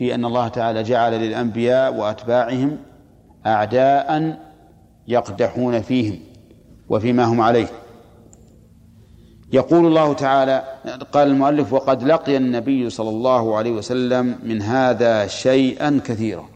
في 0.00 0.14
أن 0.14 0.24
الله 0.24 0.48
تعالى 0.48 0.82
جعل 0.82 1.12
للأنبياء 1.12 1.94
وأتباعهم 1.94 2.76
أعداء 3.46 4.38
يقدحون 5.08 5.80
فيهم 5.80 6.18
وفيما 6.88 7.24
هم 7.24 7.40
عليه. 7.40 7.66
يقول 9.52 9.86
الله 9.86 10.12
تعالى 10.12 10.64
قال 11.12 11.28
المؤلف 11.28 11.72
وقد 11.72 12.02
لقي 12.02 12.36
النبي 12.36 12.90
صلى 12.90 13.08
الله 13.08 13.56
عليه 13.56 13.70
وسلم 13.70 14.38
من 14.42 14.62
هذا 14.62 15.26
شيئا 15.26 16.00
كثيرا. 16.04 16.48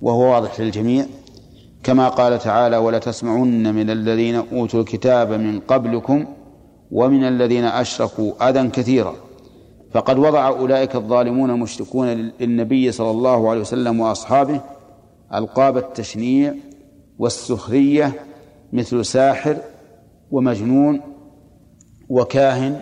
وهو 0.00 0.32
واضح 0.32 0.60
للجميع. 0.60 1.06
كما 1.82 2.08
قال 2.08 2.38
تعالى 2.38 2.76
ولا 2.76 2.98
تسمعن 2.98 3.74
من 3.74 3.90
الذين 3.90 4.34
أوتوا 4.34 4.80
الكتاب 4.80 5.32
من 5.32 5.60
قبلكم 5.60 6.26
ومن 6.90 7.24
الذين 7.24 7.64
أشركوا 7.64 8.50
أذى 8.50 8.68
كثيرا. 8.68 9.14
فقد 9.92 10.18
وضع 10.18 10.48
أولئك 10.48 10.96
الظالمون 10.96 11.50
المشركون 11.50 12.08
للنبي 12.40 12.92
صلى 12.92 13.10
الله 13.10 13.50
عليه 13.50 13.60
وسلم 13.60 14.00
وأصحابه 14.00 14.60
ألقاب 15.34 15.76
التشنيع 15.76 16.54
والسخرية 17.18 18.12
مثل 18.72 19.04
ساحر 19.04 19.56
ومجنون 20.30 21.00
وكاهن 22.08 22.80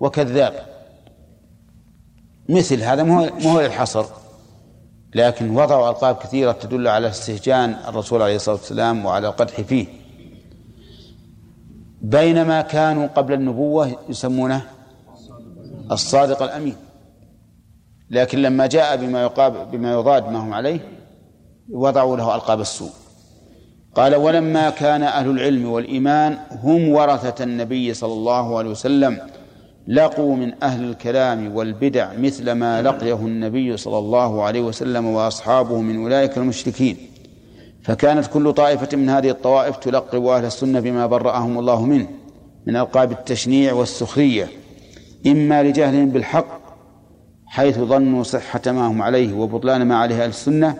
وكذاب. 0.00 0.54
مثل 2.48 2.82
هذا 2.82 3.02
مو 3.02 3.24
هو 3.24 3.60
للحصر 3.60 4.04
لكن 5.14 5.50
وضعوا 5.50 5.90
ألقاب 5.90 6.16
كثيرة 6.16 6.52
تدل 6.52 6.88
على 6.88 7.08
استهجان 7.08 7.76
الرسول 7.88 8.22
عليه 8.22 8.36
الصلاة 8.36 8.56
والسلام 8.56 9.04
وعلى 9.04 9.28
القدح 9.28 9.60
فيه. 9.60 9.86
بينما 12.02 12.60
كانوا 12.60 13.06
قبل 13.06 13.32
النبوة 13.32 13.96
يسمونه 14.08 14.62
الصادق 15.90 16.42
الأمين. 16.42 16.76
لكن 18.10 18.42
لما 18.42 18.66
جاء 18.66 18.96
بما 18.96 19.22
يقاب 19.22 19.70
بما 19.70 19.92
يضاد 19.92 20.28
ما 20.28 20.38
هم 20.38 20.54
عليه 20.54 20.80
وضعوا 21.70 22.16
له 22.16 22.34
ألقاب 22.34 22.60
السوء. 22.60 22.90
قال 23.94 24.14
ولما 24.14 24.70
كان 24.70 25.02
أهل 25.02 25.30
العلم 25.30 25.68
والإيمان 25.68 26.38
هم 26.62 26.88
ورثة 26.88 27.44
النبي 27.44 27.94
صلى 27.94 28.12
الله 28.12 28.58
عليه 28.58 28.70
وسلم 28.70 29.18
لقوا 29.88 30.36
من 30.36 30.62
أهل 30.62 30.84
الكلام 30.84 31.56
والبدع 31.56 32.12
مثل 32.12 32.52
ما 32.52 32.82
لقيه 32.82 33.14
النبي 33.14 33.76
صلى 33.76 33.98
الله 33.98 34.42
عليه 34.42 34.60
وسلم 34.60 35.06
وأصحابه 35.06 35.80
من 35.80 36.02
أولئك 36.02 36.38
المشركين. 36.38 36.96
فكانت 37.82 38.26
كل 38.26 38.52
طائفة 38.52 38.96
من 38.96 39.08
هذه 39.08 39.30
الطوائف 39.30 39.76
تلقب 39.76 40.26
أهل 40.26 40.44
السنة 40.44 40.80
بما 40.80 41.06
برأهم 41.06 41.58
الله 41.58 41.84
منه 41.84 42.08
من 42.66 42.76
ألقاب 42.76 43.12
التشنيع 43.12 43.72
والسخرية 43.72 44.48
إما 45.26 45.62
لجهلهم 45.62 46.08
بالحق 46.08 46.60
حيث 47.46 47.78
ظنوا 47.78 48.22
صحة 48.22 48.60
ما 48.66 48.86
هم 48.86 49.02
عليه 49.02 49.34
وبطلان 49.34 49.82
ما 49.82 49.96
عليه 49.96 50.22
أهل 50.22 50.28
السنة 50.28 50.76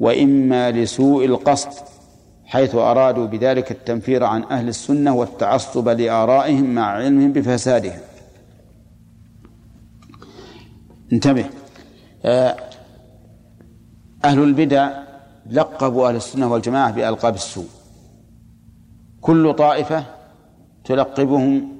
وإما 0.00 0.70
لسوء 0.70 1.24
القصد 1.24 1.70
حيث 2.44 2.74
أرادوا 2.74 3.26
بذلك 3.26 3.70
التنفير 3.70 4.24
عن 4.24 4.42
أهل 4.42 4.68
السنة 4.68 5.14
والتعصب 5.14 5.88
لآرائهم 5.88 6.74
مع 6.74 6.86
علمهم 6.86 7.32
بفسادهم. 7.32 8.00
انتبه. 11.12 11.44
آه، 12.24 12.56
أهل 14.24 14.38
البدع 14.42 14.90
لقبوا 15.50 16.08
أهل 16.08 16.16
السنة 16.16 16.52
والجماعة 16.52 16.90
بألقاب 16.92 17.34
السوء. 17.34 17.68
كل 19.20 19.54
طائفة 19.54 20.04
تلقبهم 20.84 21.73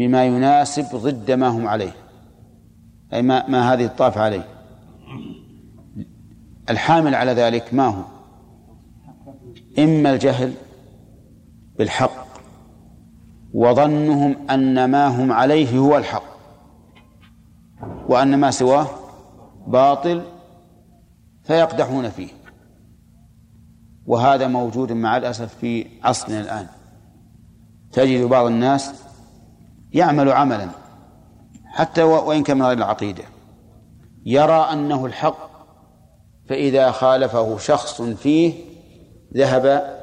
بما 0.00 0.24
يناسب 0.24 0.96
ضد 0.96 1.30
ما 1.30 1.48
هم 1.48 1.68
عليه. 1.68 1.92
أي 3.12 3.22
ما, 3.22 3.48
ما 3.48 3.72
هذه 3.72 3.84
الطائفة 3.84 4.20
عليه. 4.20 4.48
الحامل 6.70 7.14
على 7.14 7.32
ذلك 7.32 7.74
ما 7.74 7.86
هو؟ 7.86 8.02
إما 9.78 10.12
الجهل 10.12 10.52
بالحق 11.78 12.26
وظنهم 13.54 14.36
أن 14.50 14.84
ما 14.84 15.06
هم 15.06 15.32
عليه 15.32 15.78
هو 15.78 15.98
الحق 15.98 16.24
وأن 18.08 18.38
ما 18.38 18.50
سواه 18.50 18.88
باطل 19.66 20.22
فيقدحون 21.42 22.08
فيه. 22.08 22.30
وهذا 24.06 24.46
موجود 24.46 24.92
مع 24.92 25.16
الأسف 25.16 25.54
في 25.54 25.86
عصرنا 26.02 26.40
الآن. 26.40 26.66
تجد 27.92 28.24
بعض 28.24 28.46
الناس 28.46 29.09
يعمل 29.92 30.32
عملا 30.32 30.68
حتى 31.66 32.02
وإن 32.02 32.42
كان 32.42 32.56
من 32.58 32.66
غير 32.66 32.78
العقيدة. 32.78 33.24
يرى 34.24 34.68
أنه 34.72 35.06
الحق 35.06 35.50
فإذا 36.48 36.90
خالفه 36.90 37.58
شخص 37.58 38.02
فيه 38.02 38.54
ذهب 39.36 39.96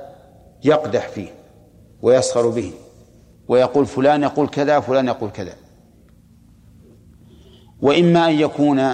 يقدح 0.64 1.08
فيه 1.08 1.30
ويسخر 2.02 2.50
به 2.50 2.74
ويقول 3.48 3.86
فلان 3.86 4.24
يقول 4.24 4.48
كذا 4.48 4.80
فلان 4.80 5.08
يقول 5.08 5.30
كذا. 5.30 5.54
وإما 7.82 8.30
أن 8.30 8.34
يكون 8.34 8.94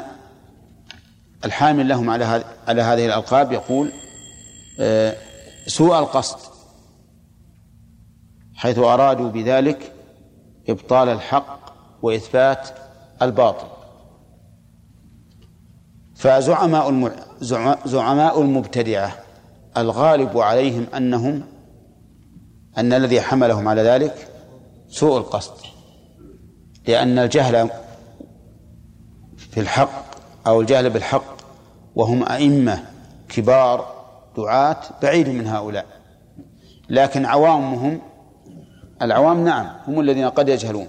الحامل 1.46 1.88
لهم 1.88 2.10
على 2.10 2.44
على 2.68 2.82
هذه 2.82 3.06
الألقاب 3.06 3.52
يقول 3.52 3.92
آه، 4.80 5.16
سوء 5.68 6.00
القصد 6.00 6.38
حيث 8.56 8.80
أرادوا 8.80 9.30
بذلك 9.30 9.92
إبطال 10.70 11.10
الحق 11.10 11.60
وإثبات 12.02 12.70
الباطل. 13.22 13.68
فزعماء 16.16 17.12
زعماء 17.86 18.42
المبتدعة 18.42 19.20
الغالب 19.78 20.38
عليهم 20.38 20.86
أنهم 20.98 21.44
أن 22.78 22.94
الذي 22.94 23.22
حملهم 23.22 23.68
على 23.68 23.82
ذلك 23.82 24.28
سوء 24.90 25.18
القصد 25.18 25.54
لأن 26.88 27.20
الجهل 27.20 27.70
في 29.38 29.60
الحق 29.60 30.04
أو 30.48 30.62
الجهل 30.62 30.90
بالحق 30.90 31.38
وهم 31.96 32.24
أئمة 32.24 32.84
كبار 33.30 33.94
دعاة 34.38 34.78
بعيد 35.02 35.30
من 35.30 35.48
هؤلاء 35.48 35.86
لكن 36.90 37.26
عوامهم 37.26 38.02
العوام 39.02 39.44
نعم 39.44 39.68
هم 39.88 40.00
الذين 40.00 40.30
قد 40.30 40.50
يجهلون. 40.50 40.88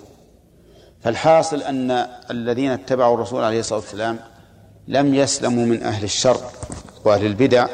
فالحاصل 1.00 1.62
أن 1.62 2.06
الذين 2.30 2.70
اتبعوا 2.70 3.14
الرسول 3.14 3.44
عليه 3.44 3.60
الصلاة 3.60 3.78
والسلام 3.78 4.18
لم 4.88 5.14
يسلموا 5.14 5.66
من 5.66 5.82
أهل 5.82 6.04
الشر 6.04 6.36
وأهل 7.04 7.26
البدع 7.26 7.66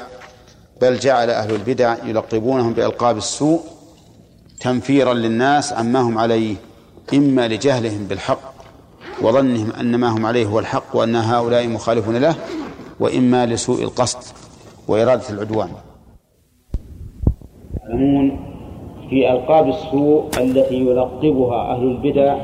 بل 0.80 0.98
جعل 0.98 1.30
أهل 1.30 1.54
البدع 1.54 1.96
يلقبونهم 2.04 2.72
بألقاب 2.72 3.16
السوء 3.16 3.60
تنفيرا 4.60 5.14
للناس 5.14 5.72
عما 5.72 6.00
هم 6.00 6.18
عليه 6.18 6.56
إما 7.14 7.48
لجهلهم 7.48 8.04
بالحق 8.06 8.54
وظنهم 9.22 9.70
أن 9.72 9.96
ما 9.96 10.08
هم 10.08 10.26
عليه 10.26 10.46
هو 10.46 10.58
الحق 10.58 10.96
وأن 10.96 11.16
هؤلاء 11.16 11.68
مخالفون 11.68 12.16
له 12.16 12.34
وإما 13.00 13.46
لسوء 13.46 13.82
القصد 13.82 14.18
وإرادة 14.88 15.28
العدوان. 15.30 15.70
في 19.10 19.32
ألقاب 19.32 19.68
السوء 19.68 20.24
التي 20.40 20.86
يلقبها 20.86 21.72
أهل 21.72 21.84
البدع 21.84 22.36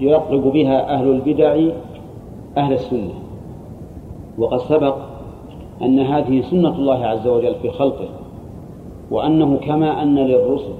يلقب 0.00 0.52
بها 0.52 0.94
أهل 0.94 1.08
البدع 1.08 1.72
أهل 2.56 2.72
السنة. 2.72 3.12
وقد 4.38 4.58
سبق 4.58 4.96
أن 5.82 5.98
هذه 5.98 6.40
سنة 6.40 6.76
الله 6.76 7.06
عز 7.06 7.26
وجل 7.26 7.54
في 7.62 7.70
خلقه 7.70 8.08
وأنه 9.10 9.56
كما 9.56 10.02
أن 10.02 10.18
للرسل 10.18 10.74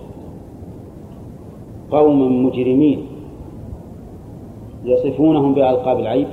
قوما 1.90 2.28
مجرمين 2.28 3.06
يصفونهم 4.84 5.54
بألقاب 5.54 6.00
العيب. 6.00 6.28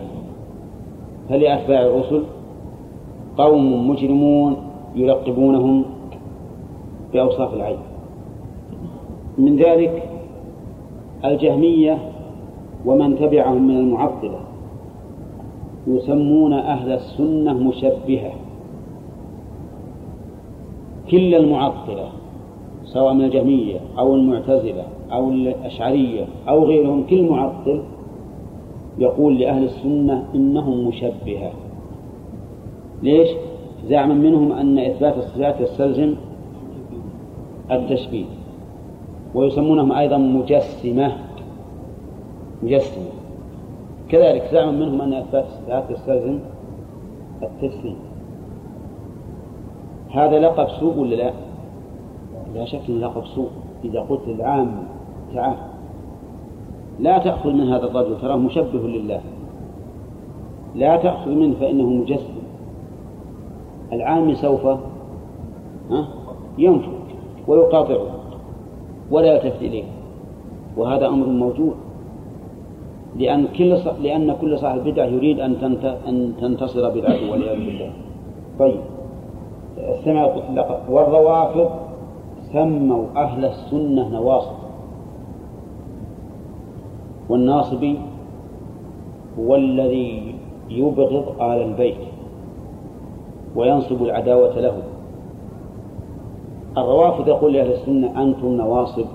فلأتباع 1.30 1.82
الرسل 1.82 2.24
قوم 3.38 3.90
مجرمون 3.90 4.58
يلقبونهم 4.96 5.86
بأوصاف 7.14 7.54
العيب 7.54 7.80
من 9.38 9.56
ذلك 9.56 10.10
الجهمية 11.26 11.98
ومن 12.86 13.20
تبعهم 13.20 13.68
من 13.68 13.78
المعطلة 13.78 14.40
يسمون 15.88 16.54
أهل 16.54 16.92
السنة 16.92 17.54
مشبهة. 17.54 18.32
كل 21.12 21.36
المعطلة 21.36 22.10
سواء 22.86 23.14
من 23.14 23.26
الجهمية 23.26 23.80
أو 23.98 24.16
المعتزلة 24.16 24.84
أو 25.12 25.30
الأشعرية 25.30 26.26
أو 26.50 26.64
غيرهم 26.66 27.04
كل 27.04 27.24
معطل 27.30 27.82
يقول 29.00 29.40
لأهل 29.40 29.64
السنة 29.64 30.26
إنهم 30.36 30.88
مشبهة. 30.88 31.52
ليش؟ 33.04 33.30
زعما 33.86 34.14
منهم 34.14 34.52
أن 34.52 34.80
إثبات 34.80 35.18
الصفات 35.18 35.62
يستلزم 35.62 36.16
التشبيه. 37.72 38.26
ويسمونهم 39.36 39.92
أيضا 39.92 40.18
مجسمة. 40.18 41.12
مجسمة. 42.64 43.06
كذلك 44.10 44.50
زعم 44.52 44.80
منهم 44.80 45.02
أن 45.02 45.14
إثبات 45.14 45.46
الصفات 45.46 45.92
يستلزم 45.92 46.40
التجسيم 47.44 47.96
هذا 50.10 50.40
لقب 50.40 50.70
سوء 50.70 50.98
ولا 50.98 51.16
لا؟ 51.16 51.34
لا 52.56 52.66
شك 52.66 52.82
إنه 52.90 53.00
لقب 53.00 53.26
سوء. 53.26 53.50
إذا 53.84 54.02
قلت 54.02 54.22
للعام 54.28 54.84
تعال. 55.34 55.58
لا 57.00 57.18
تأخذ 57.18 57.52
من 57.52 57.70
هذا 57.70 57.86
الرجل 57.86 58.22
تراه 58.22 58.36
مشبه 58.36 58.80
لله. 58.80 59.22
لا 60.76 60.98
تأخذ 60.98 61.32
منه 61.32 61.56
فإنه 61.60 61.90
مجسم. 61.90 62.38
العام 63.94 64.34
سوف 64.34 64.68
ينفر 66.58 66.97
ويقاطعه 67.48 68.08
ولا 69.12 69.34
يلتفت 69.34 69.62
إليه. 69.62 69.84
وهذا 70.78 71.08
أمر 71.08 71.26
موجود. 71.26 71.76
لأن 73.16 73.48
كل 73.58 73.78
ص... 73.78 73.88
لأن 73.88 74.36
كل 74.42 74.60
صاحب 74.60 74.84
بدعة 74.84 75.06
يريد 75.06 75.40
أن 75.40 75.62
تنت... 75.62 75.86
أن 76.08 76.34
تنتصر 76.42 76.90
بالعدو 76.90 77.32
والعياذ 77.32 77.60
بالله. 77.66 77.92
طيب. 78.60 78.80
استمع 79.78 80.36
والروافض 80.90 81.70
سموا 82.54 83.06
أهل 83.16 83.46
السنة 83.46 84.10
نواصب. 84.10 84.58
والناصبي 87.30 87.98
هو 89.40 89.56
الذي 89.56 90.36
يبغض 90.70 91.42
آل 91.42 91.60
البيت 91.62 91.98
وينصب 93.56 94.04
العداوة 94.04 94.60
له. 94.60 94.78
الروافض 96.78 97.28
يقول 97.28 97.54
لأهل 97.54 97.72
السنة 97.72 98.24
أنتم 98.24 98.48
نواصب. 98.48 99.06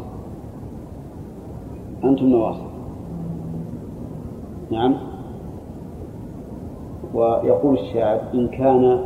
أنتم 2.04 2.26
نواصب. 2.26 2.72
نعم. 4.70 4.94
ويقول 7.14 7.78
الشاعر 7.78 8.20
إن 8.34 8.48
كان 8.48 9.04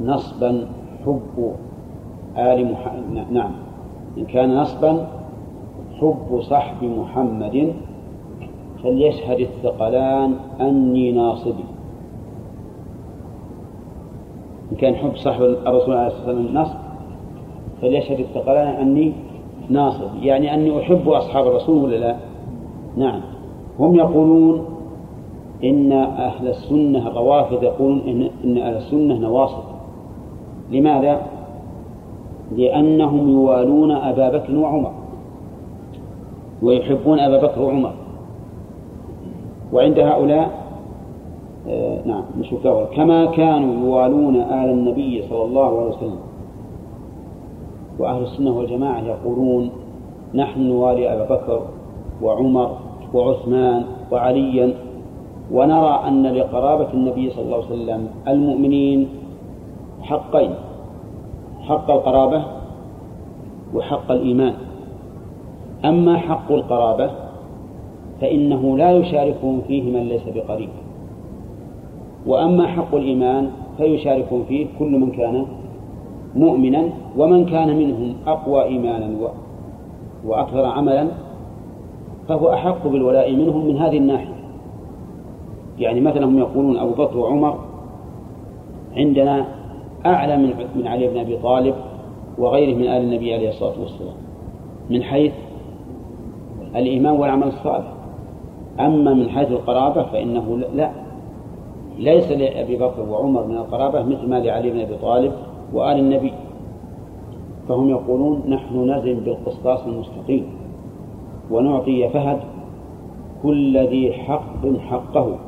نصبا 0.00 0.66
حب 1.06 1.52
آل 2.36 2.72
محمد 2.72 3.32
نعم. 3.32 3.52
إن 4.18 4.24
كان 4.24 4.56
نصبا 4.56 5.06
حب 6.00 6.40
صحب 6.40 6.84
محمد 6.84 7.72
فليشهد 8.82 9.40
الثقلان 9.40 10.34
أني 10.60 11.12
ناصبي 11.12 11.64
إن 14.72 14.76
كان 14.76 14.94
حب 14.94 15.16
صحب 15.16 15.42
الرسول 15.42 15.96
عليه 15.96 16.06
الصلاة 16.06 16.36
والسلام 16.36 16.54
نصب 16.62 16.81
فليشهد 17.82 18.20
الثقلان 18.20 18.66
أني 18.66 19.12
ناصب 19.68 20.22
يعني 20.22 20.54
أني 20.54 20.80
أحب 20.80 21.08
أصحاب 21.08 21.46
الرسول 21.46 21.84
ولا 21.84 21.96
لا؟ 21.96 22.16
نعم. 22.96 23.20
هم 23.78 23.94
يقولون 23.94 24.64
إن 25.64 25.92
أهل 25.92 26.48
السنة 26.48 27.08
الروافض 27.08 27.62
يقولون 27.62 28.00
إن, 28.06 28.30
إن 28.44 28.58
أهل 28.58 28.76
السنة 28.76 29.18
نواصب. 29.18 29.62
لماذا؟ 30.70 31.22
لأنهم 32.56 33.28
يوالون 33.28 33.90
أبا 33.90 34.28
بكر 34.28 34.56
وعمر 34.56 34.92
ويحبون 36.62 37.18
أبا 37.18 37.46
بكر 37.46 37.62
وعمر. 37.62 37.92
وعند 39.72 39.98
هؤلاء 39.98 40.62
آه 41.68 41.98
نعم 42.06 42.22
نشوف 42.40 42.66
كما 42.66 43.26
كانوا 43.26 43.86
يوالون 43.86 44.36
آل 44.36 44.70
النبي 44.70 45.22
صلى 45.30 45.44
الله 45.44 45.66
عليه 45.66 45.88
وسلم. 45.88 46.31
وأهل 47.98 48.22
السنة 48.22 48.50
والجماعة 48.58 49.00
يقولون 49.00 49.70
نحن 50.34 50.60
نوالي 50.60 51.12
أبا 51.12 51.24
بكر 51.24 51.60
وعمر 52.22 52.76
وعثمان 53.14 53.84
وعليا 54.12 54.74
ونرى 55.52 56.00
أن 56.08 56.26
لقرابة 56.26 56.92
النبي 56.94 57.30
صلى 57.30 57.44
الله 57.44 57.56
عليه 57.56 57.66
وسلم 57.66 58.08
المؤمنين 58.28 59.08
حقين 60.02 60.54
حق 61.62 61.90
القرابة 61.90 62.42
وحق 63.74 64.10
الإيمان. 64.10 64.54
أما 65.84 66.18
حق 66.18 66.52
القرابة 66.52 67.10
فإنه 68.20 68.78
لا 68.78 68.92
يشاركهم 68.92 69.60
فيه 69.66 69.82
من 69.82 70.08
ليس 70.08 70.22
بقريب. 70.34 70.68
وأما 72.26 72.66
حق 72.66 72.94
الإيمان 72.94 73.50
فيشاركهم 73.76 74.44
فيه 74.48 74.66
كل 74.78 74.90
من 74.98 75.10
كان 75.10 75.46
مؤمنا 76.36 76.82
ومن 77.18 77.46
كان 77.46 77.76
منهم 77.76 78.14
أقوى 78.26 78.64
إيمانا 78.64 79.10
وأكثر 80.24 80.64
عملا 80.64 81.08
فهو 82.28 82.52
أحق 82.52 82.86
بالولاء 82.86 83.36
منهم 83.36 83.66
من 83.66 83.76
هذه 83.76 83.96
الناحية. 83.98 84.34
يعني 85.78 86.00
مثلا 86.00 86.26
هم 86.26 86.38
يقولون 86.38 86.76
أبو 86.76 87.04
بكر 87.04 87.18
وعمر 87.18 87.58
عندنا 88.96 89.46
أعلى 90.06 90.36
من 90.36 90.54
من 90.76 90.86
علي 90.86 91.08
بن 91.08 91.18
أبي 91.18 91.36
طالب 91.36 91.74
وغيره 92.38 92.76
من 92.76 92.82
آل 92.82 93.02
النبي 93.02 93.34
عليه 93.34 93.48
الصلاة 93.48 93.80
والسلام 93.80 94.14
من 94.90 95.02
حيث 95.02 95.32
الإيمان 96.76 97.14
والعمل 97.14 97.46
الصالح. 97.46 97.92
أما 98.80 99.14
من 99.14 99.28
حيث 99.28 99.50
القرابة 99.50 100.02
فإنه 100.02 100.58
لا 100.74 100.90
ليس 101.98 102.32
لأبي 102.32 102.76
بكر 102.76 103.02
وعمر 103.10 103.46
من 103.46 103.56
القرابة 103.56 104.02
مثل 104.02 104.28
ما 104.28 104.40
لعلي 104.40 104.70
بن 104.70 104.80
أبي 104.80 104.94
طالب 105.02 105.32
وآل 105.74 105.98
النبي. 105.98 106.32
فهم 107.68 107.88
يقولون 107.88 108.42
نحن 108.48 108.90
نزن 108.90 109.14
بالقسطاس 109.14 109.86
المستقيم 109.86 110.46
ونعطي 111.50 112.08
فهد 112.08 112.38
كل 113.42 113.78
ذي 113.78 114.12
حق 114.12 114.66
حقه. 114.90 115.38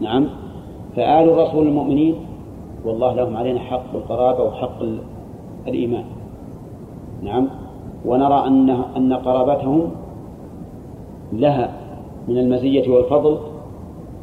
نعم. 0.00 0.26
فآل 0.96 1.28
الرسول 1.28 1.66
المؤمنين 1.66 2.14
والله 2.84 3.14
لهم 3.14 3.36
علينا 3.36 3.60
حق 3.60 3.94
القرابة 3.94 4.44
وحق 4.44 4.82
الإيمان. 5.68 6.04
نعم. 7.22 7.48
ونرى 8.04 8.46
أن 8.46 8.70
أن 8.96 9.12
قرابتهم 9.12 9.90
لها 11.32 11.72
من 12.28 12.38
المزية 12.38 12.94
والفضل 12.94 13.38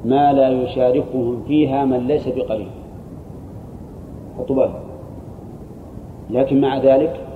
ما 0.05 0.33
لا 0.33 0.49
يشاركهم 0.49 1.43
فيها 1.47 1.85
من 1.85 2.07
ليس 2.07 2.27
بقريب. 2.27 2.67
خطبة 4.37 4.69
لكن 6.29 6.61
مع 6.61 6.77
ذلك 6.77 7.27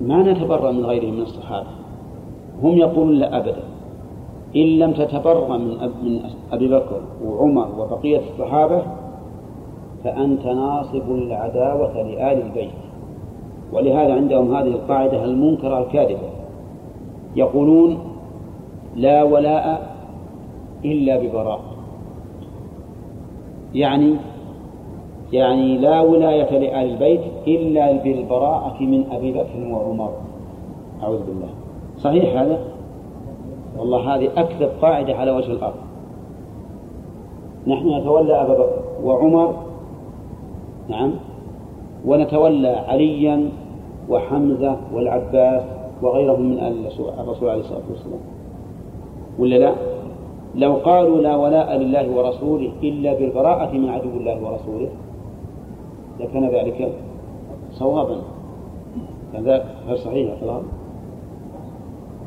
ما 0.00 0.32
نتبرأ 0.32 0.72
من 0.72 0.86
غيرهم 0.86 1.14
من 1.14 1.22
الصحابة. 1.22 1.66
هم 2.62 2.78
يقولون 2.78 3.14
لا 3.14 3.36
أبدا. 3.36 3.62
إن 4.56 4.78
لم 4.78 4.92
تتبرأ 4.92 5.56
من 5.56 5.68
من 6.02 6.20
أبي 6.52 6.68
بكر 6.68 7.00
وعمر 7.24 7.68
وبقية 7.78 8.20
الصحابة 8.30 8.82
فأنت 10.04 10.46
ناصب 10.46 11.10
العداوة 11.10 12.02
لآل 12.02 12.42
البيت. 12.42 12.70
ولهذا 13.72 14.14
عندهم 14.14 14.54
هذه 14.54 14.68
القاعدة 14.68 15.24
المنكرة 15.24 15.78
الكاذبة. 15.78 16.28
يقولون 17.36 17.98
لا 18.96 19.22
ولاء 19.22 19.96
إلا 20.84 21.18
ببراء. 21.18 21.60
يعني 23.74 24.16
يعني 25.32 25.78
لا 25.78 26.00
ولاية 26.00 26.58
لآل 26.58 26.90
البيت 26.90 27.20
إلا 27.46 27.92
بالبراءة 27.92 28.82
من 28.82 29.04
أبي 29.12 29.32
بكر 29.32 29.72
وعمر 29.72 30.10
أعوذ 31.02 31.26
بالله 31.26 31.48
صحيح 31.98 32.40
هذا؟ 32.40 32.58
والله 33.78 34.14
هذه 34.14 34.28
أكذب 34.36 34.70
قاعدة 34.82 35.14
على 35.14 35.30
وجه 35.30 35.52
الأرض 35.52 35.74
نحن 37.66 37.88
نتولى 37.88 38.42
أبا 38.42 38.54
بكر 38.54 38.82
وعمر 39.04 39.54
نعم 40.88 41.12
ونتولى 42.06 42.68
عليا 42.68 43.48
وحمزة 44.08 44.76
والعباس 44.94 45.62
وغيرهم 46.02 46.40
من 46.40 46.58
آل 46.58 46.86
الرسول 47.20 47.48
عليه 47.48 47.60
الصلاة 47.60 47.82
والسلام 47.90 48.20
ولا 49.38 49.56
لا؟ 49.56 49.74
لو 50.54 50.74
قالوا 50.74 51.20
لا 51.20 51.36
ولاء 51.36 51.76
لله 51.76 52.10
ورسوله 52.16 52.70
إلا 52.82 53.14
بالبراءة 53.14 53.72
من 53.72 53.88
عدو 53.88 54.08
الله 54.08 54.34
ورسوله 54.44 54.88
لكان 56.20 56.48
ذلك 56.48 56.92
صوابا 57.72 58.16
ذلك 59.34 59.64
غير 59.86 59.96
صحيح 59.96 60.40
خلاص 60.40 60.62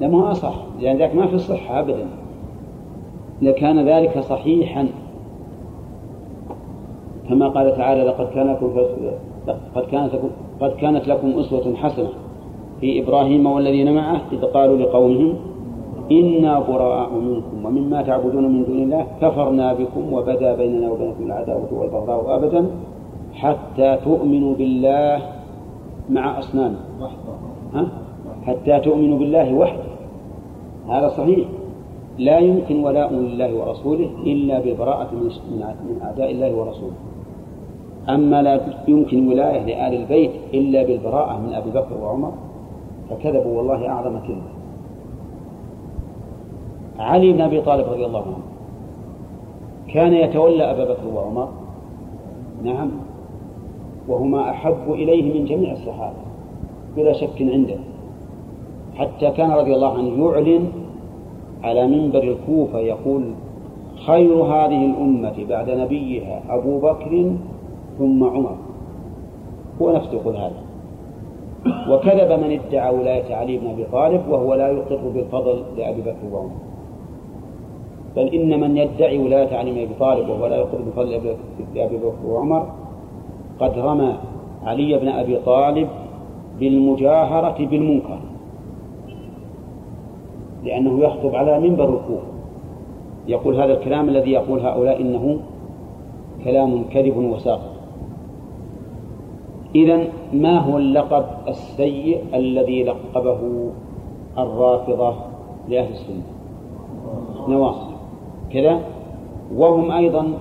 لما 0.02 0.32
أصح 0.32 0.56
لأن 0.80 0.98
ذلك 0.98 1.16
ما 1.16 1.28
في 1.28 1.38
صحة 1.38 1.80
أبدا. 1.80 2.08
لكان 3.42 3.88
ذلك 3.88 4.20
صحيحا 4.20 4.88
كما 7.30 7.48
قال 7.48 7.78
تعالى 7.78 8.04
لقد 8.04 8.30
كان 8.30 8.48
لكم 8.48 8.74
قد 9.76 9.84
كانت 9.92 10.14
لكم 10.14 10.30
قد 10.62 10.72
كانت 10.72 11.08
لكم 11.08 11.40
أسوة 11.40 11.76
حسنة 11.76 12.10
في 12.82 13.04
إبراهيم 13.04 13.46
والذين 13.46 13.96
معه 13.96 14.22
إذ 14.32 14.46
قالوا 14.46 14.78
لقومهم 14.78 15.36
إنا 16.12 16.60
براء 16.60 17.14
منكم 17.14 17.66
ومما 17.66 18.02
تعبدون 18.02 18.44
من 18.44 18.66
دون 18.66 18.78
الله 18.78 19.08
كفرنا 19.22 19.74
بكم 19.74 20.14
وبدا 20.14 20.56
بيننا 20.56 20.92
وبينكم 20.92 21.24
العداوة 21.24 21.68
والبغضاء 21.72 22.36
أبدا 22.36 22.66
حتى 23.40 23.98
تؤمنوا 24.04 24.56
بالله 24.56 25.22
مع 26.10 26.40
أصنام. 26.40 26.76
ها؟ 27.74 27.88
حتى 28.46 28.80
تؤمنوا 28.80 29.20
بالله 29.20 29.54
وحده. 29.54 29.90
هذا 30.90 31.08
صحيح. 31.10 31.48
لا 32.18 32.40
يمكن 32.40 32.84
ولاء 32.84 33.14
لله 33.14 33.56
ورسوله 33.56 34.10
إلا 34.24 34.60
بالبراءة 34.60 35.10
من 35.14 36.02
أعداء 36.04 36.32
الله 36.32 36.56
ورسوله. 36.56 37.00
أما 38.10 38.42
لا 38.42 38.62
يمكن 38.88 39.28
ولاية 39.28 39.62
لآل 39.66 39.94
البيت 40.02 40.32
إلا 40.54 40.84
بالبراءة 40.84 41.38
من 41.40 41.54
أبي 41.54 41.70
بكر 41.70 41.98
وعمر 42.02 42.32
فكذبوا 43.10 43.58
والله 43.58 43.90
أعظم 43.90 44.20
كذبة. 44.20 44.52
علي 47.00 47.34
بن 47.34 47.42
أبي 47.42 47.62
طالب 47.62 47.86
رضي 47.88 48.06
الله 48.06 48.22
عنه 48.22 48.44
كان 49.94 50.14
يتولى 50.14 50.72
أبا 50.72 50.84
بكر 50.84 51.08
وعمر. 51.16 51.50
نعم. 52.64 52.90
وهما 54.10 54.50
أحب 54.50 54.92
إليه 54.92 55.40
من 55.40 55.46
جميع 55.46 55.72
الصحابة 55.72 56.18
بلا 56.98 57.14
شك 57.14 57.42
عنده. 57.42 57.76
حتى 58.96 59.32
كان 59.32 59.52
رضي 59.52 59.76
الله 59.76 59.98
عنه 59.98 60.26
يعلن 60.26 60.68
على 61.64 61.88
منبر 61.88 62.24
الكوفة 62.24 62.80
يقول 62.80 63.24
خير 64.06 64.34
هذه 64.34 64.86
الأمة 64.86 65.46
بعد 65.50 65.70
نبيها 65.70 66.42
أبو 66.50 66.80
بكر 66.80 67.32
ثم 67.98 68.24
عمر. 68.24 68.56
هو 69.82 69.92
نفسه 69.92 70.14
يقول 70.14 70.36
هذا. 70.36 70.62
وكذب 71.90 72.32
من 72.32 72.60
ادعى 72.60 72.96
ولاية 72.96 73.36
علي 73.36 73.58
بن 73.58 73.68
أبي 73.68 73.84
طالب 73.92 74.22
وهو 74.30 74.54
لا 74.54 74.68
يقر 74.70 75.10
بالفضل 75.16 75.64
لأبي 75.78 76.02
بكر 76.02 76.34
وعمر. 76.34 76.52
بل 78.16 78.28
إن 78.28 78.60
من 78.60 78.78
يدعي 78.78 79.18
ولاية 79.18 79.58
علي 79.58 79.72
بن 79.72 79.78
أبي 79.78 79.94
طالب 80.00 80.30
وهو 80.30 80.48
لا 80.48 80.56
يقر 80.56 80.78
بالفضل 80.78 81.36
لأبي 81.76 81.98
بكر 81.98 82.26
وعمر 82.28 82.79
قد 83.60 83.80
رمى 83.80 84.16
علي 84.64 84.98
بن 84.98 85.08
أبي 85.08 85.38
طالب 85.38 85.88
بالمجاهرة 86.60 87.66
بالمنكر 87.66 88.20
لأنه 90.64 91.00
يخطب 91.00 91.36
على 91.36 91.60
منبر 91.60 91.90
الكوفة. 91.90 92.28
يقول 93.28 93.56
هذا 93.56 93.74
الكلام 93.74 94.10
الذي 94.10 94.32
يقول 94.32 94.60
هؤلاء 94.60 95.02
إنه 95.02 95.40
كلام 96.44 96.84
كذب 96.84 97.18
وساقط. 97.18 97.72
إذا 99.76 100.08
ما 100.34 100.60
هو 100.60 100.78
اللقب 100.78 101.26
السيء 101.48 102.24
الذي 102.34 102.84
لقبه 102.84 103.70
الرافضة 104.38 105.14
لأهل 105.70 105.92
السنة؟ 105.92 106.24
نواصب 107.48 107.92
كذا 108.52 108.80
وهم 109.56 109.92
أيضا 109.92 110.34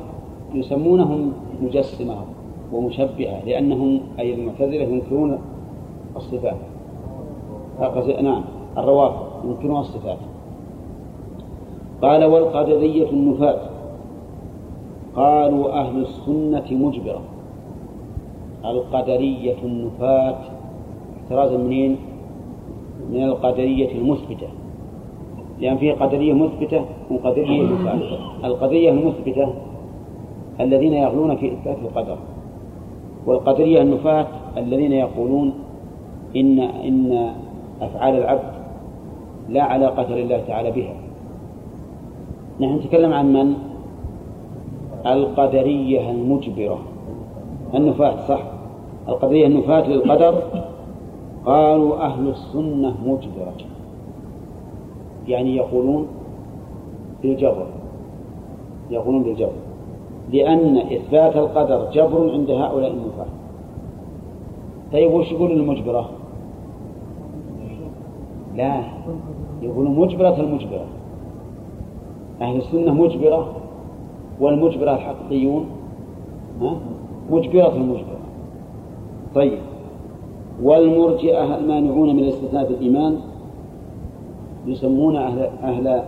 يسمونهم 0.55 1.33
مجسمة. 1.63 2.17
ومشبهة 2.73 3.45
لأنهم 3.47 4.01
أي 4.19 4.35
المعتزلة 4.35 4.83
ينكرون 4.83 5.39
الصفات. 6.17 6.57
نعم 8.23 8.43
الروافض 8.79 9.27
ينكرون 9.45 9.81
الصفات. 9.81 10.19
قال 12.03 12.25
والقدرية 12.25 13.11
النفاة 13.11 13.61
قالوا 15.17 15.81
أهل 15.81 16.03
السنة 16.03 16.65
مجبرة. 16.71 17.21
القدرية 18.65 19.57
النفاة 19.65 20.37
احترازا 21.17 21.57
منين؟ 21.57 21.97
من 23.13 23.23
القدرية 23.23 23.99
المثبتة. 23.99 24.47
لأن 25.61 25.77
فيه 25.77 25.93
قدرية 25.93 26.33
مثبتة 26.33 26.85
وقدرية 27.11 27.63
مثبتة 27.63 28.19
القدرية 28.45 28.91
المثبتة 28.91 29.53
الذين 30.61 30.93
يغلون 30.93 31.37
في 31.37 31.53
إثبات 31.53 31.77
القدر. 31.79 32.17
والقدرية 33.29 33.83
النفاة 33.83 34.27
الذين 34.57 34.93
يقولون 34.93 35.53
إن 36.37 36.61
إن 36.61 37.33
أفعال 37.81 38.15
العبد 38.15 38.53
لا 39.49 39.63
علاقة 39.63 40.15
لله 40.15 40.41
تعالى 40.47 40.71
بها. 40.71 40.95
نحن 42.61 42.75
نتكلم 42.75 43.13
عن 43.13 43.33
من؟ 43.33 43.55
القدرية 45.07 46.11
المجبرة. 46.11 46.79
النفاة 47.75 48.27
صح. 48.29 48.43
القدرية 49.09 49.47
النفاة 49.47 49.89
للقدر 49.89 50.43
قالوا 51.47 51.97
أهل 51.97 52.29
السنة 52.29 52.95
مجبرة. 53.07 53.55
يعني 55.29 55.57
يقولون 55.57 56.07
بالجبر 57.23 57.67
يقولون 58.91 59.23
بالجبر 59.23 59.68
لأن 60.33 60.77
إثبات 60.77 61.37
القدر 61.37 61.91
جبر 61.93 62.33
عند 62.33 62.51
هؤلاء 62.51 62.91
النفاة 62.91 63.27
طيب 64.93 65.13
وش 65.13 65.33
يقول 65.33 65.53
المجبرة؟ 65.53 66.11
لا 68.57 68.83
يقولون 69.63 69.99
مجبرة 69.99 70.41
المجبرة 70.41 70.87
أهل 72.41 72.57
السنة 72.57 72.95
مجبرة 72.95 73.53
والمجبرة 74.41 74.95
الحقيقيون؟ 74.95 75.67
مجبرة 77.31 77.77
المجبرة 77.77 78.19
طيب 79.35 79.59
والمرجئة 80.63 81.59
المانعون 81.59 82.17
من 82.17 82.23
الاستثناء 82.23 82.65
في 82.65 82.75
الإيمان 82.75 83.19
يسمون 84.67 85.17
أهل 85.17 85.51
أهل 85.63 86.03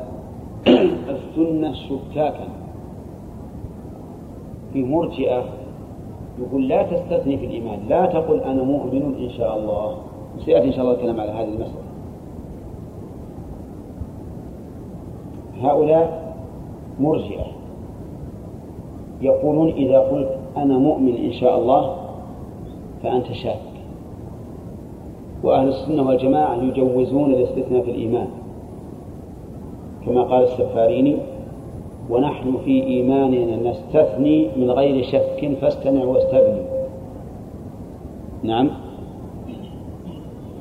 السنة 1.15 1.73
شكاكا 1.73 2.60
في 4.73 4.85
مرجئة 4.85 5.45
يقول 6.39 6.69
لا 6.69 6.83
تستثني 6.83 7.37
في 7.37 7.47
الإيمان 7.47 7.79
لا 7.89 8.07
تقل 8.07 8.41
أنا 8.41 8.63
مؤمن 8.63 9.15
إن 9.21 9.31
شاء 9.31 9.59
الله. 9.59 9.97
سيأتي 10.45 10.67
إن 10.67 10.73
شاء 10.73 10.81
الله 10.81 10.95
الكلام 10.95 11.21
على 11.21 11.31
هذه 11.31 11.49
المسألة. 11.49 11.91
هؤلاء 15.63 16.35
مرجئة. 17.01 17.47
يقولون 19.21 19.69
إذا 19.69 19.99
قلت 19.99 20.39
أنا 20.57 20.79
مؤمن 20.79 21.17
إن 21.17 21.33
شاء 21.33 21.59
الله 21.59 21.97
فأنت 23.03 23.33
شاك. 23.33 23.61
وأهل 25.43 25.69
السنة 25.69 26.09
والجماعة 26.09 26.55
يجوزون 26.55 27.31
الاستثناء 27.31 27.83
في 27.83 27.91
الإيمان. 27.91 28.29
كما 30.07 30.23
قال 30.23 30.43
السفاريني 30.43 31.17
ونحن 32.11 32.57
في 32.65 32.85
إيماننا 32.85 33.71
نستثني 33.71 34.49
من 34.57 34.71
غير 34.71 35.05
شك 35.05 35.51
فاستمع 35.61 36.05
واستبني. 36.05 36.63
نعم. 38.43 38.71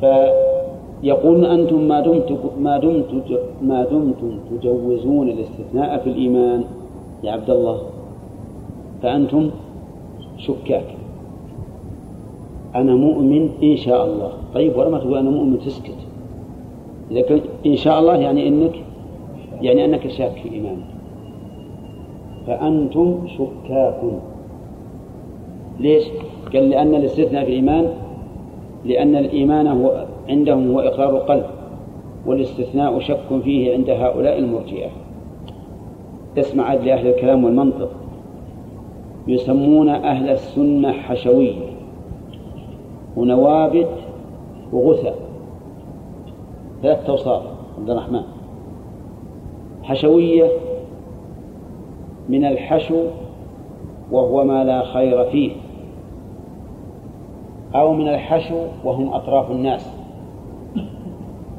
فيقولون 0.02 1.46
أنتم 1.46 1.82
ما 1.88 2.00
دمتم 2.00 2.36
ما 2.60 2.78
دمتم 2.78 3.22
ما 3.62 3.84
دمتم 3.84 4.32
تجوزون 4.52 5.30
الاستثناء 5.30 5.98
في 5.98 6.10
الإيمان 6.10 6.64
يا 7.24 7.32
عبد 7.32 7.50
الله. 7.50 7.80
فأنتم 9.02 9.50
شكاك. 10.38 10.86
أنا 12.76 12.96
مؤمن 12.96 13.50
إن 13.64 13.78
شاء 13.78 14.06
الله. 14.06 14.32
طيب 14.54 14.78
ولما 14.78 15.00
تقول 15.00 15.18
أنا 15.18 15.30
مؤمن 15.30 15.60
تسكت. 15.60 15.98
كنت 17.30 17.44
إن 17.66 17.76
شاء 17.76 18.00
الله 18.00 18.16
يعني 18.16 18.48
أنك 18.48 18.76
يعني 19.62 19.86
أنك 19.86 20.08
شاك 20.08 20.32
في 20.32 20.54
إيمانك. 20.54 20.99
فأنتم 22.50 23.28
شكاك 23.28 24.02
ليش؟ 25.80 26.04
قال 26.54 26.70
لأن 26.70 26.96
الاستثناء 26.96 27.46
في 27.46 27.50
الإيمان 27.50 27.94
لأن 28.86 29.16
الإيمان 29.16 29.68
هو 29.68 30.06
عندهم 30.30 30.72
هو 30.72 30.80
إقرار 30.80 31.18
القلب 31.18 31.46
والاستثناء 32.26 33.00
شك 33.00 33.42
فيه 33.44 33.74
عند 33.74 33.90
هؤلاء 33.90 34.40
المرجئة. 34.40 34.90
اسمع 36.38 36.74
لأهل 36.74 37.08
الكلام 37.08 37.46
والمنطق. 37.46 37.90
يسمون 39.28 39.90
أهل 39.90 40.30
السنة 40.30 40.92
حشوية 40.92 41.66
ونوابت 43.18 43.90
وغثى 44.74 45.14
ثلاث 46.82 47.06
توصاف 47.06 47.42
عبد 47.80 47.90
الرحمن. 47.90 48.24
حشوية 49.84 50.50
من 52.30 52.46
الحشو 52.46 53.04
وهو 54.12 54.44
ما 54.44 54.64
لا 54.64 54.84
خير 54.84 55.30
فيه. 55.30 55.52
أو 57.76 57.94
من 57.94 58.08
الحشو 58.08 58.62
وهم 58.84 59.14
أطراف 59.14 59.52
الناس. 59.52 59.94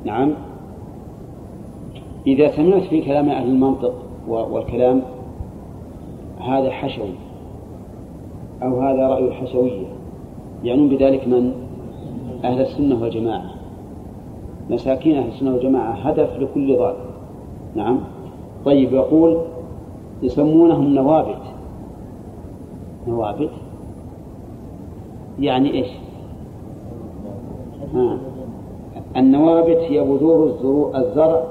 نعم. 0.05 0.33
إذا 2.27 2.49
سمعت 2.49 2.83
في 2.83 3.01
كلام 3.01 3.29
أهل 3.29 3.49
المنطق 3.49 3.95
والكلام 4.29 5.03
هذا 6.41 6.71
حشوي 6.71 7.15
أو 8.63 8.81
هذا 8.81 9.09
رأي 9.09 9.25
الحشوية 9.25 9.87
يعنون 10.65 10.89
بذلك 10.89 11.29
من؟ 11.29 11.53
أهل 12.45 12.61
السنة 12.61 13.03
والجماعة. 13.03 13.51
مساكين 14.71 15.17
أهل 15.17 15.29
السنة 15.29 15.53
والجماعة 15.53 15.93
هدف 15.93 16.39
لكل 16.39 16.77
ضال. 16.77 16.95
نعم. 17.75 18.01
طيب 18.65 18.93
يقول 18.93 19.39
يسمونهم 20.23 20.95
نوابت. 20.95 21.43
نوابت. 23.09 23.51
يعني 25.39 25.73
إيش؟ 25.75 25.89
ها. 27.95 28.19
النوابت 29.17 29.79
هي 29.79 30.05
بذور 30.05 30.47
الزرع 30.95 31.43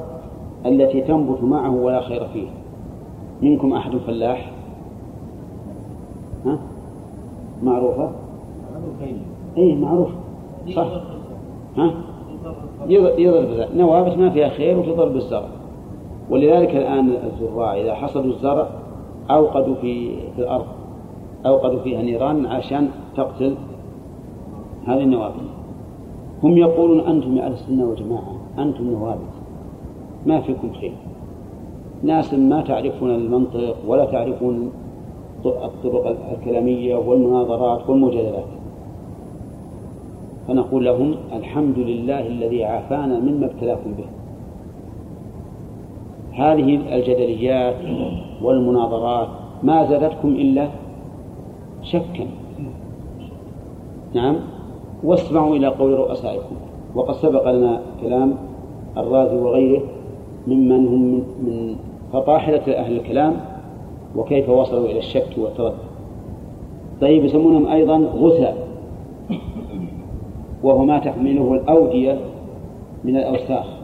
التي 0.66 1.02
تنبت 1.02 1.44
معه 1.44 1.76
ولا 1.76 2.02
خير 2.02 2.28
فيه. 2.28 2.48
منكم 3.42 3.74
أحد 3.74 3.98
فلاح؟ 3.98 4.52
ها؟ 6.46 6.60
معروفة؟ 7.64 8.10
أي 9.58 9.76
معروف. 9.76 10.10
صح. 10.76 10.88
ها؟ 11.78 11.94
يضرب 12.88 13.68
نوابت 13.76 14.18
ما 14.18 14.30
فيها 14.30 14.50
خير 14.50 14.80
وتضرب 14.80 15.16
الزرع. 15.16 15.59
ولذلك 16.30 16.76
الآن 16.76 17.10
الزراع 17.10 17.82
إذا 17.82 17.94
حصدوا 17.94 18.32
الزرع 18.32 18.68
أوقدوا 19.32 19.76
في 19.76 20.16
في 20.36 20.42
الأرض 20.42 20.66
أوقدوا 21.46 21.80
فيها 21.80 22.02
نيران 22.02 22.46
عشان 22.46 22.90
تقتل 23.18 23.56
هذه 24.86 25.04
النوابت 25.04 25.50
هم 26.44 26.58
يقولون 26.58 27.00
أنتم 27.00 27.38
يا 27.38 27.46
أهل 27.46 27.52
السنة 27.52 27.86
والجماعة 27.86 28.36
أنتم 28.60 28.84
نوابت 28.84 29.40
ما 30.26 30.42
فيكم 30.42 30.74
خير. 30.74 30.94
ناس 32.04 32.34
ما 32.34 32.62
تعرفون 32.62 33.16
المنطق 33.16 33.76
ولا 33.88 34.06
تعرفون 34.06 34.72
الطرق 35.46 36.18
الكلامية 36.32 36.96
والمناظرات 36.96 37.90
والمجادلات. 37.90 38.44
فنقول 40.48 40.86
لهم 40.86 41.16
الحمد 41.34 41.80
لله 41.80 42.28
الذي 42.28 42.64
عافانا 42.64 43.20
مما 43.20 43.46
ابتلاكم 43.46 43.92
به. 43.92 44.19
هذه 46.40 46.96
الجدليات 46.96 47.76
والمناظرات 48.42 49.28
ما 49.64 49.86
زادتكم 49.86 50.28
إلا 50.28 50.68
شكا. 51.82 52.28
نعم. 54.14 54.36
واسمعوا 55.04 55.56
إلى 55.56 55.68
قول 55.68 56.00
رؤسائكم. 56.00 56.56
وقد 56.96 57.14
سبق 57.14 57.52
لنا 57.52 57.82
كلام 58.02 58.36
الرازي 58.98 59.36
وغيره 59.36 59.82
ممن 60.48 60.88
هم 60.88 61.24
من 61.44 61.76
فطاحلة 62.14 62.78
أهل 62.78 62.98
الكلام 62.98 63.34
وكيف 64.16 64.50
وصلوا 64.50 64.86
إلى 64.86 65.00
الشك 65.00 65.38
والتردد. 65.38 65.78
طيب 67.02 67.26
يسمونهم 67.26 67.68
أيضا 67.68 67.98
غثاء. 67.98 68.68
وهو 70.64 70.86
ما 70.86 71.00
تحمله 71.00 71.54
الأودية 71.54 72.20
من 73.04 73.18
الأوساخ. 73.18 73.79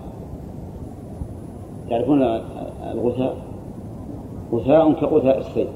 تعرفون 1.89 2.21
الغثاء؟ 2.93 3.35
غثاء 4.53 4.91
كغثاء 4.91 5.37
السيل 5.37 5.67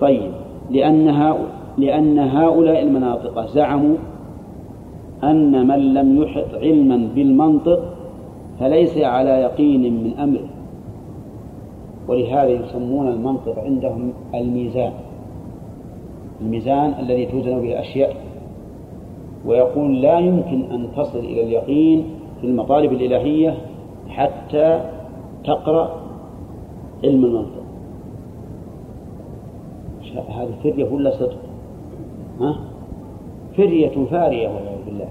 طيب 0.00 0.32
لأن 0.70 1.34
لأن 1.78 2.18
هؤلاء 2.18 2.82
المناطق 2.82 3.46
زعموا 3.46 3.96
أن 5.24 5.68
من 5.68 5.94
لم 5.94 6.22
يحط 6.22 6.54
علما 6.54 7.08
بالمنطق 7.14 7.82
فليس 8.60 8.98
على 8.98 9.30
يقين 9.30 10.04
من 10.04 10.18
أمره. 10.18 10.48
ولهذا 12.08 12.48
يسمون 12.48 13.08
المنطق 13.08 13.58
عندهم 13.58 14.12
الميزان. 14.34 14.92
الميزان 16.40 16.94
الذي 17.00 17.26
توزن 17.26 17.60
به 17.60 17.72
الأشياء. 17.72 18.16
ويقول 19.46 20.02
لا 20.02 20.18
يمكن 20.18 20.62
أن 20.72 20.88
تصل 20.96 21.18
إلى 21.18 21.42
اليقين 21.42 22.04
في 22.40 22.46
المطالب 22.46 22.92
الإلهية 22.92 23.54
حتى 24.08 24.80
تقرأ 25.44 25.90
علم 27.04 27.24
المنطق 27.24 27.64
هذه 30.28 30.50
فرية 30.62 30.92
ولا 30.92 31.10
صدق؟ 31.10 31.38
ها؟ 32.40 32.56
فرية 33.56 34.06
فارية 34.10 34.48
والعياذ 34.48 34.84
بالله 34.86 35.08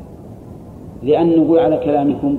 لأن 1.04 1.40
نقول 1.40 1.60
على 1.60 1.78
كلامكم 1.78 2.38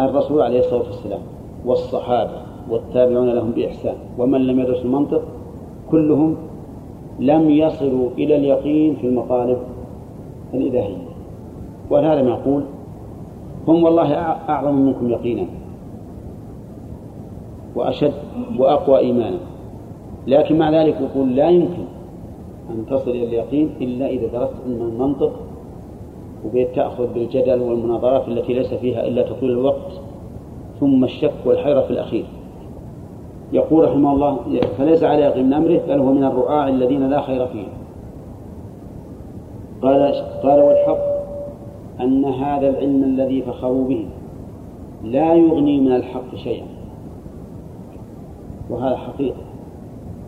الرسول 0.00 0.42
عليه 0.42 0.58
الصلاة 0.58 0.86
والسلام 0.86 1.20
والصحابة 1.66 2.42
والتابعون 2.70 3.28
لهم 3.28 3.50
بإحسان 3.50 3.94
ومن 4.18 4.46
لم 4.46 4.60
يدرس 4.60 4.84
المنطق 4.84 5.22
كلهم 5.90 6.36
لم 7.20 7.50
يصلوا 7.50 8.10
إلى 8.18 8.36
اليقين 8.36 8.96
في 8.96 9.06
المطالب 9.06 9.58
الإلهية 10.54 11.04
ولهذا 11.90 12.22
ما 12.22 12.30
يقول 12.30 12.62
هم 13.68 13.84
والله 13.84 14.14
أعظم 14.48 14.74
منكم 14.74 15.10
يقينا 15.10 15.46
وأشد 17.74 18.12
وأقوى 18.58 18.98
إيمانا. 18.98 19.38
لكن 20.26 20.58
مع 20.58 20.70
ذلك 20.70 20.96
يقول 21.00 21.36
لا 21.36 21.50
يمكن 21.50 21.84
أن 22.70 22.86
تصل 22.90 23.10
إلى 23.10 23.24
اليقين 23.24 23.70
إلا 23.80 24.06
إذا 24.06 24.26
درست 24.26 24.54
علم 24.66 24.82
المنطق 24.82 25.32
وبيت 26.46 26.74
تأخذ 26.74 27.14
بالجدل 27.14 27.60
والمناظرات 27.60 28.28
التي 28.28 28.52
ليس 28.54 28.74
فيها 28.74 29.06
إلا 29.06 29.22
تطويل 29.22 29.50
الوقت 29.50 29.92
ثم 30.80 31.04
الشك 31.04 31.32
والحيرة 31.44 31.80
في 31.80 31.90
الأخير. 31.90 32.24
يقول 33.52 33.84
رحمه 33.84 34.12
الله 34.12 34.38
فليس 34.78 35.02
على 35.02 35.22
يقين 35.22 35.46
من 35.46 35.52
أمره 35.52 35.80
بل 35.88 35.98
هو 35.98 36.12
من 36.12 36.24
الرعاع 36.24 36.68
الذين 36.68 37.10
لا 37.10 37.20
خير 37.20 37.46
فيهم. 37.46 37.72
قال 39.82 40.14
قال 40.42 40.62
والحق 40.62 41.14
أن 42.00 42.24
هذا 42.24 42.68
العلم 42.68 43.04
الذي 43.04 43.42
فخروا 43.42 43.88
به 43.88 44.06
لا 45.04 45.34
يغني 45.34 45.80
من 45.80 45.92
الحق 45.92 46.36
شيئا. 46.36 46.73
وهذا 48.70 48.96
حقيقة. 48.96 49.40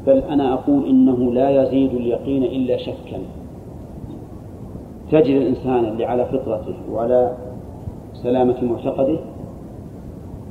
بل 0.07 0.19
أنا 0.19 0.53
أقول 0.53 0.87
إنه 0.87 1.33
لا 1.33 1.63
يزيد 1.63 1.95
اليقين 1.95 2.43
إلا 2.43 2.77
شكا. 2.77 3.19
تجد 5.11 5.37
الإنسان 5.37 5.85
اللي 5.85 6.05
على 6.05 6.25
فطرته 6.25 6.75
وعلى 6.93 7.37
سلامة 8.13 8.65
معتقده 8.65 9.19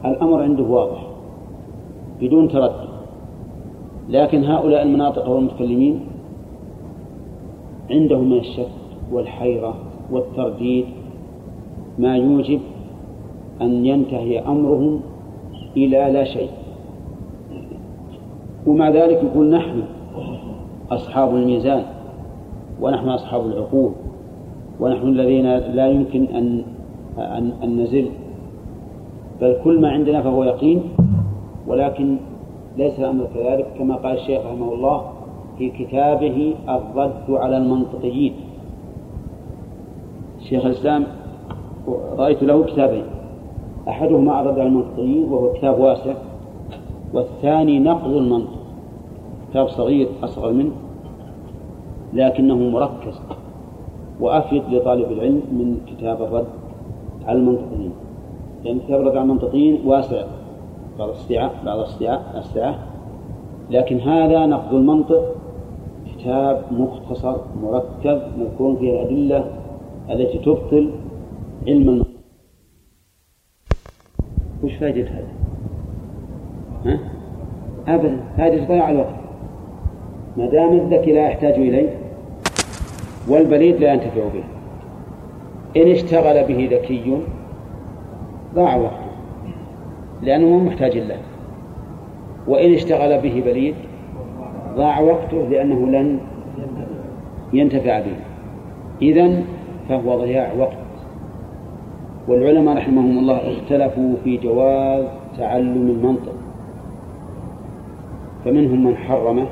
الأمر 0.05 0.43
عنده 0.43 0.63
واضح 0.63 1.07
بدون 2.21 2.47
تردد. 2.49 2.89
لكن 4.09 4.43
هؤلاء 4.43 4.83
المناطق 4.83 5.29
والمتكلمين 5.29 5.99
عندهم 7.89 8.29
من 8.29 8.37
الشك 8.37 8.69
والحيرة 9.11 9.75
والترديد 10.11 10.85
ما 11.99 12.17
يوجب 12.17 12.59
أن 13.61 13.85
ينتهي 13.85 14.39
أمرهم 14.39 15.01
إلى 15.77 16.11
لا 16.11 16.23
شيء. 16.23 16.49
ومع 18.65 18.89
ذلك 18.89 19.23
يقول 19.23 19.49
نحن 19.49 19.83
أصحاب 20.91 21.35
الميزان 21.35 21.83
ونحن 22.81 23.09
أصحاب 23.09 23.45
العقول 23.45 23.91
ونحن 24.79 25.07
الذين 25.07 25.57
لا 25.57 25.87
يمكن 25.87 26.25
أن 26.25 26.63
أن, 27.17 27.51
أن 27.63 27.81
نزل 27.81 28.09
بل 29.41 29.57
كل 29.63 29.81
ما 29.81 29.89
عندنا 29.89 30.21
فهو 30.21 30.43
يقين 30.43 30.81
ولكن 31.67 32.17
ليس 32.77 32.99
الأمر 32.99 33.27
كذلك 33.35 33.65
كما 33.77 33.95
قال 33.95 34.17
الشيخ 34.17 34.45
رحمه 34.45 34.73
الله 34.73 35.01
في 35.57 35.69
كتابه 35.69 36.53
الرد 36.69 37.29
على 37.29 37.57
المنطقيين. 37.57 38.33
شيخ 40.49 40.65
الإسلام 40.65 41.03
رأيت 42.17 42.43
له 42.43 42.63
كتابين. 42.63 43.03
أحدهما 43.87 44.41
الرد 44.41 44.59
على 44.59 44.67
المنطقيين 44.67 45.23
وهو 45.23 45.53
كتاب 45.53 45.79
واسع. 45.79 46.13
والثاني 47.15 47.79
نقض 47.79 48.11
المنطق 48.11 48.59
كتاب 49.49 49.67
صغير 49.67 50.07
أصغر 50.23 50.51
منه 50.51 50.71
لكنه 52.13 52.55
مركز 52.55 53.19
وأفيد 54.19 54.63
لطالب 54.69 55.11
العلم 55.11 55.41
من 55.51 55.77
كتاب 55.87 56.21
الرد 56.21 56.47
على 57.25 57.39
المنطقيين. 57.39 57.91
لأن 58.63 58.79
كتاب 58.79 59.01
الرد 59.01 59.11
على 59.11 59.21
المنطقيين 59.21 59.81
واسع 59.85 60.25
بعض 60.99 61.09
السعة 61.09 61.63
بعض 61.65 61.79
السعة 61.79 62.37
السعة 62.37 62.79
لكن 63.69 63.99
هذا 63.99 64.45
نقض 64.45 64.73
المنطق 64.73 65.35
كتاب 66.17 66.61
مختصر 66.71 67.35
مركب 67.63 68.21
مذكور 68.37 68.75
فيه 68.75 68.91
الأدلة 68.91 69.45
التي 70.09 70.37
تبطل 70.37 70.91
علم 71.67 71.89
المنطق. 71.89 72.09
وش 74.63 74.73
فائدة 74.73 75.09
هذا؟ 75.09 75.44
أبدا 77.87 78.19
هذه 78.37 78.65
تضيع 78.65 78.89
الوقت. 78.89 79.15
ما 80.37 80.45
دام 80.45 80.73
الذكي 80.73 81.11
لا 81.11 81.27
يحتاج 81.27 81.53
إليه 81.53 81.89
والبليد 83.27 83.75
لا 83.75 83.93
ينتفع 83.93 84.21
به. 84.33 84.43
إن 85.81 85.91
اشتغل 85.91 86.43
به 86.43 86.69
ذكي 86.71 87.17
ضاع 88.55 88.75
وقته 88.75 89.05
لأنه 90.21 90.59
محتاج 90.59 90.97
له 90.97 91.17
وإن 92.47 92.73
اشتغل 92.73 93.21
به 93.21 93.43
بليد 93.45 93.75
ضاع 94.75 94.99
وقته 94.99 95.47
لأنه 95.49 95.87
لن 95.87 96.19
ينتفع 97.53 97.99
به. 97.99 98.15
إذن 99.01 99.43
فهو 99.89 100.21
ضياع 100.21 100.53
وقت. 100.59 100.77
والعلماء 102.27 102.77
رحمهم 102.77 103.17
الله 103.17 103.39
اختلفوا 103.51 104.15
في 104.23 104.37
جواز 104.37 105.05
تعلم 105.37 105.89
المنطق. 105.89 106.44
فمنهم 108.45 108.85
من 108.85 108.97
حرمه 108.97 109.45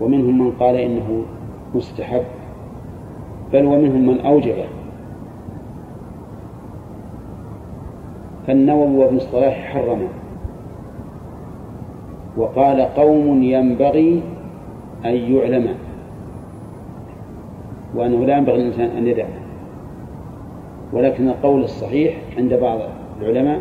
ومنهم 0.00 0.38
من 0.38 0.50
قال 0.50 0.76
إنه 0.76 1.22
مستحب 1.74 2.22
بل 3.52 3.64
ومنهم 3.64 4.06
من 4.06 4.20
أوجبه. 4.20 4.64
فالنووي 8.46 8.96
وابن 8.96 9.16
الصلاح 9.16 9.72
حرما 9.72 10.08
وقال 12.36 12.80
قوم 12.80 13.42
ينبغي 13.42 14.22
أن 15.04 15.14
يعلم 15.14 15.74
وأنه 17.94 18.24
لا 18.24 18.38
ينبغي 18.38 18.58
للإنسان 18.58 18.96
أن 18.96 19.06
يدع. 19.06 19.26
ولكن 20.92 21.28
القول 21.28 21.62
الصحيح 21.62 22.16
عند 22.36 22.54
بعض 22.54 22.78
العلماء 23.20 23.60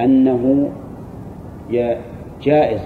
أنه 0.00 0.70
جائز 2.42 2.80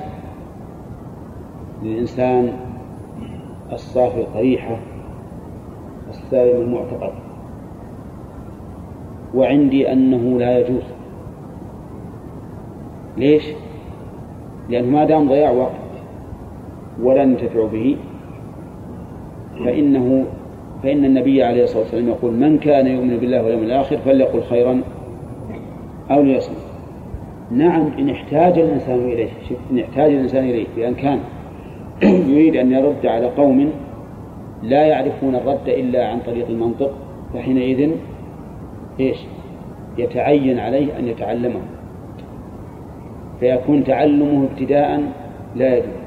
للإنسان 1.83 2.53
الصافي 3.73 4.21
القريحة 4.21 4.77
السالم 6.11 6.62
المعتقد. 6.62 7.12
وعندي 9.35 9.93
أنه 9.93 10.38
لا 10.38 10.59
يجوز. 10.59 10.83
ليش؟ 13.17 13.45
لأنه 14.69 14.91
ما 14.91 15.05
دام 15.05 15.29
ضياع 15.29 15.51
وقت 15.51 15.73
ولا 17.03 17.25
ننتفع 17.25 17.67
به 17.67 17.97
فإنه 19.65 20.25
فإن 20.83 21.05
النبي 21.05 21.43
عليه 21.43 21.65
الصلاة 21.65 21.83
والسلام 21.83 22.09
يقول 22.09 22.33
من 22.33 22.59
كان 22.59 22.87
يؤمن 22.87 23.17
بالله 23.17 23.43
واليوم 23.43 23.62
الآخر 23.62 23.97
فليقل 23.97 24.43
خيرا 24.43 24.83
أو 26.11 26.23
ليصمت. 26.23 26.62
نعم 27.53 27.87
إن 27.99 28.11
احتاج 28.11 28.59
الإنسان 28.59 28.99
إليه. 28.99 29.31
إن 29.71 29.79
احتاج 29.79 30.12
الإنسان 30.12 30.45
إليه 30.45 30.67
بأن 30.77 30.95
كان 30.95 31.19
يريد 32.33 32.57
أن 32.57 32.73
يرد 32.73 33.07
على 33.07 33.27
قوم 33.27 33.71
لا 34.62 34.87
يعرفون 34.87 35.35
الرد 35.35 35.69
إلا 35.69 36.09
عن 36.09 36.21
طريق 36.21 36.49
المنطق 36.49 36.91
فحينئذ 37.35 37.91
إيش؟ 39.01 39.17
يتعين 39.99 40.59
عليه 40.59 40.99
أن 40.99 41.09
يتعلمه. 41.09 41.61
فيكون 43.41 43.85
تعلمه 43.85 44.45
ابتداء 44.53 45.03
لا 45.57 45.77
يجوز 45.77 46.03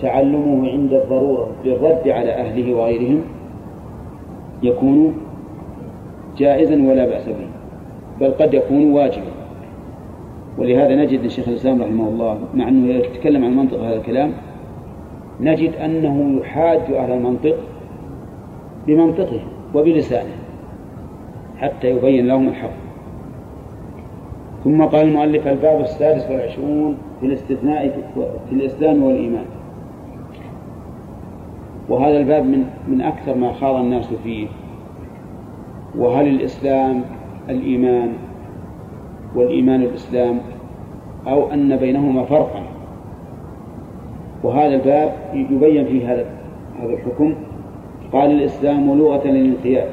تعلمه 0.00 0.70
عند 0.70 0.92
الضرورة 0.92 1.50
للرد 1.64 2.08
على 2.08 2.30
أهله 2.30 2.74
وغيرهم 2.74 3.22
يكون 4.62 5.14
جائزا 6.38 6.74
ولا 6.74 7.06
بأس 7.06 7.28
به 7.28 7.48
بل 8.20 8.30
قد 8.30 8.54
يكون 8.54 8.92
واجبا. 8.92 9.39
ولهذا 10.58 10.94
نجد 10.94 11.20
الشيخ 11.20 11.48
الإسلام 11.48 11.82
رحمه 11.82 12.08
الله 12.08 12.38
مع 12.54 12.68
أنه 12.68 12.92
يتكلم 12.94 13.44
عن 13.44 13.56
منطق 13.56 13.78
هذا 13.78 13.96
الكلام 13.96 14.32
نجد 15.40 15.74
أنه 15.74 16.40
يحاج 16.40 16.80
أهل 16.92 17.12
المنطق 17.12 17.56
بمنطقه 18.86 19.40
وبلسانه 19.74 20.34
حتى 21.58 21.90
يبين 21.90 22.26
لهم 22.26 22.48
الحق. 22.48 22.70
ثم 24.64 24.82
قال 24.82 25.08
المؤلف 25.08 25.46
الباب 25.46 25.80
السادس 25.80 26.30
والعشرون 26.30 26.96
في 27.20 27.26
الاستثناء 27.26 28.10
في 28.48 28.54
الإسلام 28.54 29.02
والإيمان. 29.02 29.44
وهذا 31.88 32.18
الباب 32.18 32.44
من 32.44 32.64
من 32.88 33.00
أكثر 33.00 33.34
ما 33.34 33.52
خاض 33.52 33.76
الناس 33.76 34.08
فيه. 34.24 34.46
وهل 35.98 36.28
الإسلام 36.28 37.02
الإيمان 37.48 38.12
والإيمان 39.34 39.82
الإسلام 39.82 40.40
أو 41.26 41.52
أن 41.52 41.76
بينهما 41.76 42.24
فرقا. 42.24 42.62
وهذا 44.42 44.74
الباب 44.74 45.12
يبين 45.34 45.84
فيه 45.84 46.12
هذا 46.12 46.26
هذا 46.82 46.92
الحكم. 46.92 47.34
قال 48.12 48.30
الإسلام 48.30 48.98
لغة 48.98 49.26
للانقياد 49.26 49.88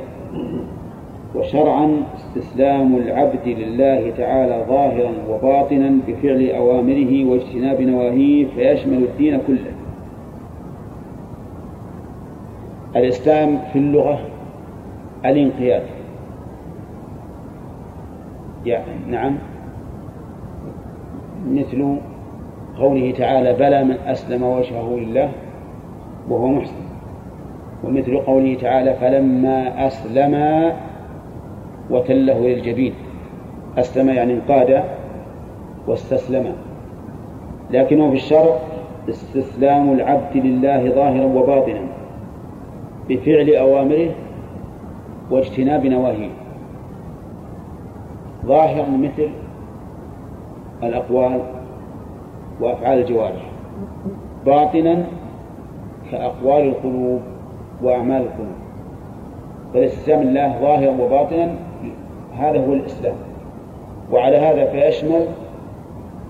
وشرعا 1.36 2.04
استسلام 2.16 2.96
العبد 2.96 3.48
لله 3.48 4.12
تعالى 4.18 4.66
ظاهرا 4.70 5.12
وباطنا 5.30 5.98
بفعل 6.08 6.50
أوامره 6.50 7.26
واجتناب 7.26 7.82
نواهيه 7.82 8.48
فيشمل 8.56 9.04
الدين 9.04 9.40
كله. 9.48 9.72
الإسلام 12.96 13.58
في 13.74 13.80
اللغة 13.80 14.20
الانقياد. 15.26 15.84
يعني 18.68 19.12
نعم. 19.12 19.38
مثل 21.52 21.98
قوله 22.80 23.12
تعالى 23.12 23.54
بلى 23.54 23.84
من 23.84 23.96
أسلم 24.06 24.44
وجهه 24.44 24.96
لله 24.96 25.32
وهو 26.30 26.48
محسن. 26.48 26.76
ومثل 27.84 28.18
قوله 28.18 28.56
تعالى 28.56 28.94
فلما 28.94 29.88
أسلم 29.88 30.34
وتله 31.90 32.40
للجبين. 32.40 32.94
أسلم 33.78 34.10
يعني 34.10 34.34
انقاد 34.34 34.84
واستسلم. 35.88 36.54
لكنه 37.72 38.10
في 38.10 38.16
الشرع 38.16 38.56
استسلام 39.10 39.94
العبد 39.94 40.38
لله 40.38 40.90
ظاهرا 40.90 41.26
وباطنا 41.26 41.82
بفعل 43.10 43.56
أوامره 43.56 44.10
واجتناب 45.32 45.86
نواهيه. 45.86 46.30
ظاهرا 48.48 48.90
مثل 48.90 49.30
الأقوال 50.84 51.40
وأفعال 52.62 53.00
الجوارح. 53.00 53.52
باطنا 54.46 55.06
كأقوال 56.12 56.62
القلوب 56.62 57.22
وأعمال 57.84 58.22
القلوب. 58.22 58.56
فالاستسلام 59.74 60.24
لله 60.24 60.62
ظاهرا 60.62 60.92
وباطنا 61.02 61.56
هذا 62.38 62.68
هو 62.68 62.74
الإسلام. 62.74 63.16
وعلى 64.12 64.38
هذا 64.38 64.66
فيشمل 64.66 65.26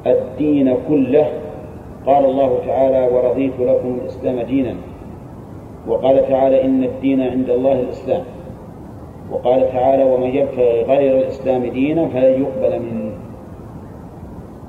الدين 0.07 0.77
كله. 0.87 1.27
قال 2.05 2.25
الله 2.25 2.59
تعالى 2.65 3.15
ورضيت 3.15 3.59
لكم 3.59 3.97
الإسلام 4.01 4.39
دينا. 4.41 4.75
وقال 5.87 6.27
تعالى 6.27 6.65
إن 6.65 6.83
الدين 6.83 7.21
عند 7.21 7.49
الله 7.49 7.79
الإسلام. 7.79 8.23
وقال 9.31 9.71
تعالى 9.71 10.03
ومن 10.03 10.35
يبتغي 10.35 10.83
غير 10.83 11.17
الإسلام 11.17 11.65
دينا 11.65 12.07
فلن 12.07 12.41
يقبل 12.41 12.79
منه. 12.79 13.11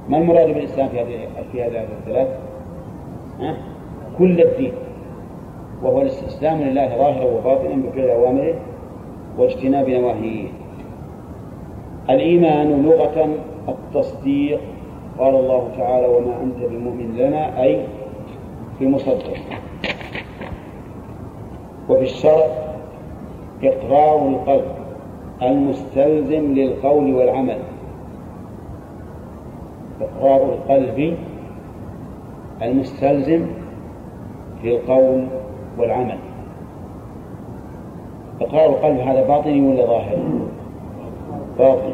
ما 0.08 0.18
المراد 0.18 0.46
بالإسلام 0.46 0.88
في 0.88 1.00
هذه 1.00 1.28
في 1.52 1.62
هذه 1.62 1.86
الثلاث؟ 2.00 2.28
كل 4.18 4.40
الدين. 4.40 4.72
وهو 5.82 6.02
الاستسلام 6.02 6.62
لله 6.62 6.88
ظاهرا 6.98 7.24
وباطنا 7.24 7.74
بفعل 7.74 8.10
أوامره 8.10 8.54
واجتناب 9.38 9.88
نواهيه. 9.88 10.48
الإيمان 12.10 12.82
لغة 12.82 13.28
التصديق. 13.68 14.60
قال 15.18 15.34
الله 15.34 15.68
تعالى 15.76 16.06
وما 16.06 16.42
أنت 16.42 16.56
بمؤمن 16.70 17.16
لنا 17.16 17.62
أي 17.62 17.80
بمصدق 18.80 19.36
وفي 21.88 22.02
الشرع 22.02 22.46
إقرار 23.62 24.28
القلب 24.28 24.64
المستلزم 25.42 26.54
للقول 26.54 27.14
والعمل. 27.14 27.58
إقرار 30.00 30.42
القلب 30.42 31.16
المستلزم 32.62 33.46
للقول 34.64 35.24
والعمل. 35.78 36.18
إقرار 38.40 38.66
القلب 38.66 38.98
هذا 38.98 39.28
باطني 39.28 39.60
ولا 39.60 39.86
ظاهر؟ 39.86 40.18
باطن 41.58 41.92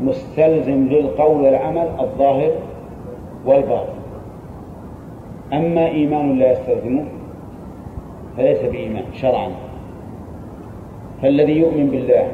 مستلزم 0.00 0.88
للقول 0.88 1.40
والعمل 1.40 1.88
الظاهر 2.00 2.50
والباطن. 3.46 3.94
أما 5.52 5.86
إيمان 5.86 6.38
لا 6.38 6.52
يستلزمه 6.52 7.04
فليس 8.36 8.62
بإيمان 8.62 9.04
شرعا. 9.12 9.63
فالذي 11.22 11.52
يؤمن 11.52 11.86
بالله 11.86 12.28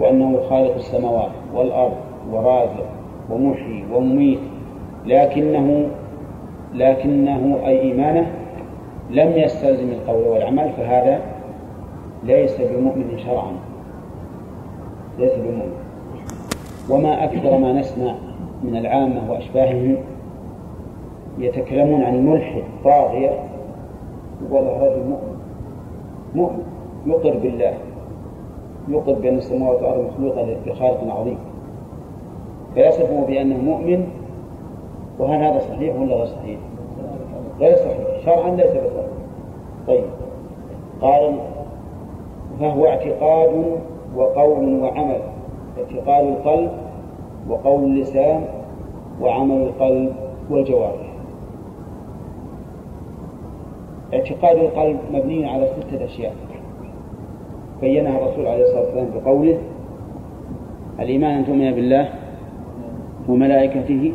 وأنه 0.00 0.40
خالق 0.50 0.74
السماوات 0.74 1.30
والأرض 1.54 1.96
ورازق 2.32 2.86
ومحيي 3.30 3.84
ومميت 3.92 4.38
لكنه 5.06 5.86
لكنه 6.74 7.58
أي 7.66 7.80
إيمانه 7.80 8.26
لم 9.10 9.32
يستلزم 9.32 9.88
القول 9.90 10.28
والعمل 10.28 10.72
فهذا 10.76 11.20
ليس 12.24 12.60
بمؤمن 12.60 13.18
شرعا. 13.18 13.52
ليس 15.18 15.32
بمؤمن. 15.34 15.72
وما 16.90 17.24
أكثر 17.24 17.58
ما 17.58 17.72
نسمع 17.72 18.14
من 18.62 18.76
العامة 18.76 19.30
وأشباههم 19.30 19.96
يتكلمون 21.38 22.02
عن 22.02 22.26
ملحد 22.26 22.62
طاغية 22.84 23.30
يقول 24.42 24.66
رجل 24.66 25.02
مؤمن 25.08 25.36
مؤمن 26.34 26.62
يقر 27.06 27.38
بالله. 27.38 27.74
يقر 28.88 29.12
بأن 29.12 29.36
السماوات 29.36 29.82
والأرض 29.82 30.04
مخلوقة 30.12 30.56
لخالق 30.66 31.14
عظيم. 31.14 31.38
فيصفه 32.74 33.24
بأنه 33.26 33.56
مؤمن 33.56 34.06
وهل 35.18 35.44
هذا 35.44 35.58
صحيح 35.58 35.96
ولا 35.96 36.16
غير 36.16 36.26
صحيح؟ 36.26 36.58
غير 37.60 37.76
صحيح. 37.76 38.24
شرعا 38.24 38.50
ليس 38.50 38.70
بصحيح. 38.70 39.06
طيب. 39.86 40.04
قال 41.02 41.34
فهو 42.60 42.86
اعتقاد 42.86 43.64
وقول 44.16 44.80
وعمل. 44.82 45.20
اعتقاد 45.78 46.26
القلب 46.26 46.70
وقول 47.48 47.84
اللسان 47.84 48.44
وعمل 49.20 49.56
القلب 49.56 50.12
والجوارح. 50.50 51.14
اعتقاد 54.14 54.56
القلب 54.56 54.98
مبني 55.12 55.46
على 55.46 55.66
ستة 55.66 56.04
أشياء. 56.04 56.32
بينها 57.84 58.18
الرسول 58.18 58.46
عليه 58.46 58.62
الصلاة 58.62 58.80
والسلام 58.80 59.06
بقوله 59.14 59.58
الإيمان 61.00 61.30
أن 61.30 61.46
تؤمن 61.46 61.70
بالله 61.70 62.08
وملائكته 63.28 64.12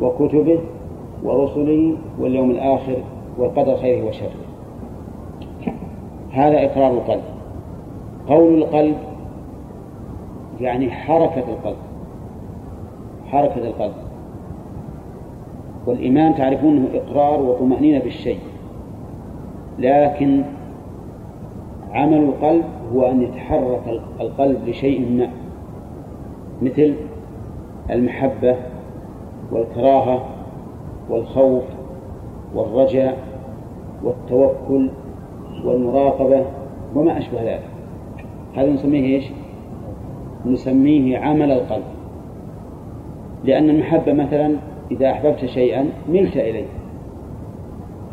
وكتبه 0.00 0.58
ورسله 1.24 1.96
واليوم 2.18 2.50
الآخر 2.50 2.96
والقدر 3.38 3.76
خيره 3.76 4.06
وشره. 4.08 4.30
هذا 6.32 6.64
إقرار 6.64 6.90
القلب. 6.90 7.22
قول 8.28 8.54
القلب 8.54 8.96
يعني 10.60 10.90
حركة 10.90 11.44
القلب. 11.48 11.76
حركة 13.30 13.64
القلب. 13.68 13.94
والإيمان 15.86 16.34
تعرفونه 16.34 16.88
إقرار 16.94 17.42
وطمأنينة 17.42 17.98
بالشيء. 17.98 18.38
لكن 19.78 20.42
عمل 21.92 22.18
القلب 22.18 22.64
هو 22.94 23.10
أن 23.10 23.22
يتحرك 23.22 24.00
القلب 24.20 24.68
لشيء 24.68 25.10
ما 25.10 25.30
مثل 26.62 26.94
المحبة 27.90 28.56
والكراهة 29.52 30.24
والخوف 31.10 31.64
والرجاء 32.54 33.18
والتوكل 34.04 34.90
والمراقبة 35.64 36.44
وما 36.94 37.18
أشبه 37.18 37.42
ذلك. 37.42 37.64
هذا 38.54 38.70
نسميه 38.70 39.14
إيش؟ 39.14 39.30
نسميه 40.46 41.18
عمل 41.18 41.50
القلب. 41.52 41.84
لأن 43.44 43.70
المحبة 43.70 44.12
مثلا 44.12 44.56
إذا 44.90 45.10
أحببت 45.10 45.44
شيئا 45.44 45.88
ملت 46.08 46.36
إليه. 46.36 46.66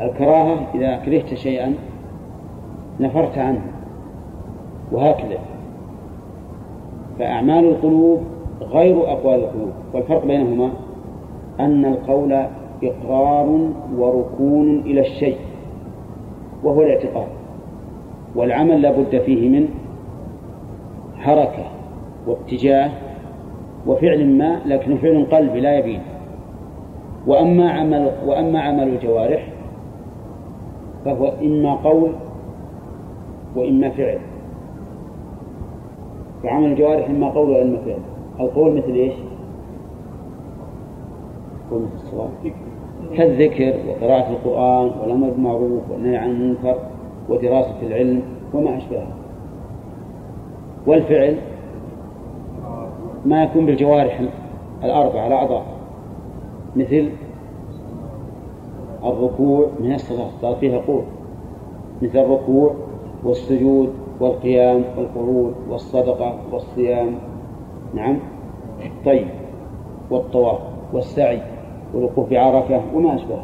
الكراهة 0.01 0.67
إذا 0.75 0.95
كرهت 0.95 1.33
شيئا 1.33 1.73
نفرت 2.99 3.37
عنه 3.37 3.61
وهكذا. 4.91 5.39
فأعمال 7.19 7.65
القلوب 7.65 8.19
غير 8.61 9.11
أقوال 9.11 9.39
القلوب 9.39 9.71
والفرق 9.93 10.25
بينهما 10.25 10.69
أن 11.59 11.85
القول 11.85 12.45
إقرار 12.83 13.69
وركون 13.97 14.79
إلى 14.79 15.01
الشيء 15.01 15.37
وهو 16.63 16.81
الاعتقاد 16.81 17.27
والعمل 18.35 18.81
لا 18.81 18.91
بد 18.91 19.17
فيه 19.17 19.49
من 19.49 19.67
حركة 21.17 21.65
واتجاه 22.27 22.91
وفعل 23.87 24.27
ما 24.37 24.59
لكن 24.65 24.97
فعل 24.97 25.25
قلبي 25.31 25.59
لا 25.59 25.77
يبين. 25.77 26.01
وأما 27.27 27.71
عمل 27.71 28.11
وأما 28.25 28.61
عمل 28.61 28.87
الجوارح 28.87 29.47
فهو 31.05 31.33
إما 31.41 31.75
قول 31.75 32.11
وإما 33.55 33.89
فعل. 33.89 34.19
فعمل 36.43 36.71
الجوارح 36.71 37.09
إما 37.09 37.29
قول 37.29 37.49
وإما 37.49 37.77
فعل. 37.77 37.99
القول 38.39 38.77
مثل 38.77 38.93
إيش؟ 38.93 39.13
قول 41.71 41.81
مثل 41.81 41.93
الصلاة 41.95 42.29
كالذكر 43.15 43.73
وقراءة 43.89 44.29
القرآن 44.29 44.91
والأمر 45.01 45.29
بالمعروف 45.29 45.91
والنهي 45.91 46.17
عن 46.17 46.29
المنكر 46.29 46.75
ودراسة 47.29 47.81
العلم 47.81 48.21
وما 48.53 48.77
أشبهه. 48.77 49.07
والفعل 50.87 51.37
ما 53.25 53.43
يكون 53.43 53.65
بالجوارح 53.65 54.21
الأربعة 54.83 55.27
الأعضاء 55.27 55.65
مثل 56.75 57.09
الركوع 59.03 59.67
من 59.79 59.93
الصلاة. 59.93 60.29
قال 60.41 60.55
فيها 60.55 60.77
قول. 60.87 61.03
مثل 62.01 62.19
الركوع 62.19 62.73
والسجود 63.23 63.93
والقيام 64.19 64.83
والقعود 64.97 65.55
والصدقة 65.69 66.35
والصيام. 66.51 67.15
نعم. 67.93 68.19
طيب. 69.05 69.27
والطواف 70.11 70.59
والسعي 70.93 71.41
والوقوف 71.93 72.29
بعرفة 72.29 72.81
وما 72.93 73.15
أشبه 73.15 73.39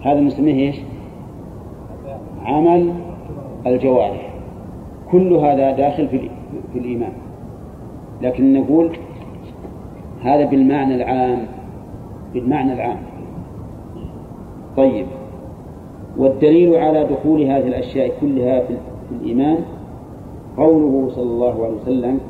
هذا 0.00 0.20
نسميه 0.20 0.66
إيش؟ 0.66 0.80
عمل 2.44 2.94
الجوارح. 3.66 4.34
كل 5.12 5.32
هذا 5.32 5.70
داخل 5.70 6.08
في, 6.08 6.30
في 6.72 6.78
الإيمان. 6.78 7.12
لكن 8.22 8.52
نقول 8.52 8.96
هذا 10.22 10.44
بالمعنى 10.44 10.94
العام 10.94 11.46
بالمعنى 12.34 12.72
العام. 12.72 12.98
طيب. 14.76 15.06
والدليل 16.18 16.76
على 16.76 17.04
دخول 17.04 17.42
هذه 17.42 17.68
الأشياء 17.68 18.12
كلها 18.20 18.60
في 18.60 18.74
الإيمان 19.20 19.58
قوله 20.56 21.08
صلى 21.08 21.30
الله 21.30 21.64
عليه 21.64 21.74
وسلم 21.82 22.20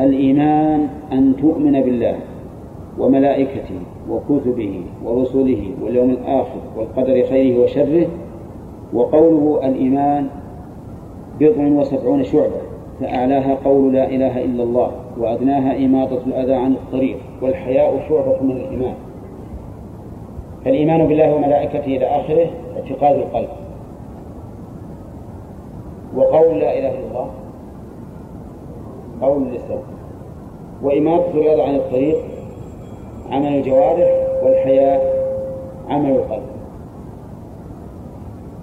الإيمان 0.00 0.88
أن 1.12 1.36
تؤمن 1.36 1.80
بالله 1.82 2.16
وملائكته 2.98 3.80
وكتبه 4.10 4.82
ورسله 5.04 5.70
واليوم 5.82 6.10
الآخر 6.10 6.60
والقدر 6.76 7.26
خيره 7.26 7.62
وشره 7.62 8.06
وقوله 8.92 9.68
الإيمان 9.68 10.28
بضع 11.40 11.66
وسبعون 11.80 12.24
شعبة 12.24 12.60
فأعلاها 13.00 13.54
قول 13.64 13.92
لا 13.92 14.08
إله 14.08 14.44
إلا 14.44 14.62
الله 14.62 14.90
وأدناها 15.18 15.84
إماطة 15.84 16.20
الأذى 16.26 16.54
عن 16.54 16.72
الطريق 16.72 17.16
والحياء 17.42 18.08
شعبة 18.08 18.42
من 18.42 18.56
الإيمان. 18.56 18.94
فالإيمان 20.64 21.06
بالله 21.06 21.34
وملائكته 21.34 21.84
إلى 21.84 22.06
آخره 22.06 22.50
اعتقاد 22.76 23.16
القلب. 23.16 23.48
وقول 26.16 26.58
لا 26.58 26.78
إله 26.78 26.90
إلا 26.90 27.08
الله 27.08 27.30
قول 29.22 29.42
اللسان 29.42 29.78
وإماطة 30.82 31.30
الأذى 31.30 31.62
عن 31.62 31.74
الطريق 31.74 32.16
عمل 33.30 33.54
الجوارح 33.54 34.08
والحياء 34.42 35.18
عمل 35.88 36.10
القلب. 36.10 36.42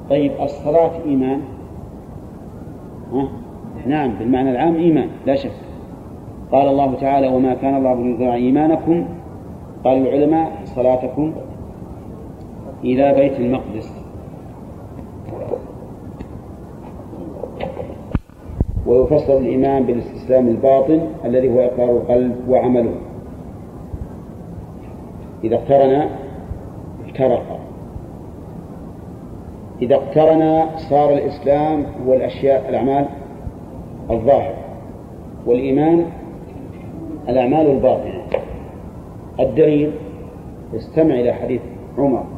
طيب 0.09 0.31
الصلاة 0.41 0.91
إيمان؟ 1.05 1.41
ها؟ 3.13 3.27
نعم 3.85 4.11
بالمعنى 4.19 4.51
العام 4.51 4.75
إيمان 4.75 5.09
لا 5.25 5.35
شك. 5.35 5.51
قال 6.51 6.67
الله 6.67 6.95
تعالى 6.95 7.27
وما 7.27 7.53
كان 7.53 7.75
الله 7.75 7.95
ليضيع 8.03 8.33
إيمانكم. 8.33 9.05
قال 9.83 10.07
العلماء 10.07 10.51
صلاتكم 10.65 11.33
إلى 12.85 13.13
بيت 13.13 13.39
المقدس. 13.39 14.05
ويفسر 18.85 19.37
الإيمان 19.37 19.83
بالاستسلام 19.83 20.47
الباطن 20.47 21.01
الذي 21.25 21.49
هو 21.49 21.59
إقرار 21.59 21.89
القلب 21.89 22.35
وعمله. 22.49 22.95
إذا 25.43 25.55
اقترن 25.55 26.09
افترق. 27.05 27.59
إذا 29.81 29.95
اقترن 29.95 30.65
صار 30.89 31.13
الإسلام 31.13 31.85
هو 32.07 32.13
الأشياء 32.13 32.69
الأعمال 32.69 33.05
الظاهر 34.11 34.53
والإيمان 35.45 36.05
الأعمال 37.29 37.67
الباطنة. 37.67 38.21
الدليل 39.39 39.91
استمع 40.75 41.15
إلى 41.15 41.33
حديث 41.33 41.61
عمر. 41.97 42.34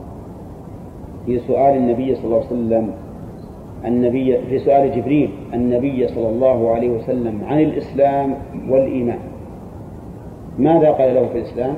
في 1.27 1.39
سؤال 1.39 1.77
النبي 1.77 2.15
صلى 2.15 2.25
الله 2.25 2.37
عليه 2.37 2.47
وسلم 2.47 2.91
النبي 3.85 4.37
في 4.49 4.59
سؤال 4.59 4.91
جبريل 4.95 5.29
النبي 5.53 6.07
صلى 6.07 6.29
الله 6.29 6.71
عليه 6.75 6.89
وسلم 6.89 7.41
عن 7.43 7.59
الإسلام 7.59 8.35
والإيمان. 8.69 9.19
ماذا 10.59 10.89
قال 10.91 11.15
له 11.15 11.27
في 11.27 11.37
الإسلام؟ 11.37 11.75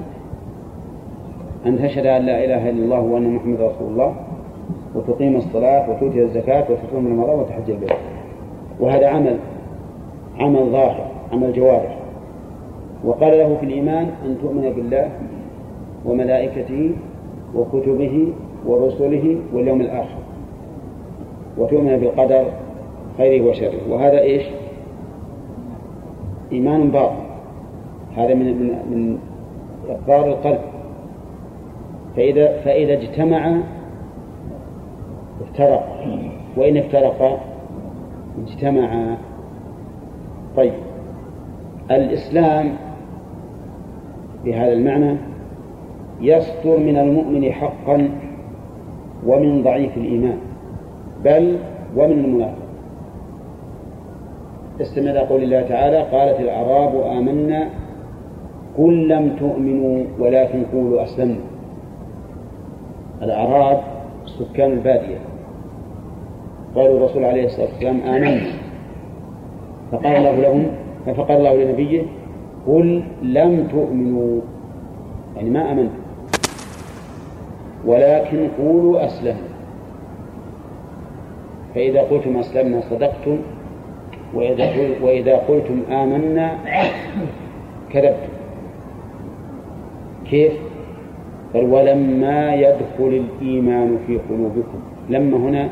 أن 1.65 1.77
تشهد 1.77 2.05
أن 2.05 2.21
لا 2.21 2.45
إله 2.45 2.69
إلا 2.69 2.83
الله 2.83 2.99
وأن 3.01 3.35
محمد 3.35 3.61
رسول 3.61 3.87
الله 3.91 4.15
وتقيم 4.95 5.35
الصلاة 5.35 5.89
وتؤتي 5.89 6.23
الزكاة 6.23 6.65
وتصوم 6.71 7.07
رمضان 7.07 7.39
وتحج 7.39 7.69
البيت. 7.69 7.93
وهذا 8.79 9.07
عمل 9.07 9.37
عمل 10.39 10.69
ظاهر 10.71 11.05
عمل 11.33 11.53
جوارح. 11.53 11.97
وقال 13.05 13.37
له 13.37 13.57
في 13.59 13.65
الإيمان 13.65 14.09
أن 14.25 14.37
تؤمن 14.41 14.73
بالله 14.75 15.09
وملائكته 16.05 16.91
وكتبه 17.55 18.33
ورسله 18.65 19.37
واليوم 19.53 19.81
الآخر. 19.81 20.19
وتؤمن 21.57 21.97
بالقدر 21.97 22.45
خيره 23.17 23.49
وشره. 23.49 23.91
وهذا 23.91 24.19
إيش؟ 24.19 24.43
إيمان 26.51 26.91
باطن 26.91 27.23
هذا 28.15 28.33
من 28.33 28.45
من 28.45 28.67
من 28.67 29.17
إقرار 29.89 30.27
القلب. 30.27 30.59
فإذا 32.15 32.61
فإذا 32.61 32.93
اجتمع 32.93 33.61
افترق. 35.41 36.07
وإن 36.57 36.77
افترق 36.77 37.39
اجتمع. 38.47 39.17
طيب. 40.57 40.73
الإسلام 41.91 42.73
بهذا 44.45 44.73
المعنى 44.73 45.17
يصدر 46.21 46.77
من 46.77 46.97
المؤمن 46.97 47.51
حقا 47.51 48.09
ومن 49.27 49.63
ضعيف 49.63 49.97
الإيمان 49.97 50.37
بل 51.25 51.57
ومن 51.97 52.11
المنافق. 52.11 52.69
استمع 54.81 55.11
إلى 55.11 55.19
قول 55.19 55.43
الله 55.43 55.61
تعالى 55.61 55.97
قالت 55.97 56.39
الأعراب 56.39 56.95
آمنا 57.17 57.69
قل 58.77 59.07
لم 59.07 59.35
تؤمنوا 59.39 60.03
ولكن 60.19 60.63
قولوا 60.73 61.03
أسلمنا. 61.03 61.43
الأعراب 63.21 63.79
سكان 64.25 64.71
البادية. 64.71 65.17
قالوا 66.75 66.97
الرسول 66.97 67.25
عليه 67.25 67.45
الصلاة 67.45 67.67
والسلام 67.67 68.01
آمنا. 68.01 68.41
فقال 69.91 70.15
الله 70.15 70.35
لهم 70.35 70.65
فقال 71.05 71.37
الله 71.37 71.63
لنبيه 71.63 72.01
قل 72.67 73.03
لم 73.21 73.67
تؤمنوا 73.71 74.41
يعني 75.35 75.49
ما 75.49 75.71
آمنتم. 75.71 75.98
ولكن 77.85 78.47
قولوا 78.57 79.05
أسلمنا. 79.05 79.49
فإذا 81.75 82.01
قلتم 82.01 82.37
أسلمنا 82.37 82.81
صدقتم 82.81 83.37
وإذا 84.33 84.69
وإذا 85.01 85.35
قلتم 85.35 85.81
آمنا 85.91 86.57
كذبتم. 87.89 88.33
كيف؟ 90.29 90.53
قال 91.53 91.65
ولما 91.65 92.55
يدخل 92.55 93.23
الإيمان 93.41 93.97
في 94.07 94.17
قلوبكم. 94.29 94.79
لما 95.09 95.37
هنا 95.37 95.69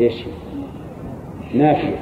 إيش؟ 0.00 0.24
نافية. 1.54 1.96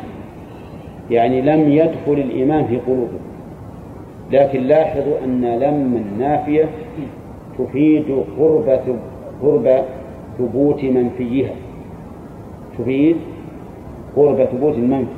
يعني 1.10 1.40
لم 1.40 1.72
يدخل 1.72 2.12
الإيمان 2.12 2.64
في 2.64 2.76
قلوبكم. 2.76 3.30
لكن 4.32 4.60
لاحظوا 4.60 5.24
أن 5.24 5.44
لما 5.44 5.98
النافية 5.98 6.64
تفيد 7.64 8.24
قرب 8.38 8.80
قرب 9.42 9.84
ثبوت 10.38 10.84
منفيها. 10.84 11.54
تفيد 12.78 13.16
قرب 14.16 14.44
ثبوت 14.44 14.74
المنفي. 14.74 15.12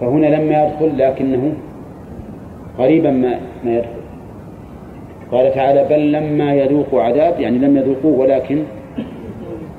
فهنا 0.00 0.26
لما 0.26 0.66
يدخل 0.66 0.98
لكنه 0.98 1.54
قريبا 2.78 3.10
ما 3.10 3.40
ما 3.64 3.76
يدخل. 3.76 3.90
قال 5.32 5.54
تعالى 5.54 5.86
بل 5.90 6.12
لما 6.12 6.54
يذوقوا 6.54 7.02
عذاب 7.02 7.40
يعني 7.40 7.58
لم 7.58 7.76
يذوقوه 7.76 8.18
ولكن 8.18 8.62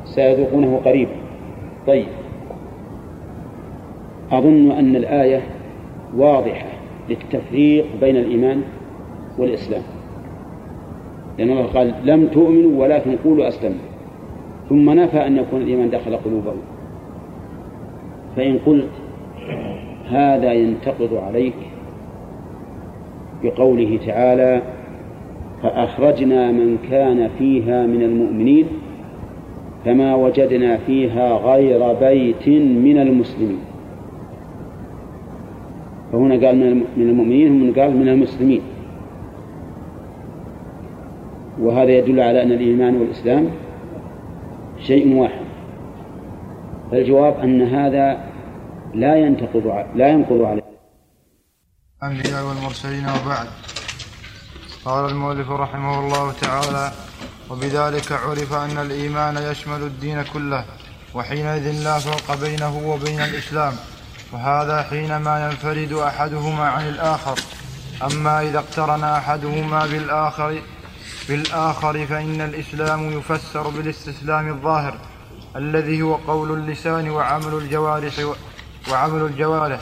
سيذوقونه 0.05 0.79
قريبا. 0.85 1.11
طيب. 1.87 2.07
أظن 4.31 4.71
أن 4.71 4.95
الآية 4.95 5.41
واضحة 6.17 6.67
للتفريق 7.09 7.85
بين 8.01 8.17
الإيمان 8.17 8.61
والإسلام. 9.37 9.96
لأن 11.37 11.49
الله 11.49 11.65
قال 11.65 11.93
لم 12.03 12.27
تؤمنوا 12.27 12.81
ولكن 12.83 13.15
قولوا 13.23 13.47
أسلمنا 13.47 13.79
ثم 14.69 14.89
نفى 14.89 15.27
أن 15.27 15.37
يكون 15.37 15.61
الإيمان 15.61 15.89
دخل 15.89 16.17
قلوبهم. 16.17 16.61
فإن 18.35 18.59
قلت 18.65 18.89
هذا 20.09 20.53
ينتقض 20.53 21.13
عليك 21.13 21.53
بقوله 23.43 23.99
تعالى 24.05 24.61
فأخرجنا 25.63 26.51
من 26.51 26.77
كان 26.89 27.29
فيها 27.37 27.85
من 27.85 28.01
المؤمنين 28.01 28.65
فما 29.85 30.15
وجدنا 30.15 30.77
فيها 30.77 31.33
غير 31.33 31.93
بيت 31.93 32.47
من 32.87 32.97
المسلمين. 32.97 33.59
فهنا 36.11 36.47
قال 36.47 36.57
من 36.97 37.09
المؤمنين 37.09 37.61
هم 37.61 37.73
قال 37.79 37.97
من 37.97 38.07
المسلمين. 38.07 38.61
وهذا 41.59 41.91
يدل 41.91 42.19
على 42.19 42.43
أن 42.43 42.51
الإيمان 42.51 42.95
والإسلام 42.95 43.51
شيء 44.87 45.13
واحد. 45.13 45.45
فالجواب 46.91 47.39
أن 47.39 47.61
هذا 47.61 48.17
لا 48.93 49.15
ينتقض 49.15 49.85
لا 49.95 50.07
ينقض 50.07 50.41
عليه. 50.41 50.61
الأنبياء 52.03 52.45
والمرسلين 52.45 53.03
وبعد. 53.03 53.47
قال 54.85 55.09
المؤلف 55.09 55.51
رحمه 55.51 55.99
الله 55.99 56.31
تعالى 56.31 56.91
وبذلك 57.51 58.11
عرف 58.11 58.53
أن 58.53 58.77
الإيمان 58.85 59.37
يشمل 59.51 59.81
الدين 59.81 60.21
كله 60.33 60.65
وحينئذ 61.15 61.83
لا 61.83 61.99
فرق 61.99 62.41
بينه 62.41 62.89
وبين 62.89 63.19
الإسلام 63.19 63.73
وهذا 64.33 64.81
حينما 64.83 65.45
ينفرد 65.45 65.93
أحدهما 65.93 66.63
عن 66.63 66.87
الآخر. 66.89 67.39
أما 68.03 68.41
إذا 68.41 68.59
اقترن 68.59 69.03
أحدهما 69.03 69.85
بالآخر 69.85 70.61
بالآخر 71.29 72.05
فإن 72.05 72.41
الإسلام 72.41 73.11
يفسر 73.11 73.69
بالاستسلام 73.69 74.47
الظاهر 74.49 74.93
الذي 75.55 76.01
هو 76.01 76.15
قول 76.15 76.51
اللسان 76.51 77.09
وعمل 77.09 77.53
الجوارح 77.53 78.13
وعمل 78.91 79.21
الجوارح 79.21 79.79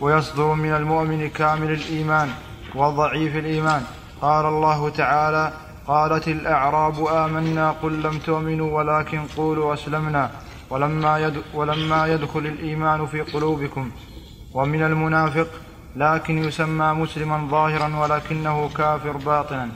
ويصدر 0.00 0.54
من 0.54 0.72
المؤمن 0.74 1.28
كامل 1.30 1.70
الإيمان 1.72 2.28
وضعيف 2.74 3.36
الإيمان. 3.36 3.82
قال 4.20 4.46
الله 4.46 4.88
تعالى 4.88 5.52
قالت 5.86 6.28
الأعراب 6.28 7.06
آمنا 7.06 7.70
قل 7.70 8.02
لم 8.02 8.18
تؤمنوا 8.18 8.78
ولكن 8.78 9.20
قولوا 9.36 9.74
أسلمنا. 9.74 10.30
ولما, 10.70 11.18
يد 11.18 11.42
ولما 11.54 12.06
يدخل 12.06 12.46
الإيمان 12.46 13.06
في 13.06 13.20
قلوبكم 13.20 13.90
ومن 14.54 14.82
المنافق 14.82 15.46
لكن 15.96 16.44
يسمى 16.44 16.92
مسلما 16.92 17.48
ظاهرا 17.50 17.96
ولكنه 17.96 18.70
كافر 18.76 19.16
باطنا. 19.16 19.68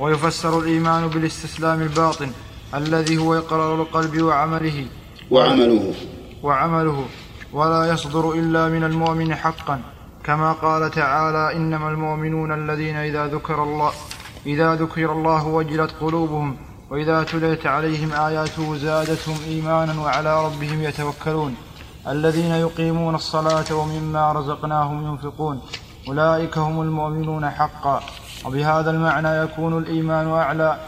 ويفسر 0.00 0.58
الإيمان 0.58 1.08
بالاستسلام 1.08 1.82
الباطن 1.82 2.30
الذي 2.74 3.18
هو 3.18 3.34
إقرار 3.34 3.74
القلب 3.74 4.22
وعمله. 4.22 4.86
وعمله. 5.30 5.94
وعمله. 6.42 7.04
ولا 7.52 7.92
يصدر 7.92 8.32
إلا 8.32 8.68
من 8.68 8.84
المؤمن 8.84 9.34
حقا. 9.34 9.80
كما 10.24 10.52
قال 10.52 10.90
تعالى 10.90 11.56
إنما 11.56 11.88
المؤمنون 11.88 12.52
الذين 12.52 12.96
إذا 12.96 13.26
ذكر 13.26 13.62
الله 13.62 13.92
إذا 14.46 14.74
ذكر 14.74 15.12
الله 15.12 15.46
وجلت 15.46 15.90
قلوبهم 16.00 16.56
وإذا 16.90 17.22
تليت 17.22 17.66
عليهم 17.66 18.12
آياته 18.12 18.76
زادتهم 18.76 19.36
إيمانا 19.46 20.00
وعلى 20.00 20.46
ربهم 20.46 20.82
يتوكلون. 20.82 21.54
الذين 22.08 22.50
يقيمون 22.50 23.14
الصلاة 23.14 23.74
ومما 23.74 24.32
رزقناهم 24.32 25.06
ينفقون. 25.06 25.60
أولئك 26.08 26.58
هم 26.58 26.82
المؤمنون 26.82 27.50
حقا. 27.50 28.02
وبهذا 28.44 28.90
المعنى 28.90 29.42
يكون 29.44 29.78
الإيمان 29.78 30.28
أعلى. 30.28 30.80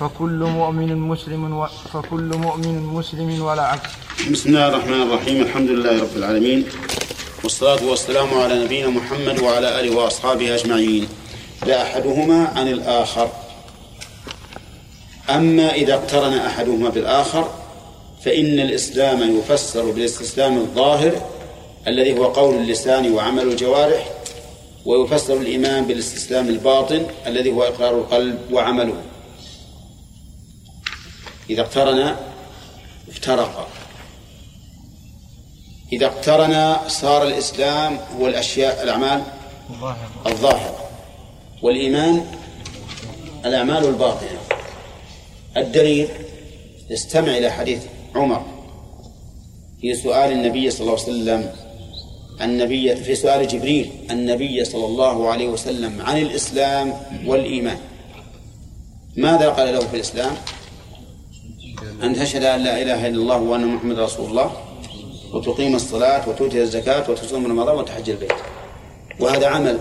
فكل 0.00 0.40
مؤمن 0.58 0.96
مسلم 0.96 1.58
و 1.58 1.66
فكل 1.92 2.36
مؤمن 2.36 2.82
مسلم 2.82 3.42
ولا 3.42 3.62
عكس. 3.62 3.90
بسم 4.30 4.48
الله 4.48 4.68
الرحمن 4.68 5.02
الرحيم. 5.02 5.42
الحمد 5.42 5.70
لله 5.70 6.02
رب 6.02 6.16
العالمين. 6.16 6.64
والصلاة 7.44 7.84
والسلام 7.84 8.34
على 8.34 8.64
نبينا 8.64 8.88
محمد 8.88 9.40
وعلى 9.40 9.80
آله 9.80 9.96
وأصحابه 9.96 10.54
أجمعين. 10.54 11.08
لا 11.66 11.82
أحدهما 11.82 12.48
عن 12.56 12.68
الآخر. 12.68 13.28
أما 15.30 15.72
إذا 15.72 15.94
اقترن 15.94 16.32
أحدهما 16.32 16.88
بالآخر 16.88 17.48
فإن 18.24 18.60
الإسلام 18.60 19.38
يفسر 19.38 19.90
بالإستسلام 19.90 20.58
الظاهر 20.58 21.12
الذي 21.86 22.18
هو 22.18 22.24
قول 22.24 22.54
اللسان 22.54 23.12
وعمل 23.12 23.42
الجوارح 23.42 24.15
ويفسر 24.86 25.36
الإيمان 25.36 25.86
بالاستسلام 25.86 26.48
الباطن 26.48 27.06
الذي 27.26 27.52
هو 27.52 27.62
إقرار 27.62 27.98
القلب 27.98 28.38
وعمله. 28.52 29.02
إذا 31.50 31.62
اقترن 31.62 32.16
افترقا 33.08 33.66
إذا 35.92 36.06
اقترن 36.06 36.76
صار 36.88 37.22
الإسلام 37.22 37.98
هو 38.18 38.26
الأشياء 38.26 38.82
الأعمال 38.82 39.22
الظاهرة 40.26 40.88
والإيمان 41.62 42.26
الأعمال 43.44 43.84
الباطنة. 43.84 44.38
الدليل 45.56 46.08
استمع 46.92 47.36
إلى 47.36 47.50
حديث 47.50 47.82
عمر 48.14 48.46
في 49.80 49.94
سؤال 49.94 50.32
النبي 50.32 50.70
صلى 50.70 50.80
الله 50.80 50.92
عليه 50.92 51.02
وسلم. 51.02 51.65
النبي 52.42 52.96
في 52.96 53.14
سؤال 53.14 53.48
جبريل 53.48 53.90
النبي 54.10 54.64
صلى 54.64 54.84
الله 54.84 55.28
عليه 55.28 55.48
وسلم 55.48 56.02
عن 56.02 56.16
الإسلام 56.22 56.92
والإيمان. 57.26 57.78
ماذا 59.16 59.48
قال 59.48 59.74
له 59.74 59.80
في 59.80 59.94
الإسلام؟ 59.94 60.32
أن 62.02 62.14
تشهد 62.14 62.44
أن 62.44 62.60
لا 62.60 62.82
إله 62.82 63.06
إلا 63.06 63.16
الله 63.16 63.40
وأن 63.40 63.66
محمد 63.66 63.98
رسول 63.98 64.30
الله 64.30 64.52
وتقيم 65.32 65.74
الصلاة 65.74 66.28
وتؤتي 66.28 66.62
الزكاة 66.62 67.10
وتصوم 67.10 67.46
رمضان 67.46 67.76
وتحج 67.76 68.10
البيت. 68.10 68.32
وهذا 69.20 69.46
عمل 69.46 69.80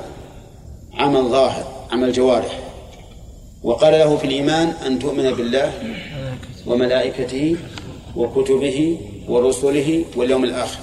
عمل 0.94 1.24
ظاهر 1.24 1.88
عمل 1.92 2.12
جوارح. 2.12 2.60
وقال 3.64 3.94
له 3.94 4.18
في 4.18 4.26
الإيمان 4.28 4.68
أن 4.68 5.00
تؤمن 5.00 5.32
بالله 5.32 5.74
وملائكته 6.68 7.56
وكتبه 8.16 8.98
ورسله 9.28 10.06
واليوم 10.16 10.44
الآخر. 10.44 10.80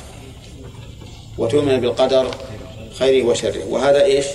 وتؤمن 1.38 1.80
بالقدر 1.80 2.34
خيره 2.98 3.26
وشره 3.26 3.64
وهذا 3.68 4.04
إيش؟ 4.04 4.26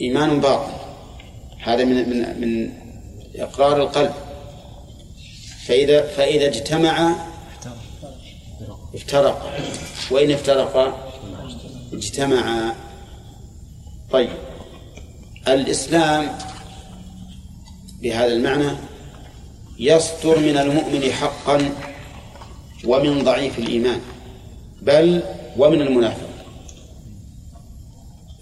إيمان 0.00 0.40
باطن 0.40 0.72
هذا 1.62 1.84
من 1.84 2.08
من 2.10 2.40
من 2.40 2.72
إقرار 3.36 3.82
القلب. 3.82 4.12
فإذا 5.66 6.06
فإذا 6.06 6.46
اجتمع 6.46 7.14
افترق. 8.94 9.52
وإن 10.10 10.30
افترق 10.30 10.98
اجتمع. 11.92 12.74
طيب. 14.10 14.30
الإسلام 15.48 16.38
بهذا 18.02 18.32
المعنى 18.32 18.70
يصدر 19.78 20.38
من 20.38 20.58
المؤمن 20.58 21.12
حقا 21.12 21.70
ومن 22.84 23.24
ضعيف 23.24 23.58
الإيمان. 23.58 24.00
بل 24.82 25.22
ومن 25.56 25.82
المنافق. 25.82 26.28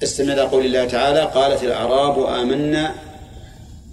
استمع 0.03 0.33
إلى 0.33 0.43
قول 0.43 0.67
الله 0.67 0.85
تعالى 0.85 1.21
قالت 1.21 1.63
الأعراب 1.63 2.27
آمنا 2.27 2.95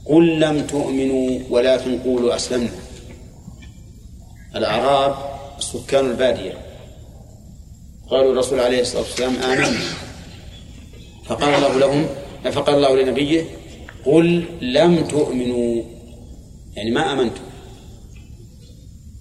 قل 0.05 0.39
لم 0.39 0.67
تؤمنوا 0.67 1.39
ولكن 1.49 1.99
قولوا 1.99 2.35
أسلمنا. 2.35 2.69
الأعراب 4.55 5.15
سكان 5.59 6.05
البادية. 6.05 6.53
قالوا 8.09 8.31
الرسول 8.31 8.59
عليه 8.59 8.81
الصلاة 8.81 9.01
والسلام 9.01 9.35
آمنا. 9.35 9.79
فقال 11.25 11.53
الله 11.53 11.77
لهم 11.77 12.05
فقال 12.51 12.75
الله 12.75 13.01
لنبيه 13.01 13.45
قل 14.05 14.45
لم 14.61 15.07
تؤمنوا. 15.07 15.83
يعني 16.75 16.91
ما 16.91 17.13
آمنتم. 17.13 17.41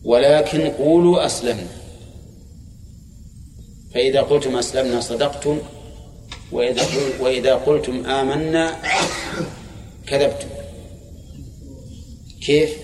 ولكن 0.04 0.60
قولوا 0.60 1.26
أسلمنا. 1.26 1.81
فإذا 3.94 4.20
قلتم 4.20 4.56
أسلمنا 4.56 5.00
صدقتم 5.00 5.58
وإذا 6.52 6.82
وإذا 7.20 7.54
قلتم 7.54 8.06
آمنا 8.06 8.76
كذبتم. 10.06 10.48
كيف؟ 12.46 12.76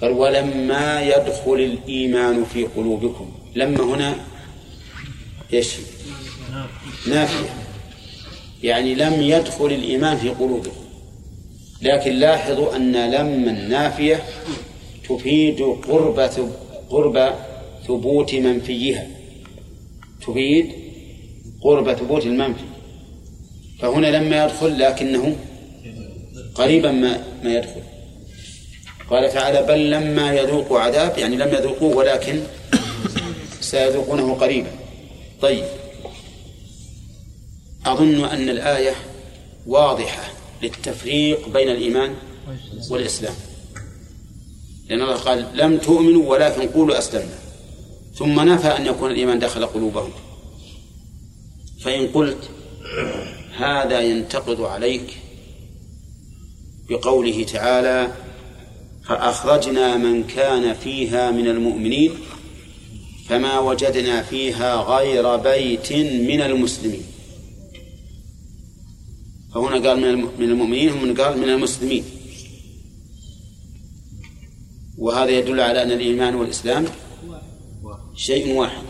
قال 0.00 0.12
ولما 0.12 1.02
يدخل 1.02 1.54
الإيمان 1.54 2.44
في 2.44 2.64
قلوبكم. 2.64 3.32
لما 3.54 3.84
هنا 3.84 4.16
إيش؟ 5.52 5.74
نافية. 7.08 7.54
يعني 8.62 8.94
لم 8.94 9.22
يدخل 9.22 9.66
الإيمان 9.66 10.16
في 10.16 10.28
قلوبكم. 10.28 10.84
لكن 11.82 12.12
لاحظوا 12.12 12.76
أن 12.76 13.10
لما 13.10 13.50
النافية 13.50 14.22
تفيد 15.08 15.62
قرب 15.62 16.20
قرب 16.90 17.34
ثبوت 17.88 18.34
منفيها. 18.34 19.06
تفيد 20.26 20.72
قرب 21.62 21.92
ثبوت 21.92 22.26
المنفي. 22.26 22.64
فهنا 23.80 24.06
لما 24.06 24.44
يدخل 24.44 24.78
لكنه 24.78 25.36
قريبا 26.54 26.92
ما 26.92 27.24
ما 27.44 27.54
يدخل. 27.54 27.82
قال 29.10 29.32
تعالى 29.32 29.62
بل 29.62 29.90
لما 29.90 30.32
يذوقوا 30.32 30.80
عذاب 30.80 31.18
يعني 31.18 31.36
لم 31.36 31.48
يذوقوه 31.48 31.96
ولكن 31.96 32.40
سيذوقونه 33.60 34.34
قريبا. 34.34 34.70
طيب. 35.40 35.64
أظن 37.86 38.24
أن 38.24 38.48
الآية 38.48 38.94
واضحة 39.66 40.32
للتفريق 40.62 41.48
بين 41.48 41.68
الإيمان 41.68 42.14
والإسلام. 42.90 43.34
لأن 44.88 45.02
الله 45.02 45.14
قال 45.14 45.46
لم 45.54 45.78
تؤمنوا 45.78 46.30
ولكن 46.30 46.68
قولوا 46.68 46.98
أسلمنا. 46.98 47.43
ثم 48.14 48.40
نفى 48.40 48.68
أن 48.68 48.86
يكون 48.86 49.10
الإيمان 49.10 49.38
دخل 49.38 49.66
قلوبهم. 49.66 50.10
فإن 51.80 52.06
قلت 52.06 52.50
هذا 53.56 54.00
ينتقض 54.00 54.60
عليك 54.60 55.18
بقوله 56.88 57.44
تعالى 57.44 58.12
فأخرجنا 59.04 59.96
من 59.96 60.24
كان 60.24 60.74
فيها 60.74 61.30
من 61.30 61.48
المؤمنين 61.48 62.10
فما 63.28 63.58
وجدنا 63.58 64.22
فيها 64.22 64.76
غير 64.76 65.36
بيت 65.36 65.92
من 66.30 66.40
المسلمين. 66.40 67.02
فهنا 69.54 69.88
قال 69.88 70.00
من 70.38 70.50
المؤمنين 70.50 70.88
هم 70.88 71.14
قال 71.14 71.38
من 71.38 71.48
المسلمين. 71.48 72.04
وهذا 74.98 75.30
يدل 75.30 75.60
على 75.60 75.82
أن 75.82 75.92
الإيمان 75.92 76.34
والإسلام 76.34 76.84
شيء 78.16 78.52
واحد. 78.52 78.82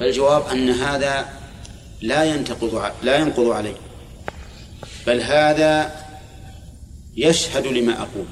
فالجواب 0.00 0.46
أن 0.46 0.70
هذا 0.70 1.28
لا 2.02 2.24
ينتقض 2.24 2.92
لا 3.02 3.16
ينقض 3.16 3.46
عليه. 3.46 3.76
بل 5.06 5.20
هذا 5.20 6.04
يشهد 7.16 7.66
لما 7.66 8.02
أقول. 8.02 8.26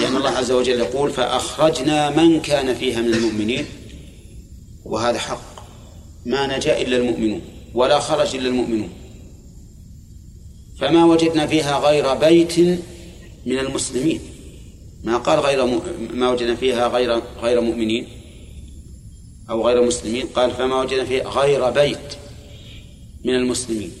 لأن 0.00 0.16
الله 0.16 0.30
عز 0.30 0.50
وجل 0.50 0.80
يقول 0.80 1.10
فأخرجنا 1.10 2.10
من 2.10 2.40
كان 2.40 2.74
فيها 2.74 3.00
من 3.00 3.14
المؤمنين. 3.14 3.66
وهذا 4.84 5.18
حق. 5.18 5.58
ما 6.26 6.56
نجا 6.56 6.80
إلا 6.82 6.96
المؤمنون 6.96 7.40
ولا 7.74 8.00
خرج 8.00 8.34
إلا 8.34 8.48
المؤمنون. 8.48 8.90
فما 10.80 11.04
وجدنا 11.04 11.46
فيها 11.46 11.78
غير 11.78 12.14
بيت 12.14 12.58
من 13.46 13.58
المسلمين. 13.58 14.20
ما 15.04 15.16
قال 15.16 15.40
غير 15.40 15.66
م... 15.66 15.80
ما 16.14 16.30
وجدنا 16.30 16.54
فيها 16.54 16.88
غير 16.88 17.22
غير 17.42 17.60
مؤمنين 17.60 18.06
أو 19.50 19.66
غير 19.66 19.86
مسلمين. 19.86 20.26
قال 20.26 20.50
فما 20.50 20.80
وجدنا 20.80 21.04
فيها 21.04 21.28
غير 21.28 21.70
بيت 21.70 22.14
من 23.24 23.34
المسلمين. 23.34 23.92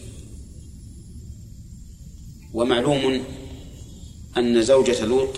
ومعلوم 2.54 3.24
أن 4.36 4.62
زوجة 4.62 5.04
لوط 5.04 5.28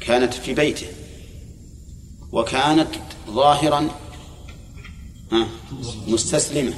كانت 0.00 0.34
في 0.34 0.54
بيته 0.54 0.86
وكانت 2.32 2.88
ظاهرا 3.30 3.88
مستسلمة 6.08 6.74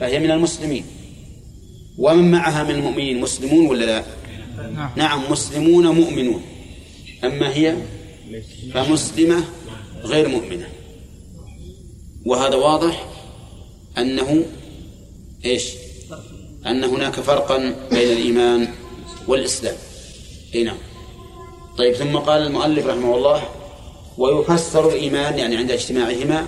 فهي 0.00 0.18
من 0.18 0.30
المسلمين. 0.30 0.84
ومن 1.98 2.30
معها 2.30 2.64
من 2.64 2.70
المؤمنين 2.70 3.20
مسلمون 3.20 3.66
ولا 3.66 3.84
لا؟ 3.84 4.04
نعم, 4.74 4.90
نعم 4.96 5.32
مسلمون 5.32 5.86
مؤمنون. 5.86 6.42
أما 7.24 7.54
هي 7.54 7.76
فمسلمة 8.74 9.44
غير 10.04 10.28
مؤمنة. 10.28 10.68
وهذا 12.26 12.56
واضح 12.56 13.06
أنه 13.98 14.44
إيش؟ 15.44 15.72
أن 16.66 16.84
هناك 16.84 17.12
فرقا 17.12 17.58
بين 17.90 18.12
الإيمان 18.12 18.68
والإسلام. 19.28 19.76
أي 20.54 20.62
نعم. 20.62 20.78
طيب 21.78 21.94
ثم 21.94 22.16
قال 22.16 22.42
المؤلف 22.42 22.86
رحمه 22.86 23.16
الله 23.16 23.42
ويفسر 24.18 24.88
الإيمان 24.88 25.38
يعني 25.38 25.56
عند 25.56 25.70
اجتماعهما 25.70 26.46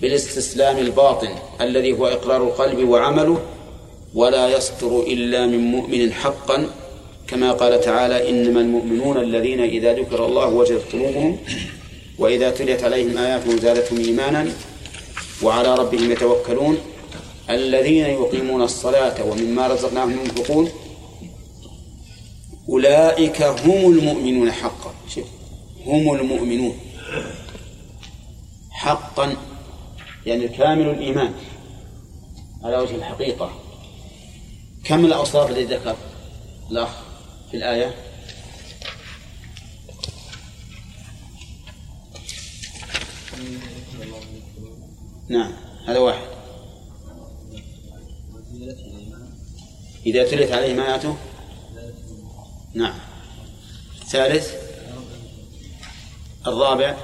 بالاستسلام 0.00 0.78
الباطن 0.78 1.28
الذي 1.60 1.92
هو 1.92 2.06
إقرار 2.06 2.42
القلب 2.42 2.88
وعمله 2.88 3.42
ولا 4.14 4.48
يصدر 4.48 5.00
إلا 5.00 5.46
من 5.46 5.58
مؤمن 5.58 6.12
حقا 6.12 6.66
كما 7.32 7.52
قال 7.52 7.80
تعالى 7.80 8.30
إنما 8.30 8.60
المؤمنون 8.60 9.16
الذين 9.16 9.60
إذا 9.60 9.92
ذكر 9.94 10.26
الله 10.26 10.46
وجدت 10.46 10.92
قلوبهم 10.92 11.38
وإذا 12.18 12.50
تليت 12.50 12.84
عليهم 12.84 13.18
آياته 13.18 13.56
زادتهم 13.56 13.98
إيمانا 13.98 14.52
وعلى 15.42 15.74
ربهم 15.74 16.10
يتوكلون 16.10 16.78
الذين 17.50 18.04
يقيمون 18.04 18.62
الصلاة 18.62 19.24
ومما 19.24 19.66
رزقناهم 19.66 20.10
ينفقون 20.10 20.70
أولئك 22.68 23.42
هم 23.42 23.92
المؤمنون 23.92 24.52
حقا. 24.52 24.94
شوف 25.14 25.24
هم 25.86 26.14
المؤمنون. 26.14 26.76
حقا 28.70 29.36
يعني 30.26 30.48
كامل 30.48 30.88
الإيمان 30.88 31.32
على 32.64 32.76
وجه 32.76 32.94
الحقيقة. 32.94 33.52
كم 34.84 35.04
الأوصاف 35.04 35.50
التي 35.50 35.64
ذكر؟ 35.74 35.96
الأخ. 36.70 37.11
في 37.52 37.58
الآية. 37.58 37.94
نعم 45.28 45.52
هذا 45.86 45.98
واحد. 45.98 46.26
إذا 50.06 50.30
تلت 50.30 50.52
عليهم 50.52 50.80
آياته 50.80 51.16
نعم. 52.74 52.98
ثالث 54.08 54.54
الرابع 56.46 56.96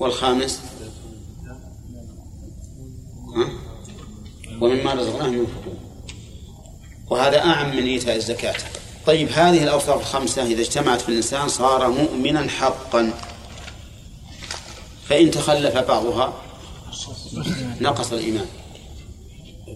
والخامس. 0.00 0.60
ها؟ 3.36 3.50
ومما 4.60 4.94
رزقناهم 4.94 5.34
ينفقون. 5.34 5.85
وهذا 7.10 7.38
أعم 7.38 7.76
من 7.76 7.86
إيتاء 7.86 8.16
الزكاة. 8.16 8.54
طيب 9.06 9.28
هذه 9.28 9.62
الأوصاف 9.62 10.00
الخمسة 10.00 10.46
إذا 10.46 10.60
اجتمعت 10.60 11.00
في 11.00 11.08
الإنسان 11.08 11.48
صار 11.48 11.90
مؤمنا 11.90 12.48
حقا. 12.48 13.12
فإن 15.08 15.30
تخلف 15.30 15.78
بعضها 15.78 16.32
نقص 17.80 18.12
الإيمان. 18.12 18.46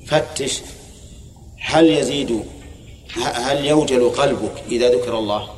فتش 0.07 0.61
هل 1.61 1.91
يزيد 1.91 2.45
هل 3.23 3.65
يوجل 3.65 4.11
قلبك 4.11 4.63
إذا 4.69 4.91
ذكر 4.91 5.19
الله؟ 5.19 5.49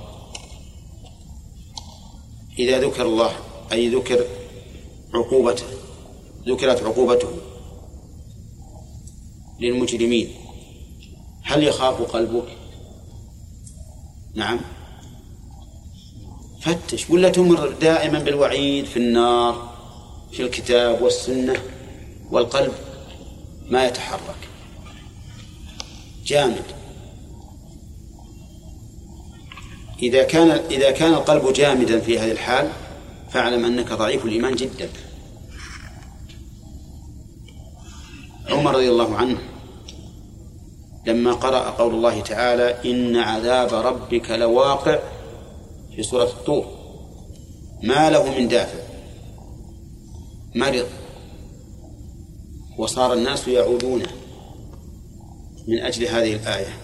إذا 2.58 2.80
ذكر 2.80 3.02
الله 3.02 3.32
أي 3.72 3.88
ذكر 3.88 4.26
عقوبته 5.14 5.64
ذكرت 6.48 6.82
عقوبته 6.82 7.28
للمجرمين. 9.60 10.41
هل 11.42 11.62
يخاف 11.62 12.02
قلبك؟ 12.02 12.56
نعم. 14.34 14.60
فتش. 16.60 17.10
ولا 17.10 17.28
تمر 17.28 17.70
دائما 17.70 18.18
بالوعيد 18.18 18.84
في 18.84 18.96
النار 18.96 19.72
في 20.32 20.42
الكتاب 20.42 21.02
والسنة 21.02 21.62
والقلب 22.30 22.72
ما 23.70 23.86
يتحرك. 23.86 24.48
جامد. 26.26 26.64
إذا 30.02 30.22
كان 30.22 30.50
إذا 30.50 30.90
كان 30.90 31.14
القلب 31.14 31.52
جامدا 31.52 32.00
في 32.00 32.18
هذه 32.18 32.32
الحال 32.32 32.70
فاعلم 33.30 33.64
أنك 33.64 33.92
ضعيف 33.92 34.24
الإيمان 34.24 34.54
جدا. 34.54 34.88
عمر 38.48 38.74
رضي 38.74 38.88
الله 38.88 39.16
عنه 39.16 39.51
لما 41.06 41.32
قرأ 41.32 41.70
قول 41.70 41.94
الله 41.94 42.20
تعالى 42.20 42.90
إن 42.90 43.16
عذاب 43.16 43.74
ربك 43.74 44.30
لواقع 44.30 44.98
في 45.96 46.02
سورة 46.02 46.24
الطور. 46.24 46.64
ما 47.82 48.10
له 48.10 48.38
من 48.38 48.48
دافع. 48.48 48.78
مرض. 50.54 50.86
وصار 52.78 53.12
الناس 53.12 53.48
يعودونه 53.48 54.08
من 55.68 55.78
أجل 55.78 56.06
هذه 56.06 56.34
الآية. 56.34 56.78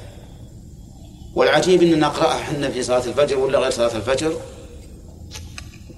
والعجيب 1.35 1.83
أن 1.83 2.01
نقرأها 2.01 2.39
حنا 2.39 2.71
في 2.71 2.83
صلاة 2.83 3.05
الفجر 3.07 3.39
ولا 3.39 3.59
غير 3.59 3.71
صلاة 3.71 3.97
الفجر؟ 3.97 4.41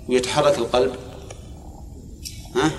ويتحرك 0.08 0.58
القلب. 0.58 0.92
ها؟ 2.56 2.70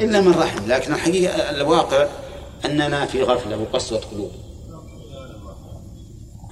إلا 0.00 0.20
من 0.20 0.32
رحم. 0.32 0.66
لكن 0.66 0.94
الحقيقة 0.94 1.50
الواقع 1.50 2.08
أننا 2.64 3.06
في 3.06 3.22
غفلة 3.22 3.58
وقسوة 3.58 3.98
قلوب. 3.98 4.30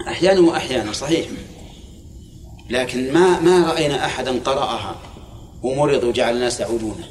أحيانا 0.09 0.41
وأحيانا 0.41 0.93
صحيح. 0.93 1.27
لكن 2.71 3.13
ما 3.13 3.41
ما 3.41 3.73
رأينا 3.73 4.07
أحدا 4.07 4.41
قرأها 4.45 4.97
ومرض 5.63 6.05
وجعل 6.05 6.35
الناس 6.35 6.61
يعودونه 6.61 7.05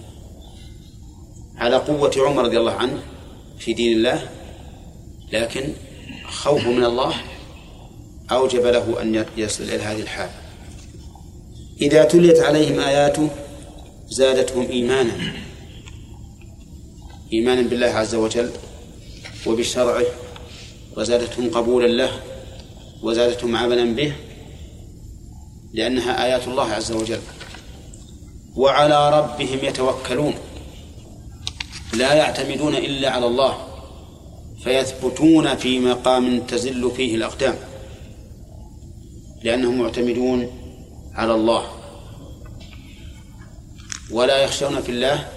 على 1.58 1.76
قوة 1.76 2.12
عمر 2.18 2.44
رضي 2.44 2.60
الله 2.60 2.72
عنه 2.72 3.00
في 3.60 3.74
دين 3.74 3.98
الله 3.98 4.30
لكن 5.32 5.74
خوفه 6.26 6.72
من 6.72 6.84
الله 6.84 7.14
أوجب 8.32 8.66
له 8.66 9.02
أن 9.02 9.26
يصل 9.38 9.64
إلى 9.64 9.84
هذه 9.84 10.02
الحال. 10.02 10.30
إذا 11.82 12.04
تليت 12.04 12.40
عليهم 12.40 12.80
آياته 12.80 13.30
زادتهم 14.10 14.68
إيمانا. 14.70 15.14
إيمانا 17.34 17.62
بالله 17.62 17.88
عز 17.88 18.16
وجل. 18.16 18.52
وبشرعه 19.48 20.06
وزادتهم 20.98 21.50
قبولا 21.50 21.88
له 21.88 22.12
وزادتهم 23.04 23.56
عملا 23.56 23.96
به 23.96 24.14
لأنها 25.74 26.26
آيات 26.26 26.48
الله 26.48 26.72
عز 26.72 26.92
وجل. 26.92 27.20
وعلى 28.56 29.20
ربهم 29.20 29.60
يتوكلون 29.64 30.34
لا 31.94 32.14
يعتمدون 32.14 32.76
إلا 32.76 33.10
على 33.10 33.26
الله 33.26 33.58
فيثبتون 34.64 35.56
في 35.56 35.80
مقام 35.80 36.40
تزل 36.40 36.92
فيه 36.92 37.16
الأقدام 37.16 37.56
لأنهم 39.44 39.82
معتمدون 39.82 40.52
على 41.14 41.34
الله. 41.34 41.64
ولا 44.12 44.38
يخشون 44.38 44.82
في 44.82 44.92
الله 44.92 45.30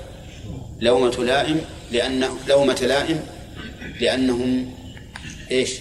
لومة 0.81 1.11
لائم 1.11 1.61
لأن 1.93 2.29
لومة 2.49 2.81
لائم 2.83 3.21
لأنهم 4.01 4.71
إيش؟ 5.51 5.79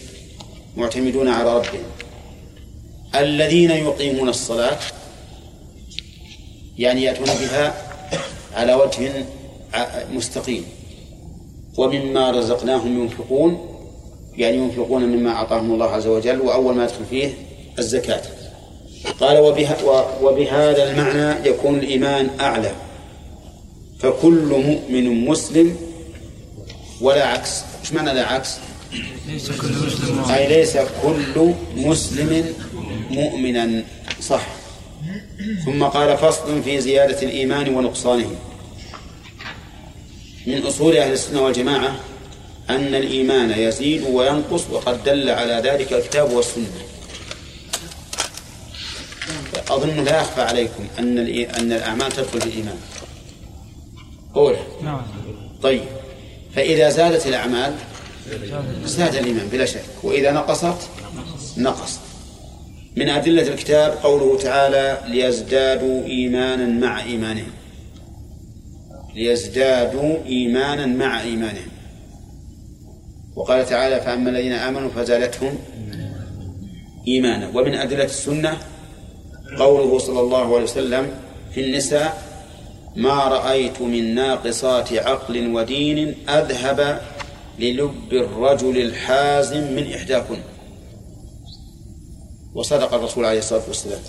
معتمدون 0.77 1.27
على 1.27 1.55
ربهم. 1.57 1.83
الذين 3.15 3.71
يقيمون 3.71 4.29
الصلاة 4.29 4.79
يعني 6.77 7.03
يأتون 7.03 7.25
بها 7.25 7.73
على 8.55 8.73
وجه 8.73 9.11
مستقيم. 10.13 10.65
ومما 11.77 12.31
رزقناهم 12.31 13.01
ينفقون 13.01 13.67
يعني 14.37 14.57
ينفقون 14.57 15.03
مما 15.03 15.31
أعطاهم 15.31 15.73
الله 15.73 15.85
عز 15.85 16.07
وجل 16.07 16.41
وأول 16.41 16.75
ما 16.75 16.83
يدخل 16.83 17.05
فيه 17.09 17.33
الزكاة. 17.79 18.21
قال 19.19 19.37
وبها 19.39 19.77
وبهذا 20.21 20.91
المعنى 20.91 21.49
يكون 21.49 21.79
الإيمان 21.79 22.29
أعلى. 22.39 22.71
فكل 23.99 24.63
مؤمن 24.67 25.25
مسلم 25.25 25.77
ولا 27.01 27.27
عكس. 27.27 27.61
إيش 27.81 27.93
معنى 27.93 28.13
لا 28.13 28.27
عكس؟ 28.27 28.49
ليس 29.27 29.51
كل 29.51 29.67
مسلم 29.67 30.23
أي 30.31 30.47
ليس 30.47 30.77
كل 30.77 31.53
مسلم 31.75 32.53
مؤمنا 33.09 33.83
صح. 34.21 34.47
ثم 35.65 35.83
قال 35.83 36.17
فصل 36.17 36.63
في 36.63 36.81
زيادة 36.81 37.21
الإيمان 37.21 37.75
ونقصانه. 37.75 38.35
من 40.47 40.65
أصول 40.65 40.97
أهل 40.97 41.11
السنة 41.11 41.41
والجماعة 41.41 41.95
أن 42.69 42.95
الإيمان 42.95 43.51
يزيد 43.51 44.03
وينقص 44.03 44.69
وقد 44.71 45.03
دل 45.03 45.29
على 45.29 45.53
ذلك 45.53 45.93
الكتاب 45.93 46.31
والسنة. 46.31 46.67
أظن 49.69 50.03
لا 50.03 50.21
يخفى 50.21 50.41
عليكم 50.41 50.87
أن 50.99 51.17
أن 51.57 51.71
الأعمال 51.71 52.11
تدخل 52.11 52.41
في 52.41 52.47
الإيمان. 52.47 52.77
قول 54.33 54.55
نعم. 54.83 55.01
طيب. 55.63 56.00
فإذا 56.55 56.89
زادت 56.89 57.27
الأعمال 57.27 57.73
زاد 58.85 59.15
الإيمان 59.15 59.47
بلا 59.47 59.65
شك 59.65 59.83
وإذا 60.03 60.31
نقصت 60.31 60.89
نقص 61.57 61.99
من 62.95 63.09
أدلة 63.09 63.47
الكتاب 63.47 63.91
قوله 64.03 64.37
تعالى 64.37 64.97
ليزدادوا 65.07 66.05
إيمانا 66.05 66.65
مع 66.65 67.03
إيمانهم. 67.03 67.51
ليزدادوا 69.15 70.25
إيمانا 70.25 70.85
مع 70.85 71.21
إيمانهم. 71.21 71.71
وقال 73.35 73.65
تعالى 73.65 74.01
فأما 74.01 74.29
الذين 74.29 74.53
آمنوا 74.53 74.89
فزادتهم 74.89 75.57
إيمانا. 77.07 77.49
ومن 77.49 77.73
أدلة 77.75 78.03
السنة 78.03 78.57
قوله 79.57 79.99
صلى 79.99 80.19
الله 80.19 80.55
عليه 80.55 80.63
وسلم 80.63 81.11
في 81.53 81.61
النساء 81.61 82.30
ما 82.95 83.23
رأيت 83.23 83.81
من 83.81 84.15
ناقصات 84.15 84.93
عقل 84.93 85.55
ودين 85.55 86.29
أذهب 86.29 87.01
للب 87.59 88.13
الرجل 88.13 88.77
الحازم 88.81 89.75
من 89.75 89.93
إحداكن. 89.93 90.37
وصدق 92.53 92.93
الرسول 92.93 93.25
عليه 93.25 93.39
الصلاة 93.39 93.63
والسلام. 93.67 94.01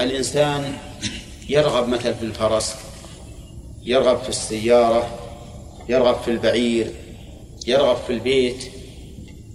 الإنسان 0.00 0.78
يرغب 1.48 1.88
مثلا 1.88 2.12
في 2.12 2.22
الفرس 2.22 2.74
يرغب 3.82 4.22
في 4.22 4.28
السيارة 4.28 5.18
يرغب 5.88 6.20
في 6.22 6.30
البعير 6.30 6.92
يرغب 7.66 7.96
في 7.96 8.12
البيت 8.12 8.64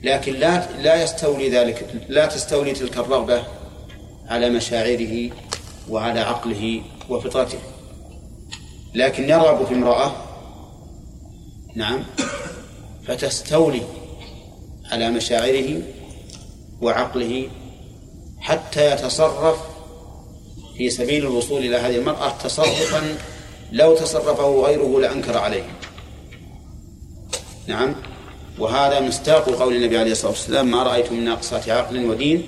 لكن 0.03 0.33
لا 0.33 0.81
لا 0.81 1.03
يستولي 1.03 1.49
ذلك 1.49 2.05
لا 2.09 2.25
تستولي 2.25 2.73
تلك 2.73 2.97
الرغبة 2.97 3.43
على 4.27 4.49
مشاعره 4.49 5.29
وعلى 5.89 6.19
عقله 6.19 6.81
وفطرته. 7.09 7.59
لكن 8.97 9.29
يرغب 9.29 9.65
في 9.65 9.73
امرأة. 9.73 10.11
نعم. 11.75 12.03
فتستولي 13.07 13.81
على 14.91 15.09
مشاعره 15.09 15.81
وعقله 16.81 17.49
حتى 18.39 18.91
يتصرف 18.91 19.57
في 20.77 20.89
سبيل 20.89 21.25
الوصول 21.25 21.61
إلى 21.65 21.75
هذه 21.75 21.95
المرأة 21.97 22.29
تصرفا 22.29 23.17
لو 23.71 23.95
تصرفه 23.95 24.61
غيره 24.65 24.99
لأنكر 24.99 25.37
عليه. 25.37 25.63
نعم. 27.67 27.95
وهذا 28.59 28.99
مستاق 28.99 29.49
قول 29.49 29.75
النبي 29.75 29.97
عليه 29.97 30.11
الصلاة 30.11 30.31
والسلام 30.31 30.71
ما 30.71 30.83
رأيت 30.83 31.11
من 31.11 31.25
ناقصات 31.25 31.69
عقل 31.69 32.05
ودين 32.05 32.47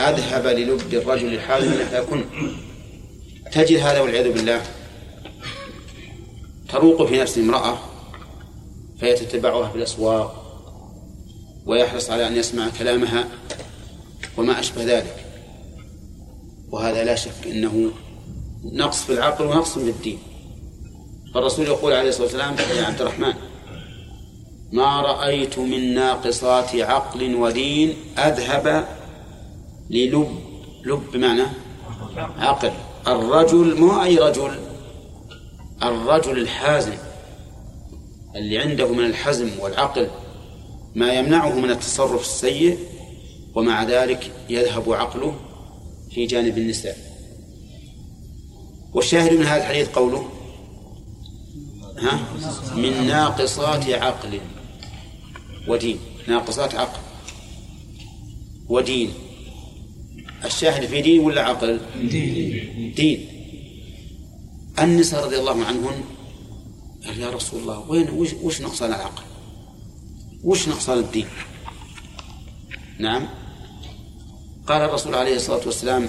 أذهب 0.00 0.46
للب 0.46 0.94
الرجل 0.94 1.26
من 1.26 1.80
إحداكن 1.82 2.24
تجد 3.52 3.78
هذا 3.78 4.00
والعياذ 4.00 4.32
بالله 4.32 4.62
تروق 6.72 7.06
في 7.06 7.20
نفس 7.20 7.38
امرأة 7.38 7.78
فيتتبعها 9.00 9.68
في 9.68 9.76
الأسواق 9.76 10.42
ويحرص 11.66 12.10
على 12.10 12.26
أن 12.26 12.36
يسمع 12.36 12.68
كلامها 12.78 13.28
وما 14.36 14.60
أشبه 14.60 14.84
ذلك. 14.84 15.26
وهذا 16.70 17.04
لا 17.04 17.14
شك 17.14 17.46
أنه 17.46 17.90
نقص 18.64 19.02
في 19.02 19.12
العقل 19.12 19.44
ونقص 19.44 19.78
في 19.78 19.90
الدين. 19.90 20.18
فالرسول 21.34 21.66
يقول 21.66 21.92
عليه 21.92 22.08
الصلاة 22.08 22.24
والسلام 22.24 22.56
يا 22.76 22.84
عبد 22.84 23.00
الرحمن 23.00 23.34
ما 24.72 25.00
رأيت 25.00 25.58
من 25.58 25.94
ناقصات 25.94 26.76
عقل 26.76 27.34
ودين 27.34 27.94
أذهب 28.18 28.86
للب 29.90 30.38
لب 30.84 31.02
بمعنى 31.12 31.42
عقل 32.38 32.72
الرجل 33.06 33.80
مو 33.80 34.02
أي 34.02 34.16
رجل. 34.16 34.71
الرجل 35.82 36.38
الحازم 36.38 36.92
اللي 38.36 38.58
عنده 38.58 38.92
من 38.92 39.04
الحزم 39.04 39.50
والعقل 39.60 40.08
ما 40.94 41.12
يمنعه 41.12 41.58
من 41.58 41.70
التصرف 41.70 42.20
السيء 42.20 42.78
ومع 43.54 43.84
ذلك 43.84 44.30
يذهب 44.48 44.92
عقله 44.92 45.34
في 46.10 46.26
جانب 46.26 46.58
النساء. 46.58 46.96
والشاهد 48.94 49.32
من 49.32 49.46
هذا 49.46 49.62
الحديث 49.62 49.88
قوله 49.88 50.28
ها؟ 51.98 52.20
من 52.76 53.06
ناقصات 53.06 53.88
عقل 53.88 54.40
ودين. 55.68 55.98
ناقصات 56.28 56.74
عقل 56.74 57.00
ودين. 58.68 59.10
الشاهد 60.44 60.86
في 60.86 61.02
دين 61.02 61.20
ولا 61.20 61.42
عقل؟ 61.42 61.80
دين, 62.02 62.92
دين. 62.96 63.31
النساء 64.78 65.24
رضي 65.24 65.38
الله 65.38 65.64
عنهن 65.64 66.04
قال 67.06 67.18
يا 67.18 67.30
رسول 67.30 67.60
الله 67.60 67.90
وين 67.90 68.10
وش, 68.10 68.32
وش 68.42 68.60
نقصان 68.60 68.88
العقل؟ 68.88 69.22
وش 70.44 70.68
نقصان 70.68 70.98
الدين؟ 70.98 71.26
نعم. 72.98 73.28
قال 74.66 74.82
الرسول 74.82 75.14
عليه 75.14 75.36
الصلاة 75.36 75.66
والسلام 75.66 76.08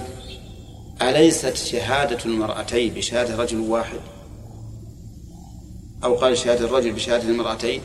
أليست 1.02 1.56
شهادة 1.56 2.24
المرأتين 2.24 2.94
بشهادة 2.94 3.36
رجل 3.36 3.58
واحد؟ 3.58 4.00
أو 6.04 6.14
قال 6.14 6.38
شهادة 6.38 6.64
الرجل 6.64 6.92
بشهادة 6.92 7.28
المرأتين؟ 7.28 7.82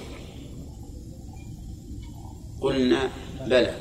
قلنا 2.61 3.09
بلى. 3.45 3.75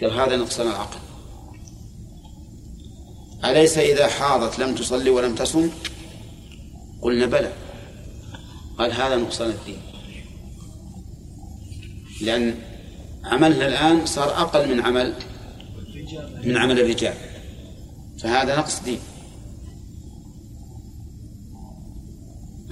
قال 0.00 0.12
هذا 0.12 0.36
نقصان 0.36 0.66
العقل. 0.66 1.05
أليس 3.44 3.78
إذا 3.78 4.06
حاضت 4.06 4.58
لم 4.58 4.74
تصلي 4.74 5.10
ولم 5.10 5.34
تصم؟ 5.34 5.70
قلنا 7.02 7.26
بلى. 7.26 7.52
قال 8.78 8.92
هذا 8.92 9.16
نقصان 9.16 9.50
الدين. 9.50 9.78
لأن 12.20 12.54
عملنا 13.24 13.66
الآن 13.66 14.06
صار 14.06 14.28
أقل 14.28 14.74
من 14.74 14.80
عمل 14.80 15.14
من 16.44 16.56
عمل 16.56 16.80
الرجال. 16.80 17.14
فهذا 18.18 18.58
نقص 18.58 18.82
دين. 18.82 19.00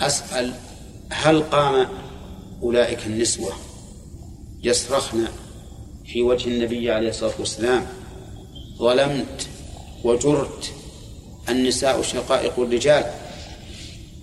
أسأل 0.01 0.55
هل 1.11 1.43
قام 1.43 1.89
أولئك 2.63 3.07
النسوة 3.07 3.53
يصرخن 4.63 5.25
في 6.07 6.23
وجه 6.23 6.49
النبي 6.49 6.91
عليه 6.91 7.09
الصلاة 7.09 7.33
والسلام 7.39 7.87
ظلمت 8.79 9.49
وجرت 10.05 10.73
النساء 11.49 12.03
شقائق 12.03 12.61
الرجال. 12.61 13.05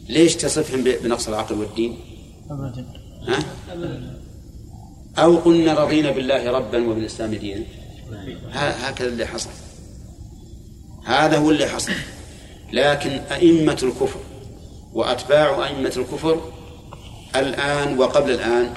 ليش 0.09 0.35
تصفهم 0.35 0.83
بنقص 0.83 1.27
العقل 1.27 1.55
والدين؟ 1.59 1.99
أبدا. 2.51 2.85
ها؟ 3.27 3.39
أو 5.17 5.37
قلنا 5.37 5.73
رضينا 5.73 6.11
بالله 6.11 6.51
ربا 6.51 6.87
وبالإسلام 6.87 7.35
دينا. 7.35 7.63
هكذا 8.53 9.07
اللي 9.07 9.25
حصل. 9.25 9.49
هذا 11.05 11.37
هو 11.37 11.51
اللي 11.51 11.67
حصل. 11.67 11.93
لكن 12.73 13.09
أئمة 13.09 13.77
الكفر 13.83 14.19
وأتباع 14.93 15.67
أئمة 15.67 15.93
الكفر 15.97 16.51
الآن 17.35 17.99
وقبل 17.99 18.31
الآن 18.31 18.73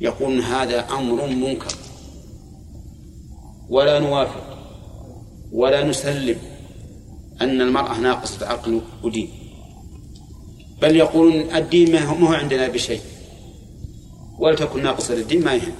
يقولون 0.00 0.40
هذا 0.40 0.86
أمر 0.90 1.26
منكر. 1.26 1.74
ولا 3.68 3.98
نوافق. 3.98 4.55
ولا 5.52 5.84
نسلم 5.84 6.38
أن 7.40 7.60
المرأة 7.60 7.98
ناقصة 8.00 8.46
عقل 8.46 8.80
ودين. 9.02 9.28
بل 10.82 10.96
يقولون 10.96 11.34
الدين 11.54 11.92
ما 11.92 12.04
هو 12.04 12.26
عندنا 12.26 12.68
بشيء. 12.68 13.00
ولتكن 14.38 14.82
ناقصة 14.82 15.14
للدين 15.14 15.44
ما 15.44 15.54
يهم. 15.54 15.72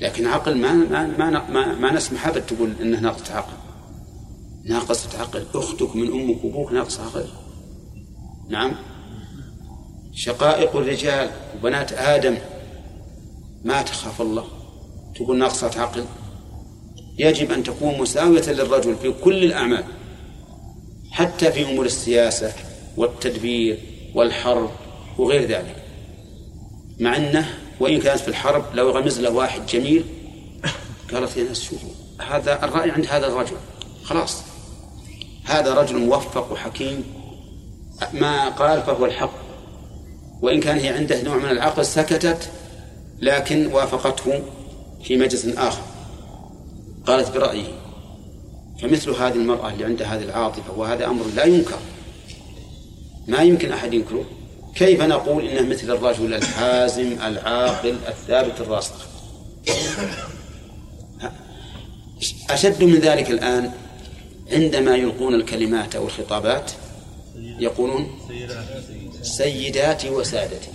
لكن 0.00 0.26
عقل 0.26 0.56
ما 0.56 0.72
ما 0.72 1.06
ما, 1.06 1.48
ما, 1.50 1.74
ما 1.74 1.92
نسمح 1.92 2.26
أبد 2.26 2.46
تقول 2.46 2.72
إنه 2.80 3.00
ناقصة 3.00 3.34
عقل. 3.34 3.52
ناقصة 4.64 5.18
عقل. 5.18 5.46
أختك 5.54 5.96
من 5.96 6.12
أمك 6.12 6.44
وأبوك 6.44 6.72
ناقصة 6.72 7.02
عقل. 7.04 7.24
نعم. 8.48 8.72
شقائق 10.12 10.76
الرجال 10.76 11.30
وبنات 11.56 11.92
آدم 11.92 12.36
ما 13.64 13.82
تخاف 13.82 14.20
الله. 14.20 14.44
تقول 15.14 15.38
ناقصة 15.38 15.80
عقل. 15.80 16.04
يجب 17.18 17.52
أن 17.52 17.62
تكون 17.62 17.98
مساوية 17.98 18.50
للرجل 18.50 18.96
في 19.02 19.12
كل 19.24 19.44
الأعمال 19.44 19.84
حتى 21.10 21.52
في 21.52 21.64
أمور 21.64 21.86
السياسة 21.86 22.52
والتدبير 22.96 23.78
والحرب 24.14 24.70
وغير 25.18 25.42
ذلك. 25.42 25.76
مع 27.00 27.16
أنه 27.16 27.48
وإن 27.80 28.00
كانت 28.00 28.20
في 28.20 28.28
الحرب 28.28 28.64
لو 28.74 28.90
غمز 28.90 29.20
له 29.20 29.30
واحد 29.30 29.66
جميل 29.66 30.04
قالت 31.12 31.36
يا 31.36 31.44
ناس 31.44 31.62
شوفوا 31.62 31.90
هذا 32.20 32.64
الرأي 32.64 32.90
عند 32.90 33.06
هذا 33.06 33.26
الرجل. 33.26 33.56
خلاص. 34.04 34.42
هذا 35.44 35.74
رجل 35.74 35.98
موفق 35.98 36.52
وحكيم 36.52 37.04
ما 38.12 38.48
قال 38.48 38.82
فهو 38.82 39.06
الحق. 39.06 39.32
وإن 40.42 40.60
كان 40.60 40.78
هي 40.78 40.88
عنده 40.88 41.22
نوع 41.22 41.36
من 41.36 41.50
العقل 41.50 41.84
سكتت 41.84 42.50
لكن 43.20 43.66
وافقته 43.66 44.42
في 45.04 45.16
مجلس 45.16 45.46
آخر. 45.46 45.82
قالت 47.06 47.34
برأيه 47.34 47.72
فمثل 48.82 49.10
هذه 49.10 49.34
المرأة 49.34 49.70
اللي 49.72 49.84
عندها 49.84 50.16
هذه 50.16 50.22
العاطفة 50.22 50.72
وهذا 50.76 51.06
أمر 51.06 51.24
لا 51.34 51.44
ينكر. 51.44 51.78
ما 53.28 53.42
يمكن 53.42 53.72
أحد 53.72 53.94
ينكره. 53.94 54.24
كيف 54.74 55.02
نقول 55.02 55.46
إنه 55.46 55.68
مثل 55.68 55.90
الرجل 55.90 56.34
الحازم 56.34 57.12
العاقل 57.22 57.96
الثابت 58.08 58.60
الراسخ؟ 58.60 59.06
أشد 62.50 62.84
من 62.84 62.94
ذلك 62.94 63.30
الآن 63.30 63.72
عندما 64.52 64.96
يلقون 64.96 65.34
الكلمات 65.34 65.96
أو 65.96 66.06
الخطابات 66.06 66.70
يقولون 67.36 68.18
سيداتي 69.22 70.10
وسادتي. 70.10 70.68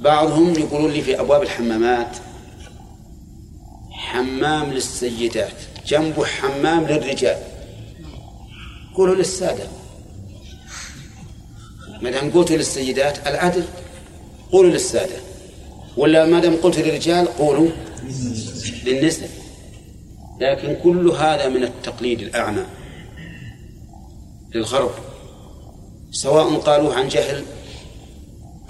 بعضهم 0.00 0.52
يقولون 0.52 0.90
لي 0.90 1.02
في 1.02 1.20
أبواب 1.20 1.42
الحمامات 1.42 2.16
حمام 4.10 4.72
للسيدات 4.72 5.58
جنبه 5.86 6.24
حمام 6.24 6.86
للرجال. 6.86 7.38
قولوا 8.94 9.14
للسادة. 9.14 9.66
ما 12.02 12.10
دام 12.10 12.30
قلت 12.30 12.52
للسيدات 12.52 13.26
العدل 13.26 13.64
قولوا 14.52 14.70
للسادة. 14.70 15.18
ولا 15.96 16.26
ما 16.26 16.40
دام 16.40 16.56
قلت 16.56 16.78
للرجال 16.78 17.26
قولوا 17.26 17.68
للنساء. 18.84 19.30
لكن 20.40 20.76
كل 20.82 21.08
هذا 21.08 21.48
من 21.48 21.62
التقليد 21.62 22.20
الأعمى 22.20 22.64
للغرب 24.54 24.90
سواء 26.10 26.54
قالوه 26.54 26.94
عن 26.94 27.08
جهل 27.08 27.44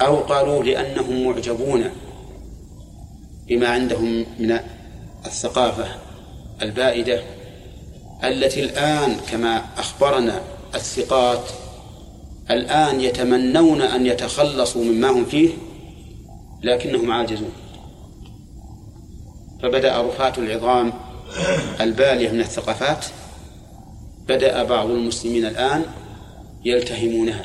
أو 0.01 0.17
قالوه 0.17 0.65
لأنهم 0.65 1.25
معجبون 1.25 1.91
بما 3.49 3.69
عندهم 3.69 4.27
من 4.39 4.59
الثقافة 5.27 5.87
البائدة 6.63 7.23
التي 8.25 8.65
الآن 8.65 9.17
كما 9.31 9.65
أخبرنا 9.79 10.41
الثقات 10.75 11.45
الآن 12.51 13.01
يتمنون 13.01 13.83
أن 13.83 14.07
يتخلصوا 14.07 14.85
مما 14.85 15.11
هم 15.11 15.25
فيه 15.25 15.51
لكنهم 16.63 17.11
عاجزون. 17.11 17.53
فبدأ 19.63 20.03
رفاة 20.03 20.33
العظام 20.39 20.93
البالية 21.81 22.31
من 22.31 22.41
الثقافات 22.41 23.05
بدأ 24.29 24.63
بعض 24.63 24.91
المسلمين 24.91 25.47
الآن 25.47 25.85
يلتهمونها 26.65 27.45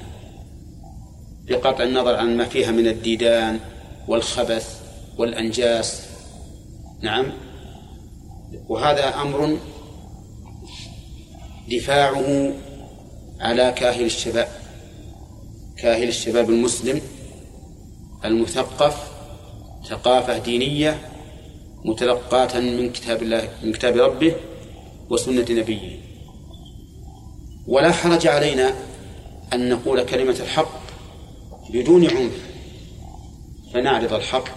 بقطع 1.47 1.83
النظر 1.83 2.15
عن 2.15 2.37
ما 2.37 2.45
فيها 2.45 2.71
من 2.71 2.87
الديدان 2.87 3.59
والخبث 4.07 4.81
والأنجاس. 5.17 6.01
نعم. 7.01 7.31
وهذا 8.69 9.21
أمر 9.21 9.57
دفاعه 11.69 12.53
على 13.39 13.73
كاهل 13.77 14.05
الشباب 14.05 14.47
كاهل 15.77 16.07
الشباب 16.07 16.49
المسلم 16.49 17.01
المثقف 18.25 19.11
ثقافة 19.89 20.37
دينية 20.37 21.01
متلقاة 21.85 22.59
من 22.59 22.91
كتاب 22.91 23.23
الله 23.23 23.49
من 23.63 23.71
كتاب 23.71 23.97
ربه 23.97 24.35
وسنة 25.09 25.45
نبيه. 25.49 25.99
ولا 27.67 27.91
حرج 27.91 28.27
علينا 28.27 28.73
أن 29.53 29.69
نقول 29.69 30.03
كلمة 30.03 30.35
الحق 30.39 30.79
بدون 31.69 32.05
عنف 32.05 32.45
فنعرض 33.73 34.13
الحق 34.13 34.49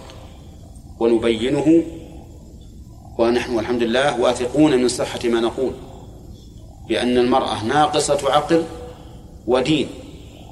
ونبينه 0.99 1.83
ونحن 3.19 3.55
والحمد 3.55 3.83
لله 3.83 4.19
واثقون 4.19 4.75
من 4.75 4.87
صحة 4.87 5.19
ما 5.23 5.39
نقول 5.39 5.71
بأن 6.89 7.17
المرأة 7.17 7.63
ناقصة 7.63 8.31
عقل 8.31 8.63
ودين 9.47 9.87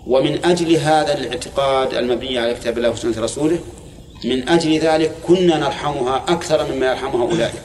ومن 0.07 0.45
أجل 0.45 0.76
هذا 0.76 1.18
الاعتقاد 1.18 1.93
المبني 1.93 2.39
على 2.39 2.53
كتاب 2.53 2.78
الله 2.78 2.89
وسنة 2.89 3.24
رسوله 3.24 3.59
من 4.26 4.49
أجل 4.49 4.80
ذلك 4.80 5.15
كنا 5.28 5.57
نرحمها 5.57 6.26
أكثر 6.28 6.74
مما 6.74 6.86
يرحمها 6.86 7.32
أولئك. 7.32 7.63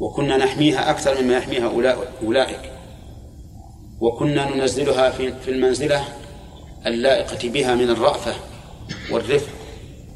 وكنا 0.00 0.36
نحميها 0.36 0.90
أكثر 0.90 1.22
مما 1.22 1.36
يحميها 1.36 1.72
أولئك. 2.22 2.72
وكنا 4.00 4.54
ننزلها 4.56 5.10
في 5.10 5.48
المنزلة 5.48 6.04
اللائقة 6.86 7.48
بها 7.48 7.74
من 7.74 7.90
الرأفة 7.90 8.34
والرفق 9.10 9.48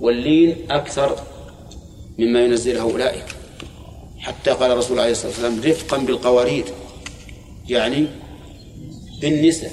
واللين 0.00 0.56
أكثر 0.70 1.16
مما 2.18 2.44
ينزلها 2.44 2.82
أولئك 2.82 3.24
حتى 4.18 4.50
قال 4.50 4.70
الرسول 4.72 5.00
عليه 5.00 5.12
الصلاة 5.12 5.28
والسلام 5.28 5.60
رفقا 5.60 5.98
بالقوارير. 5.98 6.64
يعني 7.68 8.06
بالنساء. 9.20 9.72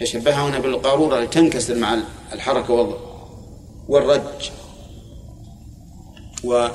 فشبهها 0.00 0.48
هنا 0.48 0.58
بالقارورة 0.58 1.20
لتنكسر 1.20 1.74
مع 1.74 1.98
الحركة 2.32 2.98
والرج. 3.88 4.50
و 6.44 6.68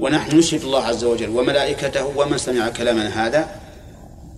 ونحن 0.00 0.38
نشهد 0.38 0.62
الله 0.62 0.82
عز 0.82 1.04
وجل 1.04 1.28
وملائكته 1.28 2.18
ومن 2.18 2.38
سمع 2.38 2.68
كلامنا 2.68 3.26
هذا 3.26 3.60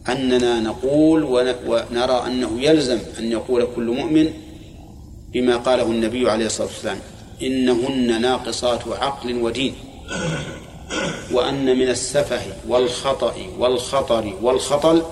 أننا 0.09 0.61
نقول 0.61 1.25
ونرى 1.25 2.23
أنه 2.27 2.63
يلزم 2.63 2.99
أن 3.19 3.33
يقول 3.33 3.69
كل 3.77 3.91
مؤمن 3.91 4.33
بما 5.33 5.57
قاله 5.57 5.83
النبي 5.83 6.31
عليه 6.31 6.47
الصلاة 6.47 6.67
والسلام. 6.67 6.99
إنهن 7.43 8.21
ناقصات 8.23 8.89
عقل 8.89 9.43
ودين. 9.43 9.75
وأن 11.33 11.79
من 11.79 11.89
السفه 11.89 12.41
والخطأ 12.69 13.35
والخطر 13.59 14.35
والخطل 14.43 15.03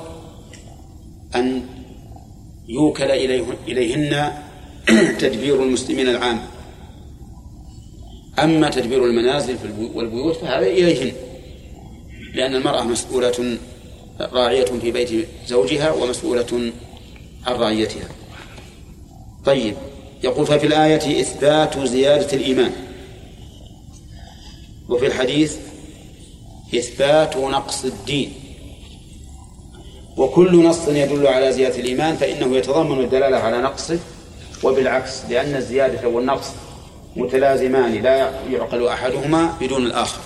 أن 1.35 1.67
يوكل 2.69 3.11
إليهن 3.69 4.33
تدبير 5.21 5.63
المسلمين 5.63 6.09
العام. 6.09 6.41
أما 8.39 8.71
تدبير 8.71 9.05
المنازل 9.05 9.57
والبيوت 9.95 10.37
فهذا 10.37 10.67
إليهن 10.67 11.13
لأن 12.35 12.55
المرأة 12.55 12.83
مسؤولة 12.83 13.59
راعية 14.21 14.65
في 14.65 14.91
بيت 14.91 15.29
زوجها 15.47 15.93
ومسؤولة 15.93 16.73
عن 17.47 17.55
رعيتها. 17.55 18.09
طيب. 19.45 19.75
يقول 20.25 20.47
ففي 20.47 20.67
الآية 20.67 21.21
إثبات 21.21 21.79
زيادة 21.79 22.33
الإيمان. 22.33 22.73
وفي 24.89 25.07
الحديث 25.07 25.57
إثبات 26.75 27.37
نقص 27.37 27.85
الدين. 27.85 28.33
وكل 30.17 30.65
نص 30.65 30.89
يدل 30.89 31.27
على 31.27 31.53
زيادة 31.53 31.79
الإيمان 31.79 32.17
فإنه 32.17 32.57
يتضمن 32.57 33.05
الدلالة 33.05 33.37
على 33.37 33.59
نقصه 33.59 33.99
وبالعكس 34.65 35.25
لأن 35.31 35.55
الزيادة 35.57 36.09
والنقص 36.09 36.49
متلازمان 37.17 37.93
لا 37.93 38.31
يعقل 38.51 38.89
أحدهما 38.89 39.55
بدون 39.61 39.87
الآخر. 39.87 40.21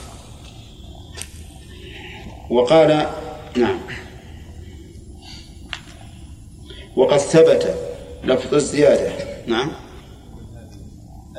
وقال 2.50 3.06
نعم. 3.56 3.80
وقد 6.96 7.18
ثبت 7.18 7.74
لفظ 8.24 8.54
الزيادة. 8.54 9.12
نعم. 9.46 9.72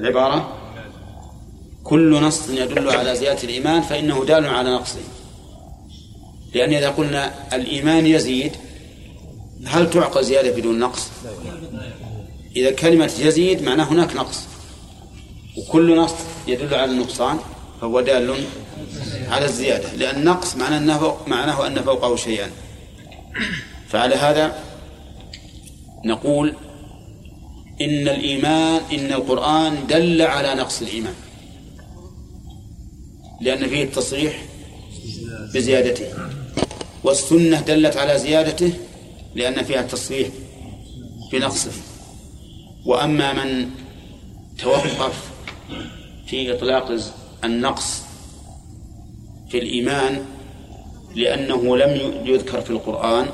العبارة 0.04 0.58
كل 1.84 2.22
نص 2.22 2.50
يدل 2.50 2.90
على 2.90 3.16
زيادة 3.16 3.44
الإيمان 3.44 3.82
فإنه 3.82 4.26
دال 4.26 4.46
على 4.46 4.74
نقصه. 4.74 5.00
لأن 6.54 6.74
إذا 6.74 6.90
قلنا 6.90 7.34
الإيمان 7.54 8.06
يزيد 8.06 8.52
هل 9.66 9.90
تعقل 9.90 10.24
زيادة 10.24 10.56
بدون 10.56 10.80
نقص؟ 10.80 11.10
إذا 12.56 12.72
كلمة 12.72 13.12
يزيد 13.20 13.62
معناه 13.62 13.84
هناك 13.84 14.16
نقص. 14.16 14.44
وكل 15.58 15.98
نص 15.98 16.14
يدل 16.48 16.76
على 16.76 16.92
النقصان 16.92 17.38
فهو 17.82 18.02
دال 18.02 18.36
على 19.30 19.46
الزيادة. 19.46 19.94
لأن 19.94 20.16
النقص 20.16 20.56
معناه 20.56 20.78
أنه 20.78 21.18
معناه 21.28 21.68
أن 21.68 21.82
فوقه 21.82 22.16
شيئا. 22.16 22.52
فعلى 23.90 24.16
هذا 24.16 24.60
نقول 26.06 26.56
إن 27.84 28.08
الإيمان 28.08 28.82
إن 28.94 29.14
القرآن 29.14 29.88
دل 29.88 30.22
على 30.22 30.56
نقص 30.56 30.82
الإيمان. 30.82 31.14
لأن 33.42 33.68
فيه 33.68 33.84
التصريح 33.84 34.46
بزيادته. 35.54 36.08
والسنة 37.04 37.62
دلت 37.62 37.98
على 37.98 38.18
زيادته 38.20 38.74
لأن 39.36 39.64
فيها 39.64 39.80
التصريح 39.80 40.28
بنقصه. 41.32 41.72
وأما 42.86 43.34
من 43.34 43.70
توقف 44.60 45.32
في 46.28 46.54
إطلاق 46.54 46.98
النقص 47.44 48.02
في 49.50 49.60
الإيمان 49.60 50.26
لأنه 51.16 51.78
لم 51.78 52.24
يذكر 52.26 52.62
في 52.62 52.70
القرآن 52.70 53.26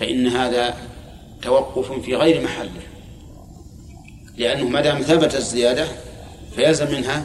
فإن 0.00 0.26
هذا 0.26 0.76
توقف 1.42 1.92
في 1.92 2.16
غير 2.16 2.42
محله. 2.42 2.95
لأنه 4.36 4.68
ما 4.68 4.80
دام 4.80 5.02
ثبت 5.02 5.34
الزيادة 5.34 5.88
فيلزم 6.54 6.90
منها 6.92 7.24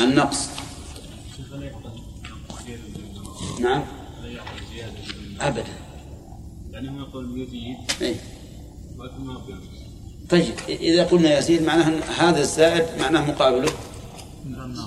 النقص. 0.00 0.48
نعم. 3.60 3.82
أبدا. 5.40 5.64
يعني 6.70 6.90
هو 6.90 6.98
يقول 6.98 7.40
يزيد. 7.40 7.76
إيه؟ 8.02 8.16
طيب 10.30 10.54
إذا 10.68 11.04
قلنا 11.04 11.38
يزيد 11.38 11.62
معناه 11.62 12.02
هذا 12.18 12.40
الزائد 12.40 13.00
معناه 13.00 13.30
مقابله 13.30 13.72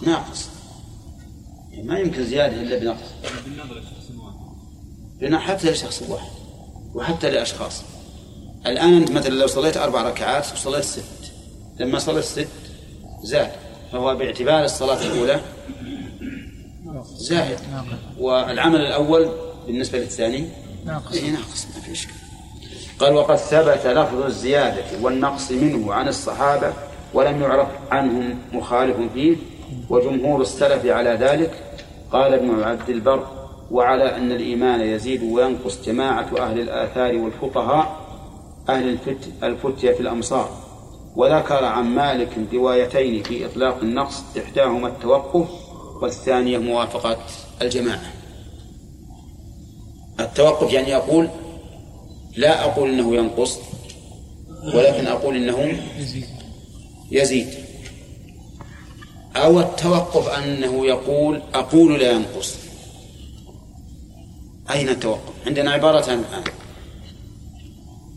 ناقص. 0.05 0.49
ما 1.83 1.99
يمكن 1.99 2.25
زيادة 2.25 2.61
إلا 2.61 2.77
بنقص. 2.77 3.09
بالنظر 3.45 3.79
لشخص 3.79 4.11
واحد. 5.21 5.35
حتى 5.35 5.71
لشخص 5.71 6.01
واحد 6.09 6.31
وحتى 6.93 7.29
لأشخاص. 7.29 7.83
الآن 8.65 8.93
أنت 8.93 9.11
مثلا 9.11 9.33
لو 9.33 9.47
صليت 9.47 9.77
أربع 9.77 10.01
ركعات 10.01 10.45
وصليت 10.53 10.83
ست. 10.83 11.03
لما 11.79 11.99
صليت 11.99 12.23
ست 12.23 12.47
زاد. 13.23 13.51
فهو 13.91 14.15
باعتبار 14.15 14.63
الصلاة 14.63 15.01
الأولى 15.01 15.39
زائد 17.15 17.59
والعمل 18.19 18.81
الأول 18.81 19.29
بالنسبة 19.67 19.99
للثاني 19.99 20.49
ناقص. 20.85 21.15
إيه 21.15 21.31
ناقص 21.31 21.67
ما 21.75 21.81
في 21.81 21.91
إشكال. 21.91 22.15
قال 22.99 23.13
وقد 23.13 23.35
ثبت 23.35 23.87
لفظ 23.87 24.21
الزيادة 24.21 24.83
والنقص 25.01 25.51
منه 25.51 25.93
عن 25.93 26.07
الصحابة 26.07 26.73
ولم 27.13 27.41
يعرف 27.41 27.67
عنهم 27.91 28.39
مخالف 28.53 28.97
فيه 29.13 29.35
وجمهور 29.89 30.41
السلف 30.41 30.85
على 30.85 31.09
ذلك. 31.09 31.51
قال 32.11 32.33
ابن 32.33 32.63
عبد 32.63 32.89
البر 32.89 33.27
وعلى 33.71 34.15
أن 34.15 34.31
الإيمان 34.31 34.81
يزيد 34.81 35.23
وينقص 35.23 35.85
جماعة 35.85 36.27
أهل 36.39 36.59
الآثار 36.59 37.15
والفقهاء 37.15 38.00
أهل 38.69 38.97
الفتية 39.43 39.91
في 39.91 39.99
الأمصار. 39.99 40.71
وذكر 41.15 41.65
عن 41.65 41.85
مالك 41.85 42.29
روايتين 42.53 43.23
في 43.23 43.45
إطلاق 43.45 43.77
النقص 43.77 44.23
إحداهما 44.37 44.87
التوقف 44.87 45.49
والثانية 46.01 46.57
موافقة 46.57 47.17
الجماعة. 47.61 48.13
التوقف 50.19 50.73
يعني 50.73 50.89
يقول 50.89 51.29
لا 52.37 52.65
أقول 52.65 52.89
إنه 52.89 53.15
ينقص 53.15 53.59
ولكن 54.75 55.07
أقول 55.07 55.35
إنه 55.35 55.79
يزيد. 57.11 57.47
أو 59.35 59.59
التوقف 59.59 60.29
أنه 60.29 60.85
يقول 60.85 61.41
أقول 61.53 61.99
لا 61.99 62.11
ينقص. 62.11 62.55
أين 64.71 64.89
التوقف؟ 64.89 65.47
عندنا 65.47 65.71
عبارتان 65.71 66.19
الآن. 66.19 66.43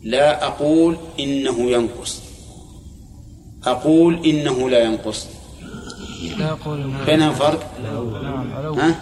لا 0.04 0.46
أقول 0.46 0.96
إنه 1.20 1.70
ينقص. 1.70 2.22
أقول 3.64 4.26
إنه 4.26 4.70
لا 4.70 4.84
ينقص. 4.84 5.28
لا 6.38 6.50
أقول 6.50 6.92
بينهم 7.06 7.34
فرق؟ 7.34 7.70
نعم 7.82 8.78
ها؟ 8.78 9.00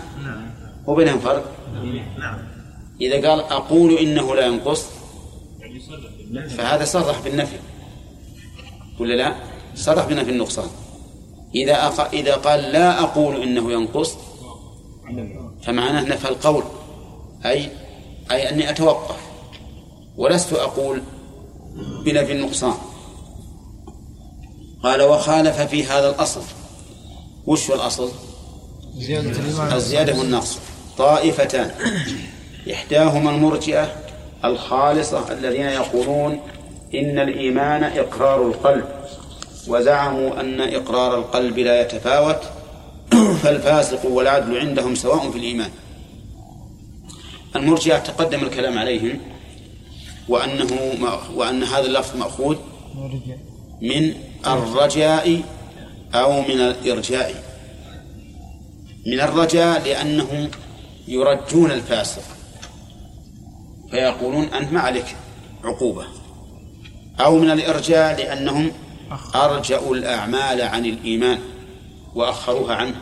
وبينهم 0.87 1.19
فرق؟ 1.19 1.45
نعم. 2.19 2.39
إذا 3.01 3.31
قال 3.31 3.41
أقول 3.41 3.99
إنه 3.99 4.35
لا 4.35 4.47
ينقص 4.47 4.87
فهذا 6.57 6.85
صرح 6.85 7.21
بالنفي. 7.21 7.57
ولا 9.01 9.15
لا؟ 9.15 9.35
صرح 9.75 10.07
بنفي 10.07 10.31
النقصان. 10.31 10.69
إذا 11.55 11.87
أق... 11.87 12.01
إذا 12.01 12.35
قال 12.35 12.61
لا 12.61 13.03
أقول 13.03 13.43
إنه 13.43 13.73
ينقص 13.73 14.17
فمعناه 15.63 16.03
نفى 16.03 16.29
القول. 16.29 16.63
أي 17.45 17.69
أي 18.31 18.51
أني 18.51 18.71
أتوقف. 18.71 19.22
ولست 20.17 20.53
أقول 20.53 21.03
بنفي 22.05 22.33
النقصان. 22.33 22.75
قال 24.83 25.03
وخالف 25.03 25.61
في 25.61 25.85
هذا 25.85 26.11
الأصل. 26.11 26.43
وش 27.47 27.71
هو 27.71 27.77
الأصل؟ 27.77 28.11
زيادة 28.97 29.77
الزيادة 29.77 30.19
والنقص. 30.19 30.59
طائفتان. 30.99 31.71
إحداهما 32.73 33.31
المرجئة 33.31 33.93
الخالصة 34.45 35.33
الذين 35.33 35.67
يقولون 35.67 36.41
إن 36.95 37.19
الإيمان 37.19 37.85
إقرار 37.85 38.47
القلب. 38.47 38.85
وزعموا 39.69 40.41
أن 40.41 40.61
إقرار 40.61 41.19
القلب 41.19 41.59
لا 41.59 41.81
يتفاوت. 41.81 42.41
فالفاسق 43.43 44.07
والعدل 44.07 44.59
عندهم 44.59 44.95
سواء 44.95 45.31
في 45.31 45.39
الإيمان. 45.39 45.71
المرجئة 47.57 47.99
تقدم 47.99 48.45
الكلام 48.45 48.79
عليهم. 48.79 49.21
وأنه 50.29 50.69
وأن 51.35 51.63
هذا 51.63 51.87
اللفظ 51.87 52.17
مأخوذ 52.17 52.57
من 53.83 54.15
الرجاء 54.47 55.43
أو 56.15 56.41
من 56.41 56.61
الإرجاء. 56.61 57.45
من 59.07 59.21
الرجاء 59.21 59.83
لأنهم 59.85 60.51
يرجون 61.09 61.71
الفاسق. 61.71 62.23
فيقولون 63.91 64.45
أنت 64.45 64.73
ما 64.73 64.81
عليك 64.81 65.17
عقوبة. 65.65 66.05
أو 67.21 67.39
من 67.39 67.51
الإرجاء 67.51 68.17
لأنهم 68.19 68.73
أرجأوا 69.35 69.97
الأعمال 69.97 70.63
عن 70.63 70.87
الإيمان 70.87 71.39
وأخروها 72.15 72.75
عنه. 72.75 72.95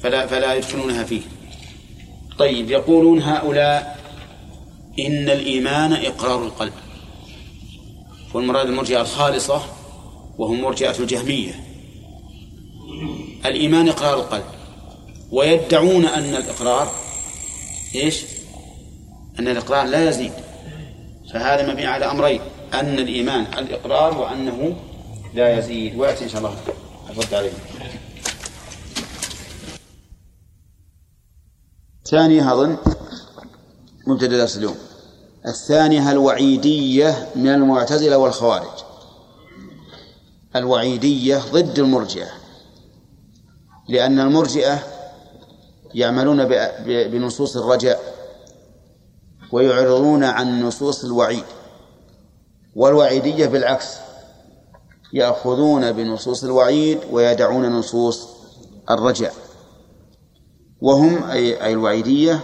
فلا 0.00 0.26
فلا 0.26 0.54
يدخلونها 0.54 1.04
فيه. 1.04 1.20
طيب 2.38 2.70
يقولون 2.70 3.22
هؤلاء 3.22 4.01
إن 4.98 5.30
الإيمان 5.30 5.92
إقرار 5.92 6.44
القلب. 6.44 6.72
والمراد 8.34 8.66
المرجئة 8.66 9.00
الخالصة 9.00 9.62
وهم 10.38 10.60
مرجئة 10.60 10.98
الجهمية. 10.98 11.64
الإيمان 13.46 13.88
إقرار 13.88 14.14
القلب. 14.14 14.44
ويدعون 15.30 16.04
أن 16.06 16.34
الإقرار 16.34 16.92
إيش؟ 17.94 18.24
أن 19.38 19.48
الإقرار 19.48 19.86
لا 19.86 20.08
يزيد. 20.08 20.32
فهذا 21.32 21.72
مبني 21.72 21.86
على 21.86 22.04
أمرين. 22.04 22.40
أن 22.74 22.98
الإيمان 22.98 23.46
الإقرار 23.58 24.18
وأنه 24.18 24.76
لا 25.34 25.58
يزيد. 25.58 25.98
ويأتي 25.98 26.24
إن 26.24 26.28
شاء 26.28 26.38
الله. 26.38 26.56
الرد 27.10 27.34
عليه 27.34 27.52
ثانية 32.04 32.52
أظن 32.52 32.78
مبتدأ 34.06 34.36
درس 34.38 34.56
اليوم. 34.56 34.76
الثانية 35.46 36.10
الوعيدية 36.12 37.28
من 37.36 37.48
المعتزلة 37.48 38.18
والخوارج. 38.18 38.84
الوعيدية 40.56 41.38
ضد 41.52 41.78
المرجئة. 41.78 42.28
لأن 43.88 44.20
المرجئة 44.20 44.78
يعملون 45.94 46.44
بنصوص 46.84 47.56
الرجاء 47.56 48.00
ويعرضون 49.52 50.24
عن 50.24 50.62
نصوص 50.62 51.04
الوعيد. 51.04 51.44
والوعيدية 52.76 53.46
بالعكس 53.46 53.86
يأخذون 55.12 55.92
بنصوص 55.92 56.44
الوعيد 56.44 56.98
ويدعون 57.10 57.68
نصوص 57.72 58.28
الرجاء. 58.90 59.34
وهم 60.80 61.30
أي, 61.30 61.72
الوعيدية 61.72 62.40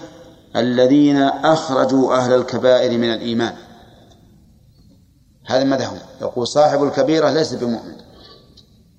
الذين 0.56 1.22
أخرجوا 1.22 2.16
أهل 2.16 2.32
الكبائر 2.32 2.98
من 2.98 3.12
الإيمان. 3.12 3.54
هذا 5.46 5.64
مذهب 5.64 5.98
يقول 6.20 6.46
صاحب 6.46 6.84
الكبيرة 6.84 7.30
ليس 7.30 7.54
بمؤمن. 7.54 7.96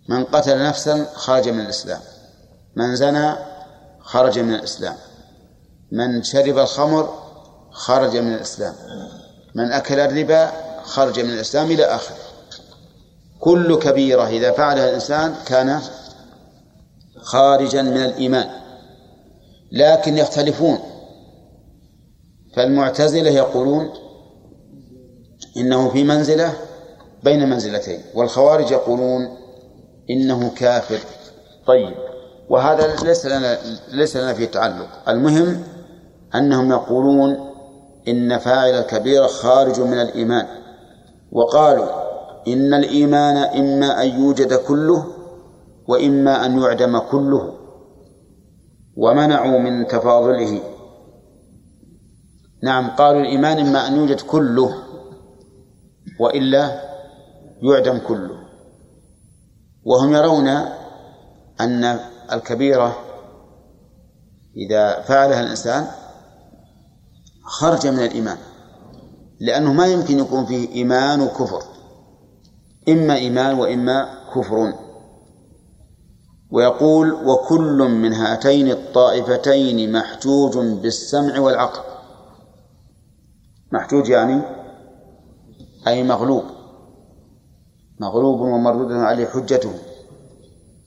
من 0.09 0.23
قتل 0.23 0.63
نفسا 0.63 1.05
خرج 1.15 1.49
من 1.49 1.59
الإسلام. 1.59 1.99
من 2.75 2.95
زنى 2.95 3.35
خرج 3.99 4.39
من 4.39 4.53
الإسلام. 4.53 4.95
من 5.91 6.23
شرب 6.23 6.57
الخمر 6.57 7.23
خرج 7.71 8.17
من 8.17 8.33
الإسلام. 8.33 8.73
من 9.55 9.71
أكل 9.71 9.99
الربا 9.99 10.51
خرج 10.83 11.19
من 11.19 11.29
الإسلام 11.29 11.71
إلى 11.71 11.85
آخره. 11.85 12.17
كل 13.39 13.79
كبيرة 13.79 14.27
إذا 14.27 14.51
فعلها 14.51 14.89
الإنسان 14.89 15.35
كان 15.45 15.81
خارجا 17.21 17.81
من 17.81 18.03
الإيمان. 18.05 18.49
لكن 19.71 20.17
يختلفون. 20.17 20.79
فالمعتزلة 22.55 23.29
يقولون 23.29 23.89
إنه 25.57 25.89
في 25.89 26.03
منزلة 26.03 26.53
بين 27.23 27.49
منزلتين 27.49 27.99
والخوارج 28.15 28.71
يقولون 28.71 29.27
إنه 30.09 30.51
كافر. 30.55 30.99
طيب 31.67 31.93
وهذا 32.49 32.95
ليس 33.03 33.25
لنا 33.25 33.57
ليس 33.91 34.17
لنا 34.17 34.33
فيه 34.33 34.45
تعلق. 34.45 35.09
المهم 35.09 35.63
أنهم 36.35 36.71
يقولون 36.71 37.49
إن 38.07 38.37
فاعل 38.37 38.69
الكبيرة 38.69 39.27
خارج 39.27 39.81
من 39.81 40.01
الإيمان 40.01 40.45
وقالوا 41.31 41.89
إن 42.47 42.73
الإيمان 42.73 43.37
إما 43.37 44.03
أن 44.03 44.21
يوجد 44.21 44.53
كله 44.53 45.05
وإما 45.87 46.45
أن 46.45 46.61
يعدم 46.61 46.99
كله 46.99 47.53
ومنعوا 48.97 49.59
من 49.59 49.87
تفاضله. 49.87 50.59
نعم 52.63 52.89
قالوا 52.89 53.21
الإيمان 53.21 53.59
إما 53.59 53.87
أن 53.87 53.95
يوجد 53.95 54.21
كله 54.21 54.75
وإلا 56.19 56.81
يعدم 57.61 57.97
كله. 58.07 58.39
وهم 59.85 60.13
يرون 60.13 60.47
أن 61.61 61.99
الكبيرة 62.31 62.97
إذا 64.57 65.01
فعلها 65.01 65.41
الإنسان 65.41 65.87
خرج 67.43 67.87
من 67.87 67.99
الإيمان 67.99 68.37
لأنه 69.39 69.73
ما 69.73 69.87
يمكن 69.87 70.19
يكون 70.19 70.45
فيه 70.45 70.69
إيمان 70.69 71.21
وكفر 71.21 71.63
إما 72.89 73.15
إيمان 73.15 73.59
وإما 73.59 74.09
كفر 74.35 74.73
ويقول 76.51 77.13
وكل 77.13 77.77
من 77.77 78.13
هاتين 78.13 78.71
الطائفتين 78.71 79.91
محجوج 79.91 80.57
بالسمع 80.57 81.39
والعقل. 81.39 81.88
محجوج 83.71 84.09
يعني؟ 84.09 84.41
أي 85.87 86.03
مغلوب. 86.03 86.43
مغلوب 87.99 88.39
ومردود 88.39 88.91
عليه 88.91 89.25
حجته. 89.25 89.73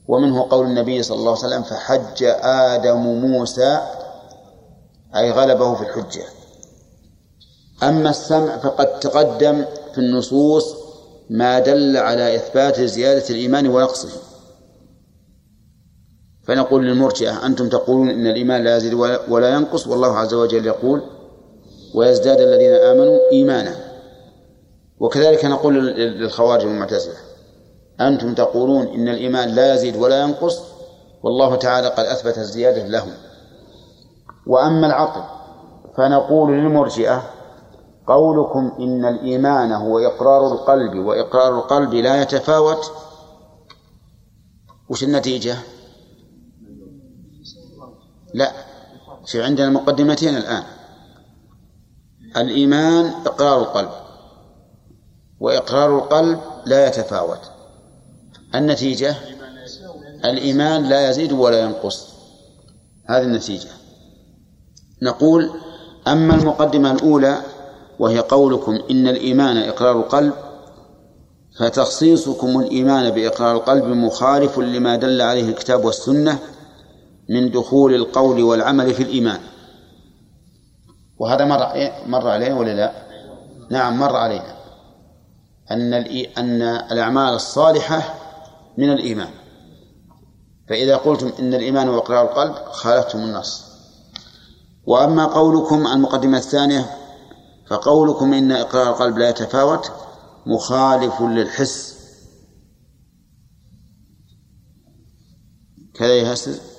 ومنه 0.07 0.47
قول 0.49 0.65
النبي 0.65 1.03
صلى 1.03 1.17
الله 1.17 1.31
عليه 1.31 1.39
وسلم 1.39 1.63
فحج 1.63 2.23
آدم 2.43 3.01
موسى 3.01 3.81
أي 5.15 5.31
غلبه 5.31 5.75
في 5.75 5.81
الحجة. 5.81 6.23
أما 7.83 8.09
السمع 8.09 8.57
فقد 8.57 8.99
تقدم 8.99 9.65
في 9.93 9.97
النصوص 9.97 10.75
ما 11.29 11.59
دل 11.59 11.97
على 11.97 12.35
إثبات 12.35 12.81
زيادة 12.81 13.29
الإيمان 13.29 13.67
ونقصه. 13.67 14.09
فنقول 16.43 16.85
للمرجئة 16.85 17.45
أنتم 17.45 17.69
تقولون 17.69 18.09
إن 18.09 18.27
الإيمان 18.27 18.63
لا 18.63 18.77
يزيد 18.77 18.93
ولا 19.27 19.49
ينقص 19.49 19.87
والله 19.87 20.17
عز 20.17 20.33
وجل 20.33 20.65
يقول 20.65 21.03
ويزداد 21.93 22.41
الذين 22.41 22.71
آمنوا 22.71 23.19
إيمانا. 23.31 23.75
وكذلك 24.99 25.45
نقول 25.45 25.87
للخوارج 25.97 26.65
والمعتزلة 26.65 27.15
أنتم 28.01 28.33
تقولون 28.33 28.87
إن 28.87 29.07
الإيمان 29.07 29.49
لا 29.49 29.73
يزيد 29.73 29.95
ولا 29.95 30.21
ينقص 30.23 30.59
والله 31.23 31.55
تعالى 31.55 31.87
قد 31.87 32.05
أثبت 32.05 32.37
الزيادة 32.37 32.87
لهم. 32.87 33.13
وأما 34.47 34.87
العقل 34.87 35.23
فنقول 35.97 36.51
للمرجئة 36.51 37.23
قولكم 38.07 38.71
إن 38.79 39.05
الإيمان 39.05 39.71
هو 39.71 39.99
إقرار 39.99 40.51
القلب 40.51 41.05
وإقرار 41.05 41.55
القلب 41.57 41.93
لا 41.93 42.21
يتفاوت. 42.21 42.91
وش 44.89 45.03
النتيجة؟ 45.03 45.55
لا 48.33 48.51
في 49.25 49.43
عندنا 49.43 49.69
مقدمتين 49.69 50.37
الآن. 50.37 50.63
الإيمان 52.37 53.05
إقرار 53.25 53.61
القلب 53.61 53.89
وإقرار 55.39 55.97
القلب 55.97 56.39
لا 56.65 56.87
يتفاوت. 56.87 57.39
النتيجة؟ 58.55 59.15
الإيمان 60.25 60.83
لا 60.83 61.09
يزيد 61.09 61.31
ولا 61.31 61.59
ينقص. 61.59 62.07
هذه 63.09 63.23
النتيجة. 63.23 63.69
نقول 65.01 65.49
أما 66.07 66.35
المقدمة 66.35 66.91
الأولى 66.91 67.41
وهي 67.99 68.19
قولكم 68.19 68.79
إن 68.91 69.07
الإيمان 69.07 69.57
إقرار 69.57 69.99
القلب 69.99 70.33
فتخصيصكم 71.59 72.59
الإيمان 72.59 73.09
بإقرار 73.09 73.55
القلب 73.55 73.83
مخالف 73.83 74.59
لما 74.59 74.95
دل 74.95 75.21
عليه 75.21 75.49
الكتاب 75.49 75.85
والسنة 75.85 76.39
من 77.29 77.51
دخول 77.51 77.95
القول 77.95 78.43
والعمل 78.43 78.93
في 78.93 79.03
الإيمان. 79.03 79.39
وهذا 81.17 81.45
مر 81.45 81.91
مر 82.07 82.29
علينا 82.29 82.55
ولا 82.55 82.73
لا؟ 82.73 82.91
نعم 83.71 83.99
مر 83.99 84.15
علينا. 84.15 84.57
أن 85.71 85.93
أن 86.37 86.61
الأعمال 86.61 87.33
الصالحة 87.33 88.13
من 88.77 88.89
الإيمان. 88.89 89.29
فإذا 90.69 90.95
قلتم 90.97 91.31
إن 91.39 91.53
الإيمان 91.53 91.87
هو 91.89 91.97
إقرار 91.97 92.31
القلب 92.31 92.55
خالفتم 92.55 93.19
النص. 93.19 93.63
وأما 94.85 95.25
قولكم 95.25 95.87
المقدمة 95.87 96.37
الثانية 96.37 96.85
فقولكم 97.67 98.33
إن 98.33 98.51
إقرار 98.51 98.89
القلب 98.89 99.17
لا 99.17 99.29
يتفاوت 99.29 99.91
مخالف 100.45 101.21
للحس. 101.21 101.93
كذا 105.93 106.15
يهسس 106.15 106.72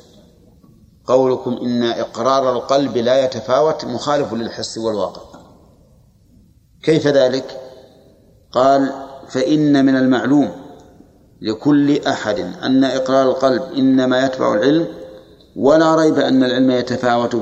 قولكم 1.07 1.53
إن 1.63 1.83
إقرار 1.83 2.53
القلب 2.53 2.97
لا 2.97 3.25
يتفاوت 3.25 3.85
مخالف 3.85 4.33
للحس 4.33 4.79
والواقع. 4.79 5.23
كيف 6.83 7.07
ذلك؟ 7.07 7.61
قال 8.53 8.93
فإن 9.29 9.85
من 9.85 9.97
المعلوم 9.97 10.51
لكل 11.41 11.99
أحد 12.07 12.39
أن 12.39 12.85
إقرار 12.85 13.31
القلب 13.31 13.63
إنما 13.63 14.27
يتبع 14.27 14.55
العلم 14.55 14.89
ولا 15.57 15.95
ريب 15.95 16.19
أن 16.19 16.45
العلم 16.45 16.71
يتفاوت 16.71 17.37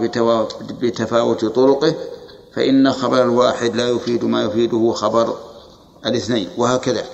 بتفاوت 0.81 1.45
طرقه 1.45 1.95
فإن 2.53 2.93
خبر 2.93 3.23
الواحد 3.23 3.77
لا 3.77 3.89
يفيد 3.89 4.25
ما 4.25 4.43
يفيده 4.43 4.93
خبر 4.93 5.37
الاثنين 6.07 6.49
وهكذا. 6.59 7.05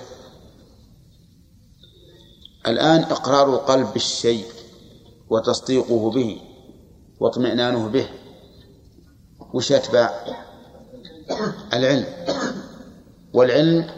الآن 2.67 3.03
إقرار 3.03 3.55
القلب 3.55 3.93
بالشيء. 3.93 4.45
وتصديقه 5.31 6.11
به 6.11 6.41
واطمئنانه 7.21 7.89
به 7.89 8.09
وش 9.55 9.71
يتبع؟ 9.71 10.11
العلم. 11.73 12.07
والعلم 13.35 13.91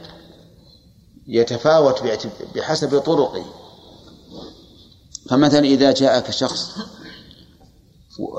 يتفاوت 1.26 2.02
بحسب 2.54 2.98
طرقه. 2.98 3.44
فمثلا 5.30 5.60
إذا 5.60 5.92
جاءك 5.92 6.30
شخص 6.30 6.78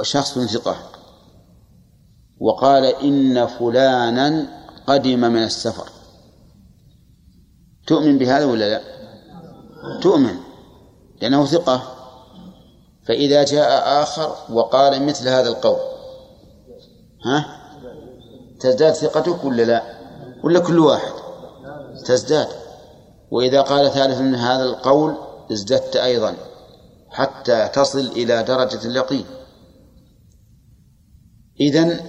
شخص 0.01 0.39
ثقة 0.39 0.91
وقال 2.39 2.85
إن 2.85 3.47
فلانا 3.47 4.47
قدم 4.87 5.19
من 5.19 5.43
السفر. 5.43 5.89
تؤمن 7.87 8.17
بهذا 8.17 8.45
ولا 8.45 8.69
لا؟ 8.69 8.81
تؤمن 9.99 10.35
لأنه 11.21 11.45
ثقة. 11.45 12.00
فإذا 13.07 13.43
جاء 13.43 14.01
آخر 14.03 14.35
وقال 14.49 15.05
مثل 15.05 15.29
هذا 15.29 15.49
القول. 15.49 15.79
ها؟ 17.25 17.45
تزداد 18.59 18.93
ثقتك 18.93 19.43
ولا 19.43 19.63
لا؟ 19.63 19.83
ولا 20.43 20.59
كل 20.59 20.79
واحد؟ 20.79 21.13
تزداد. 22.05 22.47
وإذا 23.31 23.61
قال 23.61 23.91
ثالث 23.91 24.17
من 24.19 24.35
هذا 24.35 24.63
القول 24.63 25.15
ازددت 25.51 25.95
أيضا 25.95 26.35
حتى 27.09 27.67
تصل 27.67 27.99
إلى 27.99 28.43
درجة 28.43 28.87
اليقين. 28.87 29.25
إذن 31.59 31.99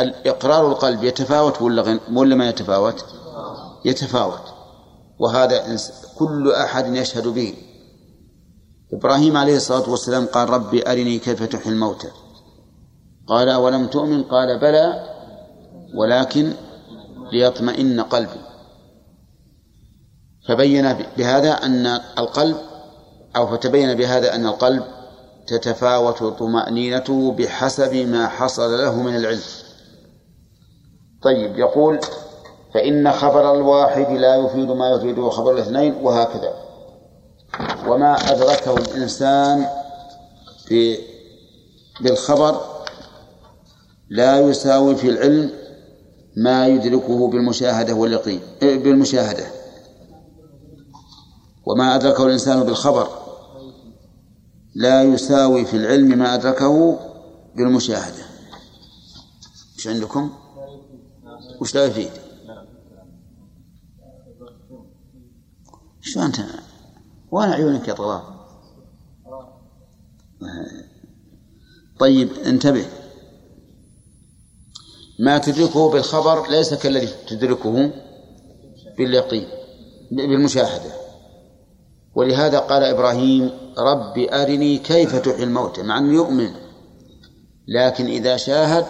الإقرار 0.00 0.68
القلب 0.68 1.04
يتفاوت 1.04 1.62
ولا 1.62 2.00
ولا 2.12 2.34
ما 2.34 2.48
يتفاوت؟ 2.48 3.04
يتفاوت. 3.84 4.42
وهذا 5.18 5.76
كل 6.18 6.52
أحد 6.52 6.96
يشهد 6.96 7.28
به. 7.28 7.54
إبراهيم 8.92 9.36
عليه 9.36 9.56
الصلاة 9.56 9.90
والسلام 9.90 10.26
قال 10.26 10.50
ربي 10.50 10.90
أرني 10.90 11.18
كيف 11.18 11.42
تحيي 11.42 11.72
الموتى. 11.72 12.08
قال 13.26 13.48
أولم 13.48 13.86
تؤمن؟ 13.86 14.22
قال 14.22 14.58
بلى 14.58 15.16
ولكن 15.94 16.52
ليطمئن 17.32 18.00
قلبي. 18.00 18.40
فبين 20.48 20.92
بهذا 21.16 21.52
أن 21.52 21.86
القلب 22.18 22.56
أو 23.36 23.46
فتبين 23.46 23.94
بهذا 23.94 24.34
أن 24.34 24.46
القلب 24.46 24.82
تتفاوت 25.46 26.22
طمأنينته 26.22 27.32
بحسب 27.32 27.94
ما 27.94 28.28
حصل 28.28 28.78
له 28.78 29.02
من 29.02 29.16
العلم. 29.16 29.42
طيب 31.22 31.58
يقول 31.58 32.00
فإن 32.74 33.12
خبر 33.12 33.54
الواحد 33.54 34.10
لا 34.10 34.36
يفيد 34.36 34.70
ما 34.70 34.90
يفيده 34.90 35.30
خبر 35.30 35.52
الاثنين 35.52 35.94
وهكذا. 35.94 36.65
وما 37.86 38.14
أدركه 38.32 38.76
الإنسان 38.76 39.66
في 40.66 40.98
بالخبر 42.00 42.60
لا 44.08 44.40
يساوي 44.40 44.96
في 44.96 45.08
العلم 45.08 45.50
ما 46.36 46.66
يدركه 46.66 47.28
بالمشاهدة 47.28 47.94
واليقين 47.94 48.40
إيه، 48.62 48.82
بالمشاهدة 48.82 49.46
وما 51.66 51.94
أدركه 51.94 52.26
الإنسان 52.26 52.62
بالخبر 52.62 53.08
لا 54.74 55.02
يساوي 55.02 55.64
في 55.64 55.76
العلم 55.76 56.18
ما 56.18 56.34
أدركه 56.34 56.98
بالمشاهدة 57.56 58.24
إيش 59.76 59.86
عندكم؟ 59.86 60.30
وش 61.60 61.74
لا 61.74 61.84
يفيد؟ 61.84 62.10
شو 66.00 66.22
أنت 66.22 66.36
وين 67.36 67.48
عيونك 67.48 67.88
يا 67.88 67.94
طلال؟ 67.94 68.20
طيب 71.98 72.32
انتبه. 72.46 72.86
ما 75.18 75.38
تدركه 75.38 75.90
بالخبر 75.90 76.50
ليس 76.50 76.74
كالذي 76.74 77.08
تدركه 77.28 77.90
باليقين 78.98 79.48
بالمشاهدة. 80.10 80.92
ولهذا 82.14 82.58
قال 82.58 82.82
إبراهيم 82.82 83.50
رب 83.78 84.18
أرني 84.18 84.78
كيف 84.78 85.16
تحيي 85.16 85.44
الموتى 85.44 85.82
مع 85.82 85.98
أنه 85.98 86.14
يؤمن. 86.14 86.50
لكن 87.68 88.06
إذا 88.06 88.36
شاهد 88.36 88.86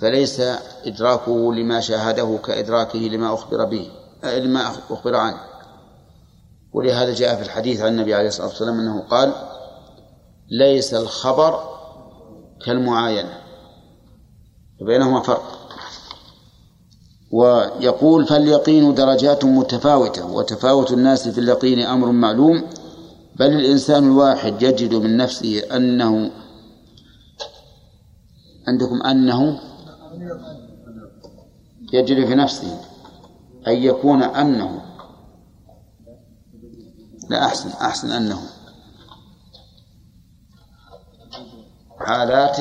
فليس 0.00 0.40
إدراكه 0.84 1.54
لما 1.54 1.80
شاهده 1.80 2.38
كإدراكه 2.44 2.98
لما 2.98 3.34
أخبر 3.34 3.64
به 3.64 3.90
لما 4.24 4.68
أخبر 4.90 5.16
عنه. 5.16 5.53
ولهذا 6.74 7.14
جاء 7.14 7.36
في 7.36 7.42
الحديث 7.42 7.80
عن 7.80 7.88
النبي 7.88 8.14
عليه 8.14 8.28
الصلاة 8.28 8.48
والسلام 8.48 8.80
أنه 8.80 9.00
قال 9.00 9.32
ليس 10.50 10.94
الخبر 10.94 11.60
كالمعاينة 12.66 13.38
وبينهما 14.80 15.20
فرق. 15.20 15.64
ويقول 17.30 18.26
فاليقين 18.26 18.94
درجات 18.94 19.44
متفاوتة 19.44 20.26
وتفاوت 20.26 20.92
الناس 20.92 21.28
في 21.28 21.40
اليقين 21.40 21.78
أمر 21.80 22.12
معلوم 22.12 22.62
بل 23.36 23.46
الإنسان 23.46 24.04
الواحد 24.04 24.62
يجد 24.62 24.94
من 24.94 25.16
نفسه 25.16 25.76
أنه 25.76 26.30
عندكم 28.68 29.02
أنه 29.02 29.60
يجد 31.92 32.26
في 32.26 32.34
نفسه 32.34 32.80
أن 33.66 33.82
يكون 33.82 34.22
أنه 34.22 34.93
لا 37.28 37.46
أحسن 37.46 37.70
أحسن 37.70 38.12
أنه 38.12 38.40
حالات 41.98 42.58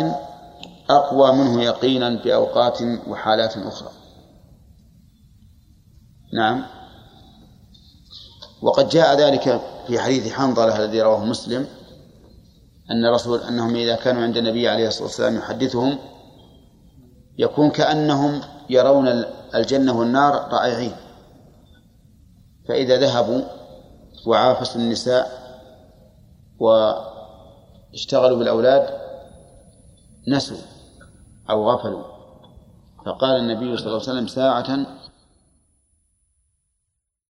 أقوى 0.90 1.32
منه 1.32 1.62
يقينا 1.62 2.10
بأوقات 2.24 2.82
وحالات 3.08 3.58
أخرى. 3.58 3.90
نعم. 6.34 6.66
وقد 8.62 8.90
جاء 8.90 9.16
ذلك 9.18 9.62
في 9.88 10.00
حديث 10.00 10.34
حنظلة 10.34 10.86
الذي 10.86 11.02
رواه 11.02 11.26
مسلم 11.26 11.68
أن 12.92 13.06
رسول 13.06 13.40
أنهم 13.40 13.76
إذا 13.76 13.96
كانوا 13.96 14.24
عند 14.24 14.38
النبي 14.38 14.68
عليه 14.68 14.88
الصلاة 14.88 15.04
والسلام 15.04 15.36
يحدثهم 15.36 15.98
يكون 17.38 17.70
كأنهم 17.70 18.42
يرون 18.70 19.08
الجنة 19.56 20.00
والنار 20.00 20.34
رائعين. 20.34 20.96
فإذا 22.68 22.98
ذهبوا 22.98 23.42
وعافسوا 24.28 24.82
النساء 24.82 25.32
واشتغلوا 26.60 28.38
بالأولاد 28.38 28.90
نسوا 30.28 30.58
أو 31.50 31.72
غفلوا. 31.72 32.04
فقال 33.06 33.40
النبي 33.40 33.78
صلى 33.78 33.86
الله 33.86 34.02
عليه 34.02 34.12
وسلم 34.12 34.28
ساعة 34.28 34.86